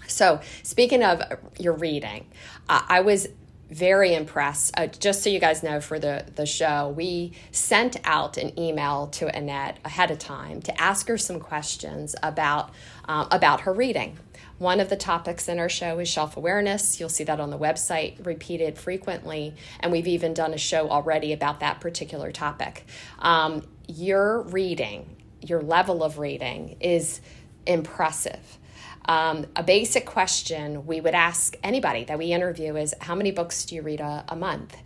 So, 0.06 0.40
speaking 0.62 1.02
of 1.02 1.22
your 1.58 1.74
reading, 1.74 2.26
I 2.68 3.00
was 3.00 3.28
very 3.72 4.14
impressed. 4.14 4.72
Uh, 4.76 4.86
just 4.86 5.22
so 5.22 5.30
you 5.30 5.38
guys 5.38 5.62
know, 5.62 5.80
for 5.80 5.98
the, 5.98 6.24
the 6.36 6.46
show, 6.46 6.92
we 6.96 7.32
sent 7.50 7.96
out 8.04 8.36
an 8.36 8.58
email 8.58 9.06
to 9.08 9.34
Annette 9.34 9.78
ahead 9.84 10.10
of 10.10 10.18
time 10.18 10.60
to 10.62 10.80
ask 10.80 11.08
her 11.08 11.18
some 11.18 11.40
questions 11.40 12.14
about 12.22 12.70
um, 13.06 13.26
about 13.30 13.62
her 13.62 13.72
reading. 13.72 14.18
One 14.58 14.78
of 14.78 14.88
the 14.88 14.96
topics 14.96 15.48
in 15.48 15.58
our 15.58 15.68
show 15.68 15.98
is 15.98 16.08
shelf 16.08 16.36
awareness. 16.36 17.00
You'll 17.00 17.08
see 17.08 17.24
that 17.24 17.40
on 17.40 17.50
the 17.50 17.58
website 17.58 18.24
repeated 18.24 18.78
frequently, 18.78 19.54
and 19.80 19.90
we've 19.90 20.06
even 20.06 20.34
done 20.34 20.54
a 20.54 20.58
show 20.58 20.88
already 20.88 21.32
about 21.32 21.60
that 21.60 21.80
particular 21.80 22.30
topic. 22.30 22.86
Um, 23.18 23.66
your 23.88 24.42
reading, 24.42 25.16
your 25.40 25.62
level 25.62 26.04
of 26.04 26.18
reading, 26.18 26.76
is 26.80 27.20
impressive. 27.66 28.58
Um, 29.06 29.46
a 29.56 29.62
basic 29.62 30.06
question 30.06 30.86
we 30.86 31.00
would 31.00 31.14
ask 31.14 31.56
anybody 31.62 32.04
that 32.04 32.18
we 32.18 32.32
interview 32.32 32.76
is 32.76 32.94
how 33.00 33.14
many 33.14 33.30
books 33.30 33.64
do 33.64 33.74
you 33.74 33.82
read 33.82 34.00
a, 34.00 34.24
a 34.28 34.36
month? 34.36 34.76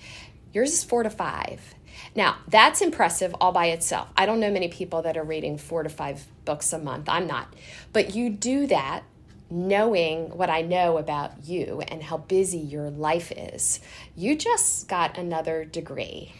Yours 0.52 0.72
is 0.72 0.84
four 0.84 1.02
to 1.02 1.10
five. 1.10 1.74
Now, 2.14 2.36
that's 2.48 2.80
impressive 2.80 3.34
all 3.40 3.52
by 3.52 3.66
itself. 3.66 4.08
I 4.16 4.26
don't 4.26 4.40
know 4.40 4.50
many 4.50 4.68
people 4.68 5.02
that 5.02 5.16
are 5.16 5.24
reading 5.24 5.58
four 5.58 5.82
to 5.82 5.88
five 5.88 6.26
books 6.44 6.72
a 6.72 6.78
month. 6.78 7.08
I'm 7.08 7.26
not. 7.26 7.52
But 7.92 8.14
you 8.14 8.30
do 8.30 8.66
that 8.68 9.02
knowing 9.50 10.30
what 10.36 10.50
I 10.50 10.62
know 10.62 10.98
about 10.98 11.44
you 11.44 11.82
and 11.86 12.02
how 12.02 12.18
busy 12.18 12.58
your 12.58 12.90
life 12.90 13.32
is. 13.32 13.80
You 14.16 14.36
just 14.36 14.88
got 14.88 15.18
another 15.18 15.64
degree. 15.64 16.34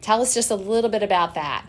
Tell 0.00 0.22
us 0.22 0.32
just 0.32 0.50
a 0.50 0.56
little 0.56 0.90
bit 0.90 1.02
about 1.02 1.34
that. 1.34 1.66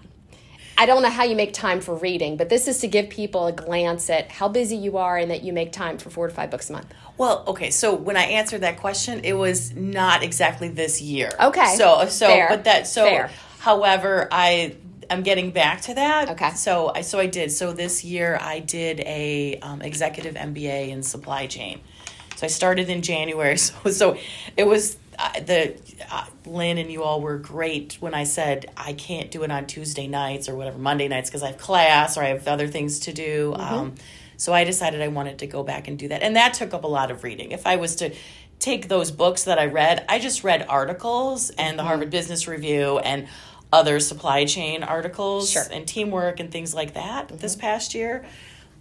I 0.80 0.86
don't 0.86 1.02
know 1.02 1.10
how 1.10 1.24
you 1.24 1.36
make 1.36 1.54
time 1.54 1.82
for 1.82 1.96
reading, 1.96 2.38
but 2.38 2.50
this 2.50 2.68
is 2.68 2.80
to 2.80 2.88
give 2.88 3.10
people 3.10 3.48
a 3.48 3.52
glance 3.52 4.10
at 4.12 4.32
how 4.32 4.48
busy 4.48 4.78
you 4.78 4.98
are 4.98 5.18
and 5.18 5.32
that 5.32 5.44
you 5.44 5.52
make 5.52 5.72
time 5.72 5.98
for 5.98 6.12
four 6.12 6.28
to 6.28 6.34
five 6.34 6.52
books 6.52 6.70
a 6.70 6.74
month. 6.74 6.94
Well, 7.18 7.44
okay, 7.48 7.72
so 7.72 7.96
when 7.96 8.16
I 8.16 8.24
answered 8.26 8.62
that 8.62 8.78
question, 8.78 9.22
it 9.24 9.34
was 9.34 9.74
not 9.76 10.22
exactly 10.22 10.70
this 10.70 11.02
year. 11.02 11.32
Okay. 11.40 11.76
So 11.76 12.06
so 12.08 12.28
Fair. 12.28 12.48
but 12.50 12.64
that 12.66 12.86
so 12.86 13.06
Fair. 13.06 13.32
however, 13.60 14.28
I 14.32 14.76
I'm 15.10 15.24
getting 15.24 15.50
back 15.50 15.82
to 15.82 15.96
that. 15.96 16.30
Okay. 16.30 16.52
So 16.52 16.92
I 16.94 17.02
so 17.02 17.18
I 17.18 17.26
did. 17.26 17.52
So 17.52 17.74
this 17.74 18.04
year 18.04 18.38
I 18.40 18.60
did 18.60 19.00
a 19.00 19.58
um, 19.62 19.82
executive 19.82 20.36
MBA 20.36 20.90
in 20.90 21.02
supply 21.02 21.48
chain. 21.48 21.82
So 22.36 22.46
I 22.46 22.50
started 22.50 22.90
in 22.90 23.02
January. 23.02 23.58
So 23.58 23.90
so 23.90 24.18
it 24.56 24.68
was 24.68 24.98
uh, 25.20 25.40
the 25.40 25.76
uh, 26.12 26.26
Lynn 26.46 26.78
and 26.78 26.92
you 26.92 27.04
all 27.04 27.22
were 27.22 27.38
great 27.38 27.98
when 28.00 28.14
I 28.14 28.24
said 28.24 28.72
I 28.78 28.94
can't 28.94 29.32
do 29.32 29.44
it 29.44 29.52
on 29.52 29.66
Tuesday 29.66 30.08
nights 30.08 30.48
or 30.48 30.56
whatever 30.56 30.78
Monday 30.78 31.08
nights 31.08 31.30
because 31.30 31.44
I 31.44 31.48
have 31.48 31.58
class 31.58 32.18
or 32.18 32.24
I 32.24 32.28
have 32.28 32.48
other 32.48 32.68
things 32.68 33.00
to 33.02 33.14
do. 33.14 33.54
Um, 33.56 33.96
so 34.38 34.54
I 34.54 34.64
decided 34.64 35.02
I 35.02 35.08
wanted 35.08 35.40
to 35.40 35.48
go 35.48 35.64
back 35.64 35.88
and 35.88 35.98
do 35.98 36.08
that, 36.10 36.22
and 36.22 36.36
that 36.36 36.54
took 36.54 36.74
up 36.74 36.84
a 36.84 36.88
lot 36.88 37.10
of 37.10 37.24
reading. 37.24 37.52
If 37.52 37.66
I 37.66 37.78
was 37.78 37.96
to 37.98 38.14
take 38.60 38.88
those 38.88 39.12
books 39.12 39.46
that 39.46 39.58
I 39.60 39.66
read, 39.66 40.06
I 40.10 40.20
just 40.20 40.44
read 40.44 40.66
articles 40.70 41.50
and 41.52 41.78
the 41.78 41.84
Harvard 41.84 42.10
Business 42.12 42.48
Review 42.48 43.00
and 43.00 43.28
other 43.74 44.00
supply 44.00 44.46
chain 44.46 44.84
articles 44.84 45.52
Sure. 45.52 45.64
and 45.72 45.88
teamwork 45.88 46.40
and 46.40 46.52
things 46.52 46.74
like 46.74 46.94
that 46.94 47.28
this 47.40 47.56
past 47.56 47.94
year. 47.96 48.26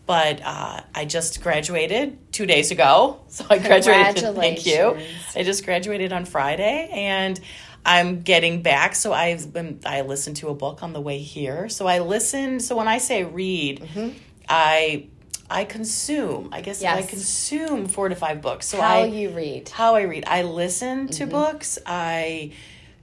But 0.07 0.41
uh, 0.45 0.81
I 0.95 1.05
just 1.05 1.43
graduated 1.43 2.33
two 2.33 2.47
days 2.47 2.71
ago. 2.71 3.21
So 3.29 3.45
I 3.51 3.59
graduated. 3.59 4.35
Thank 4.37 4.65
you. 4.67 4.97
I 5.35 5.43
just 5.43 5.65
graduated 5.65 6.13
on 6.13 6.25
Friday 6.25 6.89
and 6.93 7.39
I'm 7.85 8.23
getting 8.23 8.63
back. 8.63 8.95
So 8.95 9.13
I've 9.13 9.53
been, 9.53 9.81
I 9.85 10.01
listened 10.03 10.37
to 10.39 10.49
a 10.49 10.55
book 10.55 10.83
on 10.83 10.93
the 10.93 11.01
way 11.01 11.19
here. 11.19 11.69
So 11.69 11.87
I 11.87 11.99
listen. 11.99 12.61
So 12.61 12.77
when 12.77 12.89
I 12.89 12.99
say 12.99 13.25
read, 13.25 13.81
Mm-hmm. 13.81 14.11
I, 14.49 15.09
I 15.51 15.65
consume, 15.65 16.51
I 16.53 16.61
guess 16.61 16.83
I 16.83 17.03
consume 17.03 17.87
four 17.87 18.09
to 18.09 18.15
five 18.17 18.41
books. 18.41 18.67
So 18.67 18.81
How 18.81 19.01
I, 19.03 19.05
you 19.07 19.31
read. 19.31 19.69
how 19.69 19.95
I 19.97 20.03
read. 20.03 20.25
I 20.27 20.43
listen 20.43 21.09
to 21.09 21.25
Mm-hmm. 21.25 21.31
books. 21.33 21.79
I 21.85 22.53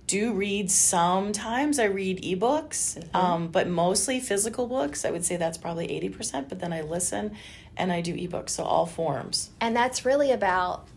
do 0.08 0.34
read 0.34 0.70
sometimes. 0.70 1.80
I 1.80 1.86
read 1.86 2.22
ebooks, 2.24 2.98
Mm-hmm. 3.00 3.16
um, 3.16 3.48
but 3.48 3.68
mostly 3.68 4.20
physical 4.20 4.68
books. 4.68 5.06
I 5.06 5.12
would 5.12 5.24
say 5.26 5.38
that's 5.38 5.58
probably 5.58 5.88
80%, 5.88 6.50
but 6.50 6.60
then 6.60 6.74
I 6.74 6.82
listen 6.82 7.36
and 7.78 7.92
I 7.92 8.02
do 8.02 8.14
ebooks. 8.14 8.50
So 8.52 8.64
all 8.64 8.86
forms. 8.86 9.50
And 9.62 9.76
that's 9.76 10.06
really 10.06 10.32
about 10.32 10.88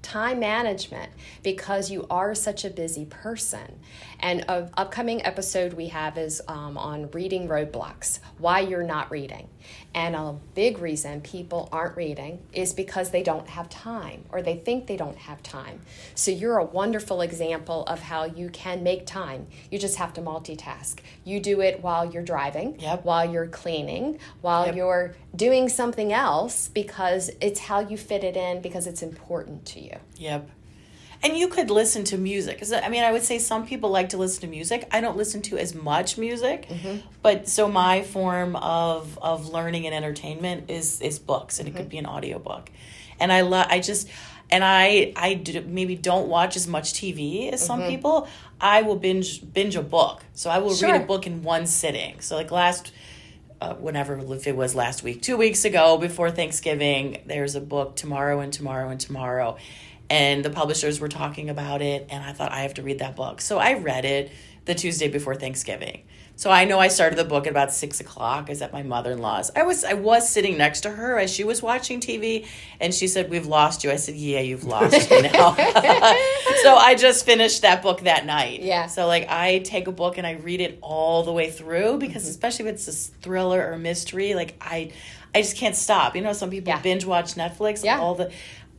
time 0.00 0.38
management 0.40 1.10
because 1.42 1.90
you 1.90 2.06
are 2.08 2.34
such 2.34 2.64
a 2.64 2.70
busy 2.70 3.04
person. 3.04 3.80
And 4.20 4.44
an 4.48 4.70
upcoming 4.76 5.24
episode 5.26 5.72
we 5.72 5.88
have 5.88 6.16
is 6.16 6.40
um, 6.48 6.78
on 6.78 7.10
reading 7.10 7.48
roadblocks, 7.48 8.20
why 8.38 8.60
you're 8.60 8.84
not 8.84 9.10
reading. 9.10 9.48
And 9.94 10.14
a 10.14 10.36
big 10.54 10.78
reason 10.78 11.22
people 11.22 11.68
aren't 11.72 11.96
reading 11.96 12.40
is 12.52 12.72
because 12.72 13.10
they 13.10 13.22
don't 13.22 13.48
have 13.48 13.68
time 13.68 14.24
or 14.30 14.42
they 14.42 14.54
think 14.56 14.86
they 14.86 14.96
don't 14.96 15.16
have 15.16 15.42
time. 15.42 15.80
So 16.14 16.30
you're 16.30 16.58
a 16.58 16.64
wonderful 16.64 17.20
example 17.22 17.84
of 17.86 18.00
how 18.00 18.24
you 18.24 18.50
can 18.50 18.82
make 18.82 19.06
time. 19.06 19.46
You 19.70 19.78
just 19.78 19.96
have 19.96 20.12
to 20.14 20.20
multitask. 20.20 20.98
You 21.24 21.40
do 21.40 21.62
it 21.62 21.82
while 21.82 22.04
you're 22.12 22.22
driving, 22.22 22.78
Yep. 22.78 23.04
while 23.04 23.28
you're 23.30 23.46
cleaning, 23.48 24.18
while 24.42 24.66
Yep. 24.66 24.76
you're 24.76 25.14
doing 25.34 25.68
something 25.68 26.12
else 26.12 26.68
because 26.68 27.30
it's 27.40 27.60
how 27.60 27.80
you 27.80 27.96
fit 27.96 28.22
it 28.22 28.36
in 28.36 28.60
because 28.60 28.86
it's 28.86 29.02
important 29.02 29.64
to 29.66 29.80
you. 29.80 29.96
Yep. 30.18 30.48
And 31.22 31.36
you 31.36 31.48
could 31.48 31.70
listen 31.70 32.04
to 32.04 32.18
music. 32.18 32.62
I 32.72 32.88
mean, 32.88 33.02
I 33.02 33.10
would 33.10 33.22
say 33.22 33.38
some 33.38 33.66
people 33.66 33.90
like 33.90 34.10
to 34.10 34.16
listen 34.16 34.42
to 34.42 34.46
music. 34.46 34.86
I 34.92 35.00
don't 35.00 35.16
listen 35.16 35.42
to 35.42 35.58
as 35.58 35.74
much 35.74 36.16
music, 36.16 36.68
mm-hmm. 36.68 36.98
but 37.22 37.48
so 37.48 37.68
my 37.68 38.02
form 38.02 38.54
of 38.56 39.18
of 39.20 39.48
learning 39.48 39.86
and 39.86 39.94
entertainment 39.94 40.70
is 40.70 41.00
is 41.00 41.18
books, 41.18 41.58
and 41.58 41.68
it 41.68 41.72
could 41.72 41.82
mm-hmm. 41.82 41.90
be 41.90 41.98
an 41.98 42.06
audiobook. 42.06 42.70
And 43.18 43.32
I 43.32 43.40
love. 43.40 43.66
I 43.68 43.80
just 43.80 44.08
and 44.50 44.64
I 44.64 45.12
I 45.16 45.34
do, 45.34 45.62
maybe 45.62 45.96
don't 45.96 46.28
watch 46.28 46.56
as 46.56 46.66
much 46.66 46.92
TV 46.92 47.52
as 47.52 47.64
some 47.64 47.80
mm-hmm. 47.80 47.90
people, 47.90 48.28
I 48.60 48.82
will 48.82 48.96
binge 48.96 49.52
binge 49.52 49.76
a 49.76 49.82
book. 49.82 50.22
So 50.34 50.50
I 50.50 50.58
will 50.58 50.74
read 50.76 51.00
a 51.00 51.04
book 51.04 51.26
in 51.26 51.42
one 51.42 51.66
sitting. 51.66 52.20
So 52.20 52.36
like 52.36 52.50
last 52.50 52.92
uh, 53.60 53.74
whenever 53.74 54.18
if 54.34 54.46
it 54.46 54.56
was 54.56 54.74
last 54.74 55.02
week, 55.02 55.20
two 55.22 55.36
weeks 55.36 55.64
ago 55.64 55.98
before 55.98 56.30
Thanksgiving, 56.30 57.22
there's 57.26 57.54
a 57.54 57.60
book 57.60 57.96
tomorrow 57.96 58.40
and 58.40 58.52
tomorrow 58.52 58.88
and 58.88 59.00
tomorrow, 59.00 59.56
and 60.10 60.44
the 60.44 60.50
publishers 60.50 61.00
were 61.00 61.08
talking 61.08 61.50
about 61.50 61.82
it, 61.82 62.06
and 62.10 62.22
I 62.24 62.32
thought 62.32 62.52
I 62.52 62.60
have 62.62 62.74
to 62.74 62.82
read 62.82 62.98
that 63.00 63.16
book, 63.16 63.40
so 63.40 63.58
I 63.58 63.74
read 63.74 64.04
it 64.04 64.30
the 64.64 64.74
Tuesday 64.74 65.08
before 65.08 65.34
Thanksgiving. 65.34 66.02
So 66.36 66.50
I 66.52 66.66
know 66.66 66.78
I 66.78 66.86
started 66.86 67.18
the 67.18 67.24
book 67.24 67.48
at 67.48 67.50
about 67.50 67.72
six 67.72 67.98
o'clock. 68.00 68.44
I 68.46 68.50
was 68.50 68.62
at 68.62 68.72
my 68.72 68.84
mother 68.84 69.10
in 69.10 69.18
law's. 69.18 69.50
I 69.56 69.64
was 69.64 69.82
I 69.82 69.94
was 69.94 70.30
sitting 70.30 70.56
next 70.56 70.82
to 70.82 70.90
her 70.90 71.18
as 71.18 71.32
she 71.34 71.42
was 71.42 71.62
watching 71.64 71.98
TV, 72.00 72.46
and 72.80 72.94
she 72.94 73.08
said, 73.08 73.28
"We've 73.28 73.46
lost 73.46 73.82
you." 73.82 73.90
I 73.90 73.96
said, 73.96 74.14
"Yeah, 74.14 74.38
you've 74.38 74.62
lost 74.62 75.10
me 75.10 75.22
now." 75.22 75.54
so 76.62 76.76
I 76.76 76.94
just 76.96 77.26
finished 77.26 77.62
that 77.62 77.82
book 77.82 78.02
that 78.02 78.24
night. 78.24 78.62
Yeah. 78.62 78.86
So 78.86 79.08
like 79.08 79.28
I 79.28 79.58
take 79.60 79.88
a 79.88 79.92
book 79.92 80.16
and 80.16 80.24
I 80.24 80.32
read 80.34 80.60
it 80.60 80.78
all 80.80 81.24
the 81.24 81.32
way 81.32 81.50
through 81.50 81.98
because 81.98 82.22
Mm-hmm. 82.22 82.30
especially 82.30 82.68
if 82.68 82.74
it's 82.74 82.86
a 82.88 82.92
thriller 83.20 83.72
or 83.72 83.76
mystery, 83.76 84.34
like 84.34 84.54
I 84.60 84.92
I 85.34 85.42
just 85.42 85.56
can't 85.56 85.74
stop. 85.74 86.14
You 86.14 86.22
know, 86.22 86.32
some 86.32 86.50
people 86.50 86.68
Yeah. 86.68 86.80
binge 86.80 87.04
watch 87.04 87.34
Netflix. 87.34 87.82
Yeah. 87.84 87.98
All 87.98 88.14
the 88.14 88.30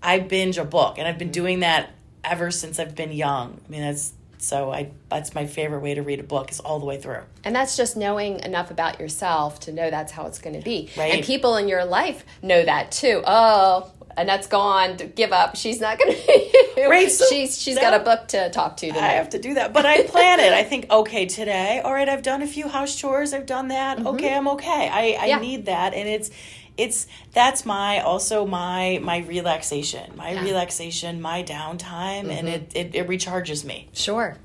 I 0.02 0.20
binge 0.20 0.58
a 0.58 0.66
book 0.66 0.98
and 0.98 1.08
I've 1.08 1.18
been 1.18 1.32
doing 1.32 1.60
that 1.62 1.90
ever 2.24 2.52
since 2.52 2.80
I've 2.80 2.96
been 2.96 3.12
young. 3.12 3.60
I 3.68 3.72
mean 3.72 3.82
that's 3.82 4.14
so 4.38 4.72
I 4.72 4.92
that's 5.10 5.36
my 5.36 5.46
favorite 5.48 5.82
way 5.82 5.96
to 5.96 6.02
read 6.02 6.20
a 6.20 6.24
book 6.24 6.50
is 6.52 6.60
all 6.62 6.80
the 6.80 6.86
way 6.86 6.98
through. 7.00 7.24
And 7.44 7.54
that's 7.56 7.76
just 7.76 7.98
knowing 7.98 8.40
enough 8.40 8.72
about 8.72 9.00
yourself 9.00 9.60
to 9.62 9.74
know 9.74 9.90
that's 9.90 10.12
how 10.14 10.26
it's 10.28 10.40
going 10.40 10.56
to 10.58 10.62
be. 10.64 10.90
Right. 10.98 11.14
And 11.16 11.24
people 11.26 11.58
in 11.58 11.68
your 11.68 11.84
life 11.84 12.24
know 12.42 12.64
that 12.64 12.92
too. 12.92 13.22
Oh, 13.26 13.92
Annette's 14.18 14.48
gone. 14.48 14.96
Give 15.16 15.32
up. 15.34 15.56
She's 15.58 15.80
not 15.82 16.00
going 16.00 16.14
to. 16.16 16.88
Right, 16.90 17.12
so 17.12 17.26
she's 17.30 17.62
she's 17.62 17.78
got 17.78 17.94
a 17.94 18.04
book 18.04 18.30
to 18.30 18.50
talk 18.50 18.78
to 18.78 18.88
today. 18.88 19.00
I 19.00 19.12
have 19.14 19.30
to 19.32 19.40
do 19.40 19.56
that. 19.56 19.74
But 19.74 19.86
I 19.86 20.04
plan 20.04 20.40
it. 20.40 20.54
I 20.54 20.64
think, 20.72 20.90
okay, 20.90 21.26
today, 21.26 21.82
all 21.84 21.94
right, 21.94 22.08
I've 22.08 22.24
done 22.24 22.42
a 22.42 22.48
few 22.48 22.68
house 22.70 22.96
chores, 22.96 23.34
I've 23.34 23.46
done 23.46 23.68
that. 23.70 24.06
Okay, 24.06 24.34
I'm 24.34 24.48
okay. 24.50 24.90
I, 24.90 25.00
I 25.00 25.12
Mm-hmm. 25.12 25.28
Yeah. 25.28 25.40
need 25.40 25.66
that. 25.66 25.94
And 25.94 26.08
it's 26.08 26.32
it's 26.80 27.08
that's 27.34 27.66
my 27.66 28.00
also 28.00 28.46
my 28.46 29.00
my 29.02 29.18
relaxation. 29.20 30.14
My 30.16 30.32
Yeah. 30.32 30.44
relaxation, 30.44 31.22
my 31.22 31.44
downtime, 31.44 32.30
and 32.32 32.48
it, 32.48 32.72
it, 32.76 32.96
it 32.96 33.08
recharges 33.08 33.64
me. 33.64 33.90
Sure. 33.94 34.38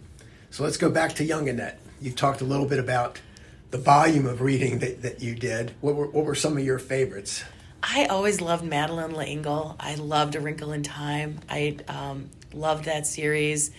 So 0.50 0.62
let's 0.64 0.76
go 0.76 0.90
back 0.90 1.14
to 1.14 1.24
young 1.24 1.48
Annette. 1.48 1.80
you've 2.00 2.16
talked 2.16 2.40
a 2.40 2.44
little 2.44 2.66
bit 2.66 2.78
about 2.78 3.20
the 3.70 3.78
volume 3.78 4.26
of 4.26 4.40
reading 4.40 4.78
that, 4.80 5.02
that 5.02 5.22
you 5.22 5.34
did. 5.34 5.72
What 5.80 5.94
were, 5.96 6.06
what 6.06 6.24
were 6.24 6.34
some 6.34 6.56
of 6.56 6.64
your 6.64 6.78
favorites? 6.78 7.42
I 7.82 8.06
always 8.06 8.40
loved 8.40 8.64
Madeleine 8.64 9.14
L'Engle. 9.16 9.74
I 9.80 9.94
loved 9.96 10.36
A 10.36 10.40
Wrinkle 10.40 10.72
in 10.72 10.82
Time. 10.82 11.40
I 11.50 11.76
um, 11.88 12.30
loved 12.52 12.84
that 12.84 13.06
series. 13.06 13.70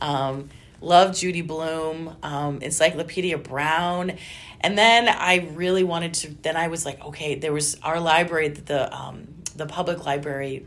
Um, 0.00 0.48
loved 0.80 1.18
Judy 1.18 1.42
Blume, 1.42 2.16
um, 2.22 2.62
Encyclopedia 2.62 3.36
Brown. 3.38 4.12
And 4.60 4.76
then 4.76 5.08
I 5.08 5.48
really 5.54 5.84
wanted 5.84 6.14
to, 6.14 6.28
then 6.42 6.56
I 6.56 6.68
was 6.68 6.84
like, 6.84 7.02
okay, 7.04 7.34
there 7.34 7.52
was 7.52 7.78
our 7.82 7.98
library, 7.98 8.48
the, 8.48 8.94
um, 8.94 9.28
the 9.56 9.66
public 9.66 10.04
library, 10.04 10.66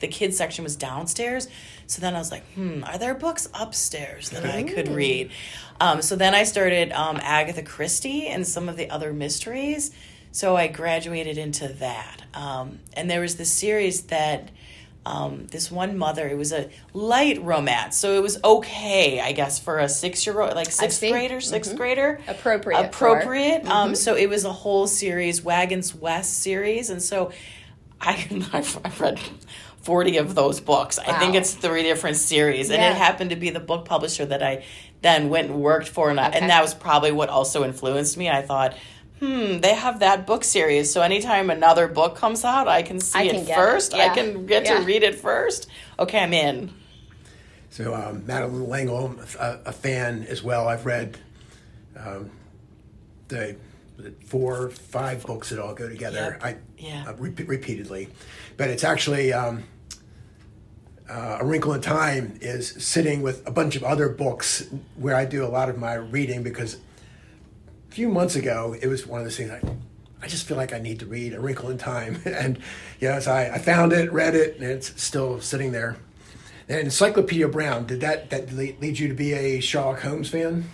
the 0.00 0.08
kids 0.08 0.36
section 0.36 0.64
was 0.64 0.76
downstairs. 0.76 1.48
So 1.86 2.00
then 2.00 2.14
I 2.14 2.18
was 2.18 2.30
like, 2.30 2.44
hmm, 2.54 2.82
are 2.84 2.98
there 2.98 3.14
books 3.14 3.48
upstairs 3.54 4.30
that 4.30 4.44
I 4.44 4.62
could 4.62 4.88
read? 4.88 5.30
Um, 5.80 6.02
so 6.02 6.16
then 6.16 6.34
I 6.34 6.44
started 6.44 6.92
um, 6.92 7.18
Agatha 7.22 7.62
Christie 7.62 8.26
and 8.26 8.46
some 8.46 8.68
of 8.68 8.76
the 8.76 8.90
other 8.90 9.12
mysteries. 9.12 9.92
So 10.32 10.56
I 10.56 10.66
graduated 10.66 11.38
into 11.38 11.68
that. 11.68 12.22
Um, 12.34 12.80
and 12.94 13.10
there 13.10 13.20
was 13.20 13.36
this 13.36 13.50
series 13.50 14.02
that 14.02 14.50
um, 15.06 15.46
this 15.52 15.70
one 15.70 15.96
mother, 15.96 16.26
it 16.28 16.36
was 16.36 16.52
a 16.52 16.68
light 16.92 17.40
romance. 17.40 17.96
So 17.96 18.14
it 18.14 18.22
was 18.22 18.42
okay, 18.42 19.20
I 19.20 19.30
guess, 19.30 19.56
for 19.60 19.78
a 19.78 19.88
six 19.88 20.26
year 20.26 20.40
old, 20.40 20.54
like 20.56 20.72
sixth 20.72 21.00
grader, 21.00 21.36
6th 21.36 21.76
grader. 21.76 22.20
Appropriate 22.26 22.76
Mm-hmm. 22.76 22.88
Appropriate. 22.88 23.66
Um, 23.66 23.94
so 23.94 24.16
it 24.16 24.28
was 24.28 24.44
a 24.44 24.52
whole 24.52 24.88
series, 24.88 25.42
Wagons 25.42 25.94
West 25.94 26.40
series. 26.42 26.90
And 26.90 27.00
so 27.00 27.30
I, 28.00 28.26
I've, 28.52 29.00
read 29.00 29.20
40 29.82 30.16
of 30.16 30.34
those 30.34 30.58
books. 30.58 30.98
I 30.98 31.16
think 31.20 31.36
it's 31.36 31.54
three 31.54 31.84
different 31.84 32.16
series. 32.16 32.70
And 32.70 32.82
Yeah. 32.82 32.90
it 32.90 32.96
happened 32.96 33.30
to 33.30 33.36
be 33.36 33.50
the 33.50 33.60
book 33.60 33.84
publisher 33.84 34.26
that 34.26 34.42
I 34.42 34.64
then 35.02 35.28
went 35.28 35.50
and 35.50 35.60
worked 35.60 35.88
for. 35.88 36.10
And, 36.10 36.18
I, 36.18 36.30
and 36.30 36.50
that 36.50 36.62
was 36.62 36.74
probably 36.74 37.12
what 37.12 37.28
also 37.28 37.64
influenced 37.64 38.16
me. 38.16 38.28
I 38.28 38.42
thought, 38.42 38.74
hmm, 39.20 39.58
they 39.60 39.74
have 39.74 40.00
that 40.00 40.26
book 40.26 40.44
series. 40.44 40.92
So 40.92 41.02
anytime 41.02 41.50
another 41.50 41.88
book 41.88 42.16
comes 42.16 42.44
out, 42.44 42.68
I 42.68 42.82
can 42.82 43.00
see 43.00 43.18
I 43.18 43.22
it 43.24 43.30
can 43.32 43.46
it. 43.46 43.54
first. 43.54 43.94
I 43.94 43.98
Yeah. 44.06 44.14
can 44.14 44.46
get 44.46 44.64
Yeah. 44.64 44.78
to 44.80 44.84
read 44.84 45.02
it 45.02 45.14
first. 45.16 45.68
Okay, 45.98 46.18
I'm 46.20 46.32
in. 46.32 46.72
So 47.70 47.94
um, 47.94 48.24
Madeleine 48.26 48.68
L'Engle, 48.68 49.16
a, 49.38 49.58
a 49.66 49.72
fan 49.72 50.24
as 50.28 50.42
well. 50.42 50.66
I've 50.68 50.86
read 50.86 51.18
um, 51.98 52.30
the 53.28 53.56
was 53.98 54.12
four, 54.26 54.68
five 54.70 55.24
books 55.26 55.48
that 55.50 55.58
all 55.58 55.74
go 55.74 55.88
together. 55.88 56.38
Yep. 56.40 56.44
I 56.44 56.56
Yeah. 56.78 57.04
uh, 57.08 57.14
repe- 57.14 57.48
repeatedly, 57.48 58.08
but 58.58 58.68
it's 58.68 58.84
actually 58.84 59.32
um, 59.32 59.64
uh, 61.08 61.38
a 61.40 61.44
Wrinkle 61.44 61.72
in 61.72 61.80
Time 61.80 62.38
is 62.42 62.68
sitting 62.84 63.22
with 63.22 63.46
a 63.46 63.50
bunch 63.50 63.76
of 63.76 63.84
other 63.84 64.08
books 64.10 64.66
where 64.96 65.14
I 65.14 65.24
do 65.24 65.44
a 65.44 65.48
lot 65.48 65.68
of 65.70 65.78
my 65.78 65.94
reading 65.94 66.42
because 66.42 66.74
a 66.74 66.78
few 67.96 68.10
months 68.10 68.36
ago 68.36 68.76
it 68.78 68.88
was 68.88 69.06
one 69.06 69.20
of 69.20 69.24
those 69.24 69.38
things 69.38 69.50
I. 69.50 69.60
I 70.22 70.28
just 70.28 70.46
feel 70.46 70.56
like 70.56 70.72
I 70.72 70.78
need 70.78 71.00
to 71.00 71.06
read 71.06 71.34
A 71.34 71.40
Wrinkle 71.40 71.68
in 71.68 71.76
Time, 71.78 72.20
and 72.24 72.58
yes, 73.00 73.26
I, 73.28 73.50
I 73.50 73.58
found 73.58 73.92
it, 73.92 74.10
read 74.10 74.34
it, 74.34 74.56
and 74.56 74.64
it's 74.64 75.00
still 75.00 75.40
sitting 75.42 75.72
there. 75.72 75.98
And 76.68 76.80
Encyclopedia 76.80 77.46
Brown, 77.48 77.86
did 77.86 78.00
that 78.00 78.30
that 78.30 78.50
lead, 78.52 78.80
lead 78.80 78.98
you 78.98 79.08
to 79.08 79.14
be 79.14 79.34
a 79.34 79.60
Sherlock 79.60 80.00
Holmes 80.00 80.30
fan? 80.30 80.64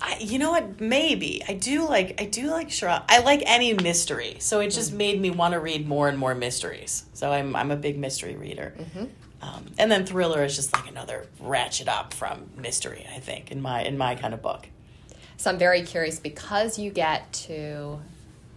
I, 0.00 0.18
you 0.20 0.38
know 0.38 0.50
what? 0.50 0.80
Maybe 0.80 1.42
I 1.48 1.54
do 1.54 1.88
like 1.88 2.20
I 2.20 2.26
do 2.26 2.50
like 2.50 2.70
Sherlock. 2.70 3.04
I 3.08 3.20
like 3.20 3.42
any 3.46 3.72
mystery, 3.72 4.36
so 4.40 4.60
it 4.60 4.70
just 4.70 4.92
made 4.92 5.20
me 5.20 5.30
want 5.30 5.54
to 5.54 5.60
read 5.60 5.88
more 5.88 6.08
and 6.08 6.18
more 6.18 6.34
mysteries. 6.34 7.06
So 7.14 7.32
I'm 7.32 7.56
I'm 7.56 7.70
a 7.70 7.76
big 7.76 7.98
mystery 7.98 8.36
reader, 8.36 8.74
um, 9.42 9.66
and 9.78 9.90
then 9.90 10.04
thriller 10.06 10.44
is 10.44 10.54
just 10.54 10.72
like 10.72 10.88
another 10.88 11.26
ratchet 11.40 11.88
up 11.88 12.14
from 12.14 12.50
mystery. 12.56 13.06
I 13.14 13.20
think 13.20 13.50
in 13.50 13.60
my 13.62 13.82
in 13.82 13.96
my 13.96 14.16
kind 14.16 14.34
of 14.34 14.42
book. 14.42 14.68
So 15.38 15.50
I'm 15.50 15.58
very 15.58 15.82
curious 15.82 16.18
because 16.18 16.78
you 16.78 16.90
get 16.90 17.32
to 17.44 18.00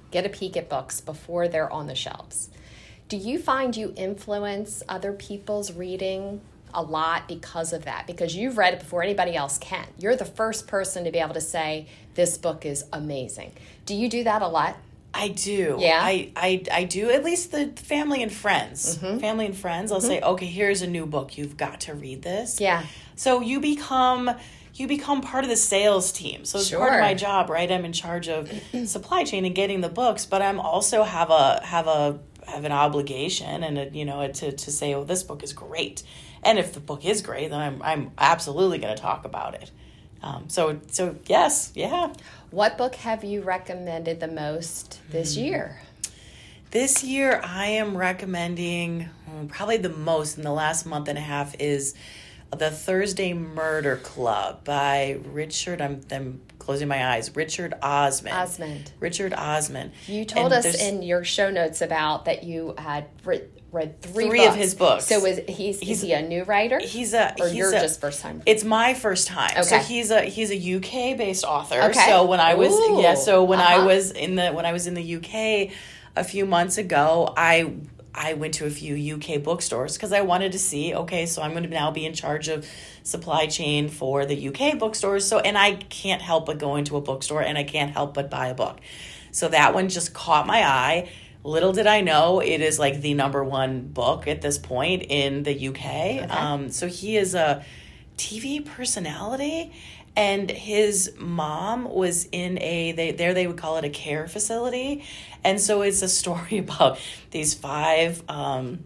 get 0.10 0.26
a 0.26 0.30
peek 0.30 0.58
at 0.58 0.68
books 0.68 1.00
before 1.00 1.48
they're 1.48 1.72
on 1.72 1.88
the 1.88 1.96
shelves. 1.96 2.50
Do 3.08 3.18
you 3.18 3.38
find 3.40 3.78
you 3.78 3.94
influence 3.96 4.82
other 4.90 5.14
people's 5.14 5.72
reading 5.72 6.42
a 6.74 6.82
lot 6.82 7.28
because 7.28 7.72
of 7.72 7.86
that? 7.86 8.08
Because 8.08 8.36
you've 8.36 8.58
read 8.58 8.74
it 8.74 8.80
before 8.80 9.04
anybody 9.04 9.36
else 9.36 9.60
can. 9.60 9.86
You're 10.00 10.16
the 10.16 10.26
first 10.26 10.68
person 10.68 11.04
to 11.04 11.12
be 11.12 11.20
able 11.20 11.36
to 11.36 11.42
say, 11.42 11.88
this 12.16 12.38
book 12.38 12.66
is 12.66 12.84
amazing. 12.92 13.54
Do 13.86 13.94
you 13.94 14.10
do 14.10 14.24
that 14.24 14.42
a 14.42 14.48
lot? 14.48 14.76
I 15.14 15.28
do. 15.28 15.78
Yeah? 15.80 16.00
I, 16.02 16.32
I, 16.36 16.64
I 16.72 16.84
do. 16.86 17.12
At 17.12 17.24
least 17.24 17.52
the 17.52 17.68
family 17.76 18.24
and 18.24 18.32
friends. 18.32 18.98
Mm-hmm. 18.98 19.20
Family 19.20 19.46
and 19.46 19.56
friends. 19.56 19.92
I'll 19.92 20.00
mm-hmm. 20.00 20.08
say, 20.08 20.22
okay, 20.22 20.46
here's 20.48 20.82
a 20.82 20.88
new 20.88 21.06
book. 21.06 21.38
You've 21.38 21.58
got 21.58 21.82
to 21.82 21.94
read 21.94 22.24
this. 22.24 22.60
Yeah. 22.60 22.86
So 23.16 23.42
you 23.42 23.60
become 23.60 24.32
you 24.74 24.88
become 24.88 25.22
part 25.22 25.44
of 25.44 25.50
the 25.50 25.56
sales 25.56 26.12
team. 26.12 26.46
So 26.46 26.60
it's 26.60 26.72
part 26.72 26.94
of 26.94 27.00
my 27.00 27.14
job, 27.14 27.50
right? 27.50 27.72
I'm 27.72 27.86
in 27.86 27.94
charge 27.94 28.30
of 28.30 28.52
supply 28.86 29.24
chain 29.24 29.46
and 29.46 29.54
getting 29.54 29.82
the 29.82 29.90
books, 29.90 30.26
but 30.26 30.42
I'm 30.42 30.60
also 30.60 31.04
have 31.04 31.30
a 31.30 31.62
have 31.64 31.88
a 31.88 32.20
have 32.48 32.66
an 32.66 32.72
obligation 32.72 33.64
and 33.64 33.78
a, 33.78 33.90
you 33.90 34.06
know 34.06 34.28
to 34.28 34.52
to 34.52 34.72
say, 34.72 34.94
oh, 34.94 35.04
this 35.04 35.24
book 35.24 35.44
is 35.44 35.54
great. 35.54 36.04
And 36.44 36.58
if 36.58 36.74
the 36.74 36.80
book 36.80 37.06
is 37.06 37.22
great, 37.22 37.50
then 37.50 37.60
I'm 37.60 37.82
I'm 37.82 38.12
absolutely 38.18 38.80
going 38.80 38.96
to 38.96 39.02
talk 39.02 39.26
about 39.26 39.56
it. 39.56 39.72
Um, 40.24 40.50
so 40.50 40.80
so 40.88 41.16
yes, 41.26 41.72
yeah. 41.76 42.14
What 42.52 42.78
book 42.78 42.96
have 42.96 43.24
you 43.24 43.42
recommended 43.42 44.20
the 44.20 44.28
most 44.28 45.00
this 45.10 45.36
year? 45.38 45.80
This 46.72 47.04
year, 47.04 47.42
I 47.44 47.66
am 47.68 47.98
recommending 47.98 49.10
mm, 49.30 49.50
probably 49.50 49.76
the 49.76 49.90
most 49.90 50.38
in 50.38 50.44
the 50.44 50.54
last 50.54 50.86
month 50.86 51.10
and 51.10 51.18
a 51.18 51.22
half 51.22 51.54
is 51.60 51.96
the 52.58 52.70
Thursday 52.70 53.34
Murder 53.34 53.96
Club 53.98 54.64
by 54.64 55.20
Richard. 55.32 55.82
I'm, 55.82 56.02
I'm 56.12 56.42
closing 56.60 56.88
my 56.88 57.14
eyes. 57.14 57.36
Richard 57.36 57.74
Osman. 57.82 58.34
Osman. 58.34 58.84
Richard 59.00 59.34
Osman. 59.34 59.92
You 60.08 60.26
told 60.26 60.52
And 60.54 60.66
us 60.66 60.82
in 60.82 61.02
your 61.02 61.24
show 61.24 61.50
notes 61.50 61.82
about 61.82 62.26
that 62.26 62.44
you 62.44 62.76
had 62.78 63.06
re- 63.24 63.44
read 63.72 64.02
three, 64.02 64.28
Three 64.28 64.46
of 64.46 64.56
his 64.56 64.76
books. 64.76 65.06
So 65.06 65.26
is 65.26 65.40
he's, 65.48 65.82
is 65.82 66.02
he 66.02 66.12
a 66.14 66.22
new 66.22 66.44
writer? 66.44 66.80
He's 66.80 67.14
a 67.14 67.34
or 67.40 67.48
he's 67.48 67.56
you're 67.56 67.74
a- 67.74 67.80
just 67.80 68.02
first 68.02 68.22
time. 68.22 68.44
It's 68.46 68.64
my 68.66 68.94
first 68.94 69.28
time. 69.28 69.52
Okay. 69.52 69.64
So 69.64 69.78
he's 69.80 70.12
a 70.12 70.22
he's 70.24 70.52
a 70.52 70.76
UK 70.78 71.18
based 71.18 71.46
author. 71.46 71.82
Okay. 71.84 72.06
So 72.06 72.26
when 72.26 72.42
I 72.42 72.56
was 72.56 72.74
Ooh. 72.74 73.02
yeah, 73.02 73.16
so 73.16 73.44
when 73.46 73.60
I 73.62 73.76
Uh-huh. 73.78 73.86
was 73.88 74.12
in 74.12 74.36
the 74.36 74.50
when 74.52 74.66
I 74.66 74.74
was 74.74 74.88
in 74.88 74.94
the 74.94 75.16
UK 75.16 75.72
a 76.18 76.24
few 76.26 76.46
months 76.46 76.78
ago, 76.78 77.34
I 77.38 77.74
I 78.14 78.34
went 78.34 78.56
to 78.56 78.66
a 78.66 78.70
few 78.70 79.16
UK 79.16 79.42
bookstores 79.42 79.96
because 79.96 80.12
I 80.12 80.22
wanted 80.22 80.52
to 80.52 80.60
see, 80.60 80.94
okay, 80.94 81.26
so 81.26 81.42
I'm 81.42 81.52
going 81.52 81.64
to 81.64 81.70
now 81.70 81.92
be 81.92 82.06
in 82.06 82.14
charge 82.14 82.48
of 82.48 82.68
supply 83.04 83.48
chain 83.48 83.90
for 83.90 84.26
the 84.26 84.50
UK 84.50 84.78
bookstores. 84.78 85.26
So 85.26 85.40
and 85.40 85.58
I 85.58 85.76
can't 85.76 86.22
help 86.22 86.46
but 86.46 86.60
go 86.60 86.76
into 86.76 86.98
a 86.98 87.02
bookstore 87.02 87.42
and 87.42 87.58
I 87.58 87.64
can't 87.64 87.92
help 87.92 88.14
but 88.14 88.30
buy 88.30 88.48
a 88.48 88.54
book. 88.54 88.80
So 89.32 89.48
that 89.48 89.74
one 89.74 89.90
just 89.90 90.14
caught 90.14 90.46
my 90.46 90.64
eye. 90.64 91.10
little 91.44 91.72
did 91.72 91.88
I 91.88 92.02
know 92.02 92.42
it 92.42 92.62
is 92.62 92.78
like 92.78 93.02
the 93.02 93.14
number 93.14 93.44
one 93.44 93.82
book 93.82 94.28
at 94.28 94.42
this 94.42 94.58
point 94.58 95.04
in 95.10 95.44
the 95.44 95.70
UK. 95.70 96.30
Um, 96.30 96.70
so 96.70 96.88
he 96.88 97.18
is 97.18 97.34
a 97.34 97.66
TV 98.18 98.64
personality, 98.64 99.72
and 100.16 100.50
his 100.50 101.14
mom 101.18 101.86
was 101.86 102.28
in 102.32 102.62
a 102.62 102.92
they 102.92 103.12
there 103.12 103.34
they 103.34 103.48
would 103.48 103.58
call 103.58 103.78
it 103.78 103.86
a 103.86 103.90
care 103.90 104.28
facility, 104.28 105.04
and 105.44 105.60
so 105.60 105.82
it's 105.82 106.02
a 106.02 106.10
story 106.10 106.58
about 106.60 107.00
these 107.32 107.54
five. 107.54 108.24
Um, 108.30 108.86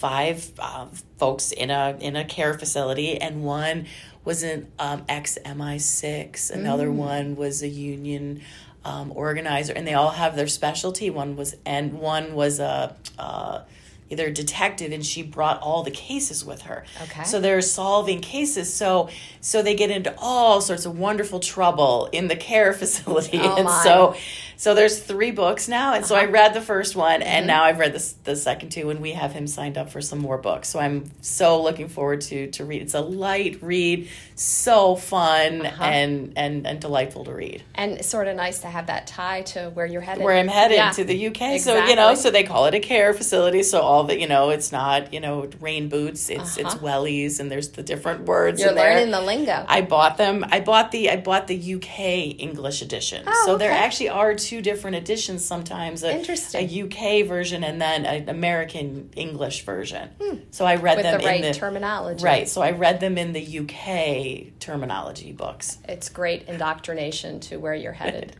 five 0.00 0.50
uh, 0.58 0.86
folks 1.18 1.52
in 1.52 1.70
a 1.70 1.94
in 2.00 2.16
a 2.16 2.24
care 2.24 2.54
facility, 2.54 3.20
and 3.20 3.44
one 3.44 3.86
was 4.24 4.42
an 4.42 4.66
um, 4.78 5.04
ex 5.10 5.38
MI6. 5.44 6.50
Another 6.50 6.90
one 6.90 7.36
was 7.36 7.62
a 7.62 7.68
union 7.68 8.40
um, 8.84 9.12
organizer, 9.14 9.74
and 9.74 9.86
they 9.86 9.92
all 9.92 10.12
have 10.12 10.36
their 10.36 10.46
specialty. 10.46 11.10
One 11.10 11.36
was 11.36 11.54
and 11.66 11.94
one 12.00 12.34
was 12.34 12.60
a. 12.60 12.96
Uh, 13.18 13.62
either 14.10 14.26
a 14.26 14.32
detective 14.32 14.92
and 14.92 15.04
she 15.06 15.22
brought 15.22 15.60
all 15.62 15.82
the 15.82 15.90
cases 15.90 16.44
with 16.44 16.62
her 16.62 16.84
Okay. 17.02 17.24
so 17.24 17.40
they're 17.40 17.60
solving 17.62 18.20
cases 18.20 18.72
so 18.72 19.08
so 19.40 19.62
they 19.62 19.74
get 19.74 19.90
into 19.90 20.14
all 20.18 20.60
sorts 20.60 20.84
of 20.84 20.98
wonderful 20.98 21.40
trouble 21.40 22.08
in 22.12 22.28
the 22.28 22.36
care 22.36 22.72
facility 22.82 23.38
Oh, 23.40 23.56
and 23.56 23.64
my. 23.66 23.82
so 23.84 24.14
so 24.56 24.74
there's 24.74 24.98
three 24.98 25.30
books 25.30 25.68
now 25.68 25.94
and 25.94 26.04
so 26.04 26.14
Uh-huh. 26.16 26.26
i 26.26 26.30
read 26.30 26.52
the 26.54 26.60
first 26.60 26.96
one 26.96 27.20
Mm-hmm. 27.20 27.28
and 27.28 27.46
now 27.46 27.64
i've 27.64 27.78
read 27.78 27.92
the, 27.94 28.12
the 28.24 28.36
second 28.36 28.70
two 28.70 28.90
and 28.90 29.00
we 29.00 29.12
have 29.12 29.32
him 29.32 29.46
signed 29.46 29.78
up 29.78 29.90
for 29.90 30.00
some 30.00 30.18
more 30.18 30.38
books 30.38 30.68
so 30.68 30.78
i'm 30.80 31.10
so 31.22 31.62
looking 31.62 31.88
forward 31.88 32.20
to 32.22 32.50
to 32.50 32.64
read 32.64 32.82
it's 32.82 32.94
a 32.94 33.00
light 33.00 33.58
read 33.62 34.08
so 34.34 34.96
fun 34.96 35.64
Uh-huh. 35.66 35.84
and 35.84 36.32
and 36.36 36.66
and 36.66 36.80
delightful 36.80 37.24
to 37.24 37.32
read 37.34 37.62
And 37.74 38.04
sort 38.04 38.26
of 38.28 38.36
nice 38.36 38.58
to 38.60 38.66
have 38.68 38.86
that 38.86 39.06
tie 39.06 39.42
to 39.52 39.70
where 39.70 39.86
you're 39.86 40.00
headed. 40.00 40.24
where 40.24 40.36
I'm 40.36 40.48
headed 40.48 40.76
Yeah. 40.76 40.90
to 40.92 41.04
the 41.04 41.26
UK. 41.28 41.58
So 41.60 41.84
you 41.84 41.94
know, 41.96 42.14
so 42.14 42.30
they 42.30 42.42
call 42.44 42.66
it 42.66 42.74
a 42.74 42.80
care 42.80 43.12
facility. 43.14 43.62
So 43.62 43.80
all 43.80 43.99
the 44.04 44.18
you 44.18 44.26
know, 44.28 44.50
it's 44.50 44.72
not 44.72 45.12
you 45.12 45.20
know 45.20 45.48
rain 45.60 45.88
boots. 45.88 46.30
It's 46.30 46.56
it's 46.56 46.74
Uh-huh. 46.74 46.86
wellies, 46.86 47.40
and 47.40 47.50
there's 47.50 47.68
the 47.70 47.82
different 47.82 48.24
words. 48.26 48.60
You're 48.60 48.70
in 48.70 48.74
there. 48.76 48.94
learning 48.94 49.10
the 49.12 49.20
lingo. 49.20 49.64
I 49.68 49.80
bought 49.82 50.16
them. 50.16 50.44
I 50.50 50.60
bought 50.60 50.90
the 50.92 51.10
I 51.10 51.16
bought 51.16 51.46
the 51.46 51.74
UK 51.74 52.38
English 52.40 52.82
edition. 52.82 53.24
Oh, 53.26 53.42
so 53.46 53.56
there 53.56 53.72
actually 53.72 54.08
are 54.10 54.34
two 54.34 54.60
different 54.62 54.96
editions 54.96 55.44
sometimes. 55.44 56.02
A, 56.02 56.12
Interesting. 56.16 56.68
A 56.68 56.82
UK 57.22 57.26
version 57.26 57.64
and 57.64 57.80
then 57.80 58.04
an 58.06 58.28
American 58.28 59.10
English 59.16 59.64
version. 59.64 60.10
So 60.50 60.64
I 60.64 60.76
read 60.76 60.98
Hmm. 60.98 61.02
With 61.02 61.04
them 61.04 61.20
the 61.20 61.26
right 61.26 61.36
in 61.44 61.52
the 61.52 61.58
terminology. 61.58 62.24
Right. 62.24 62.48
So 62.48 62.62
I 62.62 62.70
read 62.72 63.00
them 63.00 63.16
in 63.18 63.32
the 63.32 63.40
UK 63.60 64.58
terminology 64.60 65.32
books. 65.32 65.78
It's 65.88 66.08
great 66.08 66.48
indoctrination 66.48 67.40
to 67.40 67.56
where 67.58 67.74
you're 67.74 67.92
headed. 67.92 68.36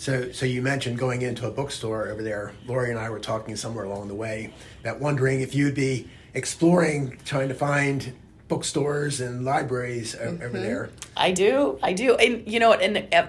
So, 0.00 0.32
so 0.32 0.46
you 0.46 0.62
mentioned 0.62 0.96
going 0.96 1.20
into 1.20 1.46
a 1.46 1.50
bookstore 1.50 2.08
over 2.08 2.22
there. 2.22 2.54
Lori 2.66 2.88
and 2.88 2.98
I 2.98 3.10
were 3.10 3.20
talking 3.20 3.54
somewhere 3.54 3.84
along 3.84 4.08
the 4.08 4.14
way 4.14 4.54
that 4.82 4.98
wondering 4.98 5.42
if 5.42 5.54
you'd 5.54 5.74
be 5.74 6.08
exploring, 6.32 7.18
trying 7.26 7.48
to 7.48 7.54
find 7.54 8.14
bookstores 8.48 9.20
and 9.20 9.44
libraries 9.44 10.16
o- 10.16 10.38
over 10.42 10.58
there. 10.58 10.88
I 11.18 11.32
do. 11.32 11.78
I 11.82 11.92
do. 11.92 12.14
And 12.14 12.50
you 12.50 12.60
know, 12.60 12.72
and 12.72 13.12
uh, 13.12 13.26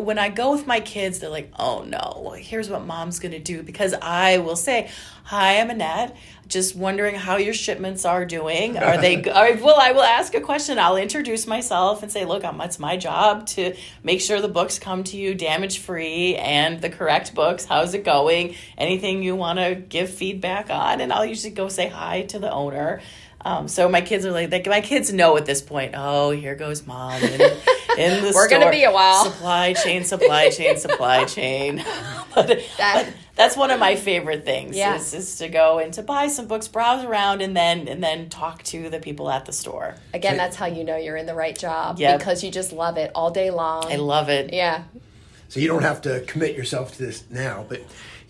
when 0.00 0.18
I 0.18 0.28
go 0.28 0.52
with 0.52 0.66
my 0.66 0.80
kids, 0.80 1.18
they're 1.18 1.30
like, 1.30 1.52
"Oh 1.58 1.84
no, 1.86 2.34
here's 2.36 2.68
what 2.68 2.84
mom's 2.84 3.18
going 3.18 3.32
to 3.32 3.38
do." 3.38 3.62
Because 3.62 3.94
I 3.94 4.38
will 4.38 4.56
say, 4.56 4.90
"Hi, 5.24 5.60
I'm 5.60 5.70
Annette. 5.70 6.16
Just 6.48 6.74
wondering 6.74 7.14
how 7.14 7.36
your 7.36 7.54
shipments 7.54 8.04
are 8.04 8.24
doing. 8.24 8.76
Are 8.76 8.98
they? 8.98 9.22
Are, 9.30 9.54
well, 9.56 9.78
I 9.80 9.92
will 9.92 10.02
ask 10.02 10.34
a 10.34 10.40
question. 10.40 10.78
I'll 10.78 10.96
introduce 10.96 11.46
myself 11.46 12.02
and 12.02 12.10
say, 12.10 12.24
"Look, 12.24 12.42
it's 12.44 12.78
my 12.78 12.96
job 12.96 13.46
to 13.48 13.74
make 14.02 14.20
sure 14.20 14.40
the 14.40 14.48
books 14.48 14.78
come 14.78 15.04
to 15.04 15.16
you 15.16 15.34
damage 15.34 15.78
free 15.78 16.36
and 16.36 16.80
the 16.80 16.90
correct 16.90 17.34
books. 17.34 17.64
How's 17.64 17.94
it 17.94 18.04
going? 18.04 18.54
Anything 18.76 19.22
you 19.22 19.36
want 19.36 19.58
to 19.58 19.74
give 19.74 20.10
feedback 20.10 20.70
on?" 20.70 21.00
And 21.00 21.12
I'll 21.12 21.26
usually 21.26 21.52
go 21.52 21.68
say 21.68 21.88
hi 21.88 22.22
to 22.22 22.38
the 22.38 22.50
owner. 22.50 23.00
Um, 23.42 23.68
so 23.68 23.88
my 23.88 24.00
kids 24.02 24.26
are 24.26 24.32
like, 24.32 24.50
they, 24.50 24.62
my 24.66 24.80
kids 24.82 25.12
know 25.12 25.36
at 25.36 25.46
this 25.46 25.62
point. 25.62 25.94
Oh, 25.96 26.30
here 26.30 26.54
goes 26.54 26.86
mom 26.86 27.22
in, 27.22 27.40
in 27.40 28.22
the 28.22 28.32
We're 28.34 28.48
gonna 28.48 28.70
be 28.70 28.84
a 28.84 28.92
while. 28.92 29.24
Supply 29.24 29.72
chain, 29.72 30.04
supply 30.04 30.50
chain, 30.50 30.76
supply 30.76 31.24
chain. 31.36 31.82
but, 32.34 32.46
That- 32.78 33.06
but 33.06 33.14
that's 33.36 33.56
one 33.56 33.70
of 33.70 33.80
my 33.80 33.96
favorite 33.96 34.44
things. 34.44 34.76
Yeah. 34.76 34.96
Is, 34.96 35.14
is 35.14 35.36
to 35.38 35.48
go 35.48 35.78
and 35.78 35.94
to 35.94 36.02
buy 36.02 36.26
some 36.28 36.46
books, 36.46 36.68
browse 36.68 37.02
around, 37.04 37.40
and 37.40 37.56
then 37.56 37.88
and 37.88 38.02
then 38.04 38.28
talk 38.28 38.62
to 38.64 38.90
the 38.90 38.98
people 39.00 39.30
at 39.30 39.46
the 39.46 39.52
store. 39.52 39.94
Again, 40.12 40.36
that's 40.36 40.56
how 40.56 40.66
you 40.66 40.84
know 40.84 40.96
you're 40.98 41.16
in 41.16 41.24
the 41.24 41.34
right 41.34 41.58
job 41.58 41.98
Yep. 41.98 42.18
because 42.18 42.44
you 42.44 42.50
just 42.50 42.70
love 42.72 42.98
it 42.98 43.10
all 43.14 43.30
day 43.30 43.50
long. 43.50 43.84
I 43.90 43.96
love 43.96 44.28
it. 44.28 44.52
yeah. 44.52 44.82
So 45.48 45.58
you 45.58 45.66
don't 45.68 45.82
have 45.82 46.02
to 46.02 46.20
commit 46.26 46.54
yourself 46.54 46.92
to 46.96 47.06
this 47.06 47.24
now, 47.30 47.64
but 47.68 47.80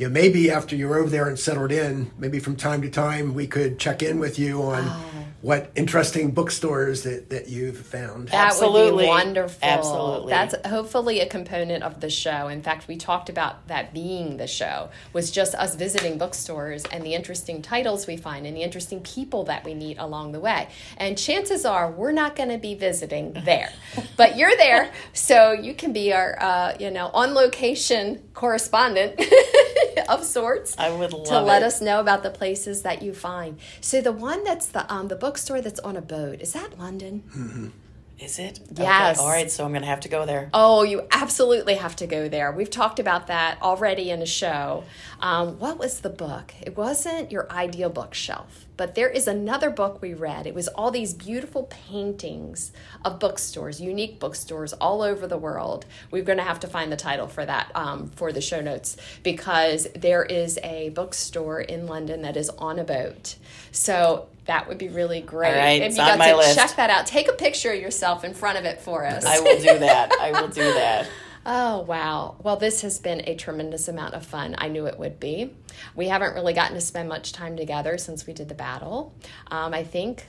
you 0.01 0.07
know, 0.07 0.13
maybe 0.15 0.51
after 0.51 0.75
you're 0.75 0.97
over 0.97 1.11
there 1.11 1.29
and 1.29 1.39
settled 1.39 1.71
in, 1.71 2.11
maybe 2.17 2.39
from 2.41 2.57
time 2.57 2.81
to 2.81 2.89
time 2.89 3.35
we 3.35 3.47
could 3.47 3.79
check 3.79 4.03
in 4.03 4.19
with 4.19 4.39
you 4.39 4.63
on 4.63 4.85
Oh. 4.87 5.25
what 5.43 5.71
interesting 5.75 6.31
bookstores 6.31 7.03
that, 7.03 7.29
that 7.29 7.49
you've 7.49 7.77
found. 7.79 8.29
That 8.29 8.33
would 8.33 8.47
Absolutely. 8.47 9.05
be 9.05 9.09
wonderful. 9.09 9.59
Absolutely. 9.69 10.31
That's 10.31 10.55
hopefully 10.67 11.21
a 11.21 11.27
component 11.27 11.83
of 11.83 12.01
the 12.01 12.09
show. 12.09 12.49
In 12.49 12.63
fact, 12.63 12.89
we 12.89 12.97
talked 12.97 13.29
about 13.29 13.69
that 13.69 13.93
being 13.93 14.39
the 14.39 14.47
show 14.47 14.89
was 15.13 15.31
just 15.31 15.55
us 15.55 15.75
visiting 15.75 16.17
bookstores 16.17 16.87
and 16.87 17.05
the 17.05 17.13
interesting 17.15 17.61
titles 17.61 18.07
we 18.07 18.17
find 18.17 18.47
and 18.47 18.57
the 18.57 18.63
interesting 18.63 19.01
people 19.03 19.45
that 19.45 19.65
we 19.67 19.75
meet 19.75 19.99
along 19.99 20.33
the 20.33 20.41
way. 20.41 20.69
And 20.97 21.19
chances 21.19 21.67
are 21.67 21.91
we're 21.91 22.13
not 22.13 22.37
going 22.37 22.49
to 22.51 22.59
be 22.59 22.75
visiting 22.75 23.35
there, 23.45 23.71
but 24.17 24.39
you're 24.39 24.57
there, 24.57 24.93
so 25.13 25.53
you 25.53 25.75
can 25.75 25.93
be 25.93 26.11
our, 26.15 26.39
uh, 26.41 26.77
you 26.81 26.91
know, 26.91 27.11
on 27.13 27.35
location 27.35 28.23
correspondent 28.33 29.21
of 30.11 30.25
sorts 30.25 30.75
I 30.79 30.91
would 30.91 31.13
love 31.13 31.27
to 31.29 31.41
let 31.41 31.63
it. 31.63 31.67
us 31.67 31.81
know 31.81 32.01
about 32.01 32.23
the 32.23 32.31
places 32.31 32.83
that 32.83 33.03
you 33.03 33.15
find. 33.15 33.59
So 33.81 34.01
the 34.01 34.13
one 34.13 34.45
that's 34.45 34.67
the 34.67 34.91
um, 34.93 35.09
the 35.09 35.17
bookstore 35.17 35.61
that's 35.61 35.81
on 35.81 35.97
a 35.97 36.03
boat 36.03 36.41
is 36.41 36.53
that 36.53 36.79
London? 36.79 37.73
Is 38.19 38.39
it? 38.39 38.61
Yes. 38.77 39.17
Okay. 39.17 39.25
All 39.25 39.33
right. 39.33 39.51
So 39.51 39.65
I'm 39.65 39.73
gonna 39.73 39.87
have 39.87 40.01
to 40.01 40.09
go 40.09 40.27
there. 40.27 40.51
Oh, 40.53 40.83
you 40.83 41.07
absolutely 41.11 41.77
have 41.77 41.97
to 41.97 42.07
go 42.07 42.29
there. 42.29 42.53
We've 42.53 42.69
talked 42.69 42.99
about 42.99 43.29
that 43.29 43.59
already 43.63 44.11
in 44.11 44.21
a 44.21 44.27
show. 44.27 44.85
Um, 45.21 45.59
what 45.59 45.79
was 45.79 46.01
the 46.01 46.11
book? 46.11 46.53
It 46.61 46.77
wasn't 46.77 47.33
your 47.33 47.51
ideal 47.51 47.89
bookshelf, 47.89 48.67
but 48.81 48.95
there 48.95 49.11
is 49.11 49.29
another 49.29 49.69
book 49.69 50.01
we 50.01 50.15
read. 50.15 50.47
It 50.47 50.55
was 50.55 50.67
all 50.69 50.91
these 50.91 51.13
beautiful 51.13 51.65
paintings 51.65 52.73
of 53.05 53.19
bookstores, 53.19 53.79
unique 53.79 54.19
bookstores 54.19 54.73
all 54.73 55.03
over 55.03 55.27
the 55.27 55.37
world. 55.37 55.85
We're 56.11 56.23
going 56.23 56.39
to 56.39 56.45
have 56.45 56.61
to 56.61 56.67
find 56.67 56.91
the 56.91 56.97
title 56.97 57.27
for 57.29 57.45
that 57.45 57.71
um, 57.75 58.09
for 58.17 58.33
the 58.33 58.41
show 58.41 58.63
notes 58.63 58.97
because 59.23 59.87
there 59.95 60.23
is 60.23 60.59
a 60.63 60.89
bookstore 60.95 61.61
in 61.61 61.87
London 61.87 62.23
that 62.23 62.39
is 62.39 62.49
on 62.49 62.79
a 62.79 62.85
boat. 62.85 63.37
So 63.71 64.29
that 64.47 64.67
would 64.67 64.79
be 64.79 64.89
really 64.89 65.21
great. 65.21 65.51
All 65.51 65.59
right, 65.59 65.83
if 65.83 65.93
you 65.93 65.99
got 65.99 66.19
my 66.19 66.31
to 66.31 66.39
list. 66.39 66.57
check 66.57 66.75
that 66.77 66.89
out, 66.89 67.05
take 67.05 67.29
a 67.29 67.35
picture 67.35 67.73
of 67.73 67.81
yourself 67.83 68.25
in 68.25 68.33
front 68.33 68.57
of 68.57 68.65
it 68.65 68.81
for 68.81 69.05
us. 69.05 69.27
I 69.27 69.41
will 69.41 69.59
do 69.59 69.79
that. 69.79 70.11
I 70.19 70.33
will 70.41 70.49
do 70.49 70.63
that. 70.63 71.07
Oh, 71.47 71.81
wow. 71.83 72.37
Well, 72.43 72.57
this 72.57 72.83
has 72.83 72.99
been 72.99 73.23
a 73.27 73.35
tremendous 73.35 73.89
amount 73.89 74.15
of 74.15 74.27
fun. 74.27 74.55
I 74.59 74.69
knew 74.69 74.87
it 74.87 74.99
would 74.99 75.19
be. 75.19 75.55
We 75.97 76.09
haven't 76.09 76.35
really 76.35 76.53
gotten 76.53 76.75
to 76.75 76.81
spend 76.81 77.09
much 77.09 77.33
time 77.33 77.57
together 77.57 77.97
since 77.99 78.27
we 78.27 78.33
did 78.35 78.49
the 78.49 78.55
battle. 78.55 79.15
Um, 79.51 79.73
I 79.73 79.83
think, 79.83 80.27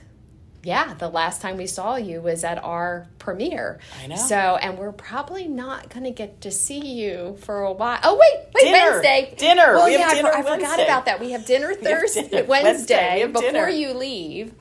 yeah, 0.64 0.94
the 0.94 1.10
last 1.10 1.42
time 1.42 1.58
we 1.58 1.68
saw 1.68 1.98
you 1.98 2.22
was 2.22 2.46
at 2.46 2.64
our 2.64 3.08
premiere. 3.20 3.80
I 4.02 4.08
know. 4.08 4.16
So, 4.16 4.36
and 4.36 4.78
we're 4.78 4.94
probably 4.94 5.48
not 5.50 5.90
going 5.90 6.06
to 6.06 6.12
get 6.12 6.40
to 6.42 6.52
see 6.52 6.80
you 6.80 7.36
for 7.42 7.62
a 7.64 7.74
while. 7.74 8.00
Oh, 8.04 8.16
wait, 8.16 8.46
wait, 8.56 8.72
Dinner. 8.72 8.92
Wednesday. 8.92 9.34
Dinner. 9.38 9.74
Well, 9.76 9.86
We 9.88 9.94
yeah, 9.98 10.08
I 10.08 10.14
dinner 10.16 10.32
for- 10.32 10.38
I, 10.38 10.42
forgot 10.56 10.80
about 10.82 11.06
that. 11.06 11.20
We 11.20 11.32
have 11.32 11.46
dinner 11.46 11.70
have 11.76 11.80
Thursday, 11.82 12.30
dinner 12.30 12.46
Wednesday, 12.46 12.48
Wednesday. 12.48 13.20
Have 13.20 13.34
before 13.34 13.52
dinner. 13.52 13.70
you 13.70 13.94
leave. 13.94 14.54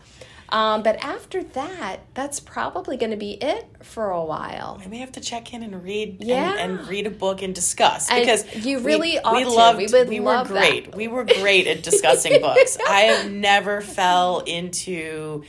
Um, 0.53 0.83
but 0.83 0.97
after 1.05 1.43
that, 1.43 1.99
that's 2.15 2.41
probably 2.41 2.97
going 2.97 3.11
to 3.13 3.17
be 3.17 3.33
it 3.33 3.67
for 3.83 4.11
a 4.11 4.25
while. 4.25 4.81
I 4.85 4.89
may 4.89 4.99
have 4.99 5.13
to 5.13 5.21
check 5.21 5.55
in 5.55 5.63
and 5.63 5.83
read 5.83 6.19
Yeah. 6.21 6.57
and, 6.59 6.79
and 6.81 6.89
read 6.89 7.07
a 7.07 7.11
book 7.11 7.43
and 7.43 7.55
discuss 7.55 8.11
And 8.11 8.21
because 8.21 8.45
you 8.67 8.79
we- 8.79 8.85
really 8.85 9.19
we 9.33 9.45
to. 9.45 9.51
loved 9.51 9.79
We 9.79 9.87
would 9.87 10.09
we 10.09 10.21
were 10.21 10.33
that. 10.33 10.47
great. 10.47 10.95
We 10.95 11.07
were 11.09 11.25
great 11.25 11.67
at 11.67 11.83
discussing 11.83 12.41
books. 12.43 12.79
I 12.89 13.01
have 13.03 13.31
never 13.31 13.81
fell 13.81 14.41
into 14.41 15.45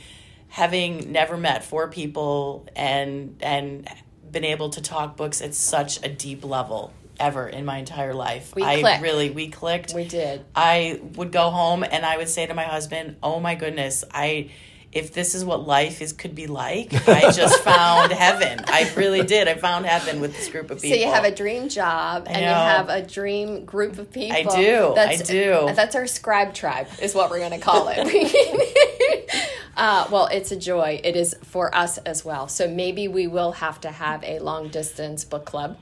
having 0.48 1.10
never 1.12 1.36
met 1.36 1.64
four 1.64 1.88
people 1.88 2.66
and 2.76 3.36
and 3.40 3.88
been 4.30 4.44
able 4.44 4.70
to 4.70 4.80
talk 4.82 5.16
books 5.16 5.42
at 5.42 5.54
such 5.54 6.02
a 6.04 6.08
deep 6.08 6.44
level 6.44 6.92
ever 7.20 7.48
in 7.48 7.64
my 7.64 7.78
entire 7.78 8.14
life. 8.14 8.54
We 8.54 8.62
I 8.62 8.80
clicked. 8.80 9.02
really 9.02 9.30
we 9.30 9.48
clicked. 9.48 9.94
We 9.94 10.04
did. 10.06 10.44
I 10.54 11.00
would 11.16 11.32
go 11.32 11.50
home 11.50 11.82
and 11.84 12.04
I 12.06 12.16
would 12.16 12.28
say 12.28 12.46
to 12.46 12.54
my 12.54 12.64
husband, 12.64 13.16
"Oh 13.22 13.40
my 13.40 13.54
goodness, 13.54 14.04
I 14.12 14.50
if 14.92 15.14
this 15.14 15.34
is 15.34 15.42
what 15.44 15.66
life 15.66 16.02
is 16.02 16.12
could 16.12 16.34
be 16.34 16.46
like, 16.46 16.92
I 17.08 17.32
just 17.32 17.60
found 17.64 18.12
heaven. 18.12 18.62
I 18.66 18.92
really 18.94 19.22
did. 19.22 19.48
I 19.48 19.54
found 19.54 19.86
heaven 19.86 20.20
with 20.20 20.36
this 20.36 20.48
group 20.48 20.70
of 20.70 20.82
people. 20.82 20.96
So 20.96 21.02
you 21.02 21.10
have 21.10 21.24
a 21.24 21.34
dream 21.34 21.70
job 21.70 22.26
and 22.26 22.40
you 22.40 22.46
have 22.46 22.90
a 22.90 23.02
dream 23.02 23.64
group 23.64 23.98
of 23.98 24.12
people. 24.12 24.36
I 24.36 24.42
do, 24.42 24.94
I 24.94 25.16
do. 25.16 25.72
That's 25.74 25.96
our 25.96 26.06
scribe 26.06 26.52
tribe, 26.52 26.88
is 27.00 27.14
what 27.14 27.30
we're 27.30 27.38
going 27.38 27.52
to 27.52 27.58
call 27.58 27.88
it. 27.90 29.24
uh, 29.76 30.08
well, 30.10 30.26
it's 30.26 30.52
a 30.52 30.56
joy. 30.56 31.00
It 31.02 31.16
is 31.16 31.34
for 31.42 31.74
us 31.74 31.96
as 31.98 32.22
well. 32.22 32.48
So 32.48 32.68
maybe 32.68 33.08
we 33.08 33.26
will 33.26 33.52
have 33.52 33.80
to 33.82 33.90
have 33.90 34.22
a 34.24 34.40
long 34.40 34.68
distance 34.68 35.24
book 35.24 35.46
club, 35.46 35.78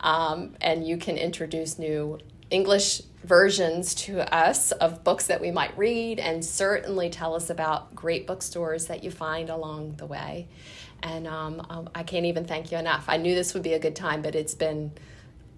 um, 0.00 0.54
and 0.60 0.86
you 0.86 0.96
can 0.96 1.16
introduce 1.16 1.80
new 1.80 2.20
English 2.52 3.02
versions 3.24 3.94
to 3.94 4.20
us 4.34 4.72
of 4.72 5.02
books 5.04 5.26
that 5.28 5.40
we 5.40 5.50
might 5.50 5.76
read, 5.78 6.18
and 6.18 6.44
certainly 6.44 7.08
tell 7.10 7.34
us 7.34 7.50
about 7.50 7.94
great 7.94 8.26
bookstores 8.26 8.86
that 8.86 9.02
you 9.02 9.10
find 9.10 9.48
along 9.48 9.94
the 9.96 10.06
way. 10.06 10.48
And 11.02 11.26
um, 11.26 11.64
um, 11.70 11.88
I 11.94 12.02
can't 12.02 12.26
even 12.26 12.44
thank 12.44 12.70
you 12.70 12.78
enough. 12.78 13.04
I 13.08 13.16
knew 13.16 13.34
this 13.34 13.54
would 13.54 13.62
be 13.62 13.72
a 13.72 13.78
good 13.78 13.96
time, 13.96 14.22
but 14.22 14.34
it's 14.34 14.54
been 14.54 14.92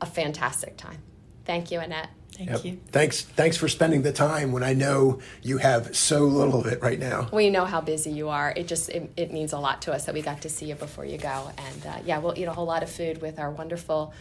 a 0.01 0.07
fantastic 0.07 0.77
time. 0.77 0.99
Thank 1.45 1.71
you, 1.71 1.81
Annette. 1.81 2.09
Thank 2.33 2.51
Yep. 2.51 2.65
you. 2.65 2.81
Thanks, 2.91 3.23
thanks 3.23 3.57
for 3.57 3.69
spending 3.69 4.03
the 4.03 4.13
time 4.13 4.51
when 4.51 4.65
I 4.65 4.73
know 4.73 5.21
you 5.43 5.59
have 5.59 5.95
so 5.95 6.21
little 6.25 6.61
of 6.61 6.67
it 6.67 6.83
right 6.83 6.99
now. 6.99 7.29
We 7.33 7.49
know 7.49 7.65
how 7.65 7.81
busy 7.81 8.11
you 8.11 8.29
are. 8.29 8.53
It 8.57 8.67
just 8.67 8.89
it, 8.89 9.13
it 9.17 9.33
means 9.33 9.53
a 9.53 9.59
lot 9.59 9.83
to 9.83 9.93
us 9.93 10.07
that 10.07 10.15
we 10.15 10.23
got 10.23 10.43
to 10.43 10.49
see 10.49 10.67
you 10.67 10.75
before 10.75 11.05
you 11.05 11.17
go. 11.17 11.51
And 11.57 11.87
uh, 11.87 11.99
yeah, 12.05 12.19
we'll 12.19 12.37
eat 12.37 12.47
a 12.47 12.53
whole 12.53 12.67
lot 12.67 12.83
of 12.83 12.91
food 12.91 13.23
with 13.23 13.39
our 13.39 13.51
wonderful 13.53 14.13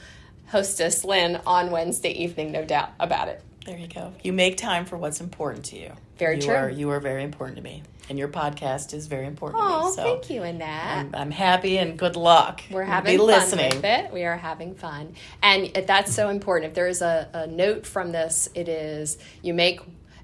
hostess 0.47 1.03
Lynn 1.03 1.39
on 1.45 1.71
Wednesday 1.71 2.11
evening, 2.11 2.51
no 2.51 2.63
doubt 2.63 2.91
about 2.99 3.27
it. 3.27 3.41
There 3.65 3.77
you 3.77 3.87
go. 3.87 4.13
You 4.23 4.33
make 4.33 4.57
time 4.57 4.85
for 4.85 4.97
what's 4.97 5.21
important 5.21 5.65
to 5.65 5.77
you. 5.79 5.91
Very 6.17 6.35
you 6.35 6.41
true. 6.41 6.53
Are, 6.53 6.69
you 6.69 6.89
are 6.89 6.99
very 6.99 7.23
important 7.23 7.57
to 7.57 7.63
me, 7.63 7.81
and 8.09 8.19
your 8.19 8.27
podcast 8.27 8.93
is 8.93 9.07
very 9.07 9.25
important 9.25 9.61
to 9.61 9.67
Oh, 9.67 9.89
me. 9.89 9.95
So 9.95 10.03
thank 10.03 10.29
you, 10.29 10.43
Annette. 10.43 10.97
I'm, 10.97 11.15
I'm 11.15 11.31
happy 11.31 11.77
and 11.77 11.97
good 11.97 12.15
luck. 12.17 12.61
We're 12.69 12.83
having 12.83 13.17
fun 13.17 13.27
listening. 13.27 13.75
with 13.75 13.85
it. 13.85 14.11
We 14.11 14.25
are 14.25 14.37
having 14.37 14.75
fun, 14.75 15.15
and 15.41 15.71
that's 15.87 16.13
so 16.13 16.29
important. 16.29 16.69
If 16.71 16.75
there 16.75 16.87
is 16.87 17.01
a, 17.01 17.29
a 17.33 17.47
note 17.47 17.87
from 17.87 18.11
this, 18.11 18.49
it 18.53 18.67
is 18.67 19.17
you 19.41 19.53
make, 19.53 19.79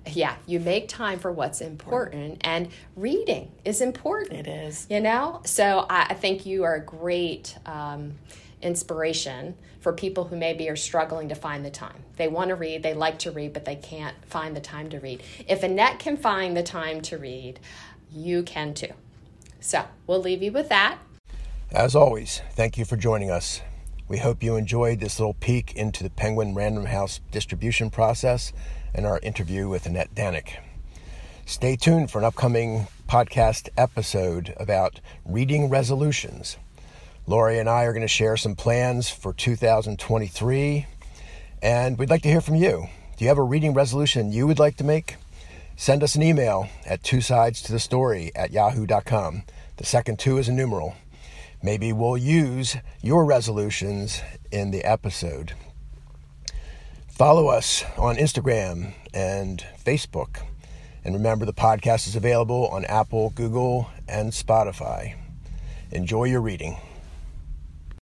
yeah, 0.05 0.35
you 0.45 0.59
make 0.59 0.89
time 0.89 1.17
for 1.17 1.31
what's 1.31 1.61
important, 1.61 2.41
and 2.41 2.67
reading 2.97 3.51
is 3.63 3.79
important. 3.79 4.47
It 4.47 4.49
is. 4.49 4.85
You 4.89 4.99
know, 4.99 5.41
so 5.45 5.85
I, 5.89 6.07
I 6.09 6.13
think 6.13 6.45
you 6.45 6.65
are 6.65 6.75
a 6.75 6.81
great 6.81 7.57
um, 7.65 8.15
inspiration 8.61 9.55
for 9.79 9.93
people 9.93 10.25
who 10.25 10.35
maybe 10.35 10.69
are 10.69 10.75
struggling 10.75 11.29
to 11.29 11.35
find 11.35 11.65
the 11.65 11.69
time. 11.69 12.03
They 12.17 12.27
want 12.27 12.49
to 12.49 12.55
read, 12.55 12.83
they 12.83 12.93
like 12.93 13.19
to 13.19 13.31
read, 13.31 13.53
but 13.53 13.65
they 13.65 13.75
can't 13.75 14.15
find 14.25 14.55
the 14.55 14.61
time 14.61 14.89
to 14.89 14.99
read. 14.99 15.23
If 15.47 15.63
Annette 15.63 15.99
can 15.99 16.17
find 16.17 16.55
the 16.55 16.63
time 16.63 17.01
to 17.03 17.17
read, 17.17 17.59
you 18.11 18.43
can 18.43 18.73
too. 18.73 18.93
So 19.59 19.85
we'll 20.07 20.21
leave 20.21 20.43
you 20.43 20.51
with 20.51 20.69
that. 20.69 20.97
As 21.71 21.95
always, 21.95 22.41
thank 22.53 22.77
you 22.77 22.85
for 22.85 22.97
joining 22.97 23.29
us. 23.29 23.61
We 24.07 24.17
hope 24.17 24.41
you 24.41 24.55
enjoyed 24.55 24.99
this 24.99 25.19
little 25.19 25.35
peek 25.35 25.75
into 25.75 26.03
the 26.03 26.09
Penguin 26.09 26.55
Random 26.55 26.85
House 26.85 27.19
distribution 27.31 27.91
process 27.91 28.51
and 28.93 29.05
our 29.05 29.19
interview 29.19 29.69
with 29.69 29.85
Annette 29.85 30.15
Danek. 30.15 30.57
Stay 31.45 31.75
tuned 31.75 32.09
for 32.09 32.17
an 32.17 32.25
upcoming 32.25 32.87
podcast 33.07 33.69
episode 33.77 34.53
about 34.57 34.99
reading 35.25 35.69
resolutions. 35.69 36.57
Lori 37.29 37.59
and 37.59 37.69
I 37.69 37.83
are 37.83 37.93
going 37.93 38.01
to 38.01 38.07
share 38.07 38.35
some 38.37 38.55
plans 38.55 39.07
for 39.07 39.33
2023, 39.33 40.87
and 41.61 41.95
we'd 41.95 42.09
like 42.09 42.23
to 42.23 42.27
hear 42.27 42.41
from 42.41 42.55
you. 42.55 42.87
Do 43.17 43.23
you 43.23 43.27
have 43.27 43.37
a 43.37 43.43
reading 43.43 43.75
resolution 43.75 44.31
you 44.31 44.47
would 44.47 44.57
like 44.57 44.77
to 44.77 44.83
make? 44.83 45.17
Send 45.77 46.01
us 46.01 46.15
an 46.15 46.23
email 46.23 46.69
at 46.87 47.03
two 47.03 47.21
sides 47.21 47.61
to 47.61 47.71
the 47.71 47.77
story 47.77 48.31
at 48.33 48.49
yahoo.com. 48.49 49.43
The 49.77 49.85
second 49.85 50.17
two 50.17 50.39
is 50.39 50.49
a 50.49 50.51
numeral. 50.51 50.95
Maybe 51.61 51.93
we'll 51.93 52.17
use 52.17 52.77
your 52.99 53.23
resolutions 53.25 54.23
in 54.51 54.71
the 54.71 54.83
episode. 54.83 55.53
Follow 57.09 57.49
us 57.49 57.83
on 57.95 58.15
Instagram 58.15 58.93
and 59.13 59.63
Facebook. 59.85 60.41
And 61.05 61.13
remember, 61.13 61.45
the 61.45 61.53
podcast 61.53 62.07
is 62.07 62.15
available 62.15 62.69
on 62.69 62.85
Apple, 62.85 63.29
Google, 63.29 63.91
and 64.07 64.31
Spotify. 64.31 65.13
Enjoy 65.91 66.23
your 66.23 66.41
reading. 66.41 66.77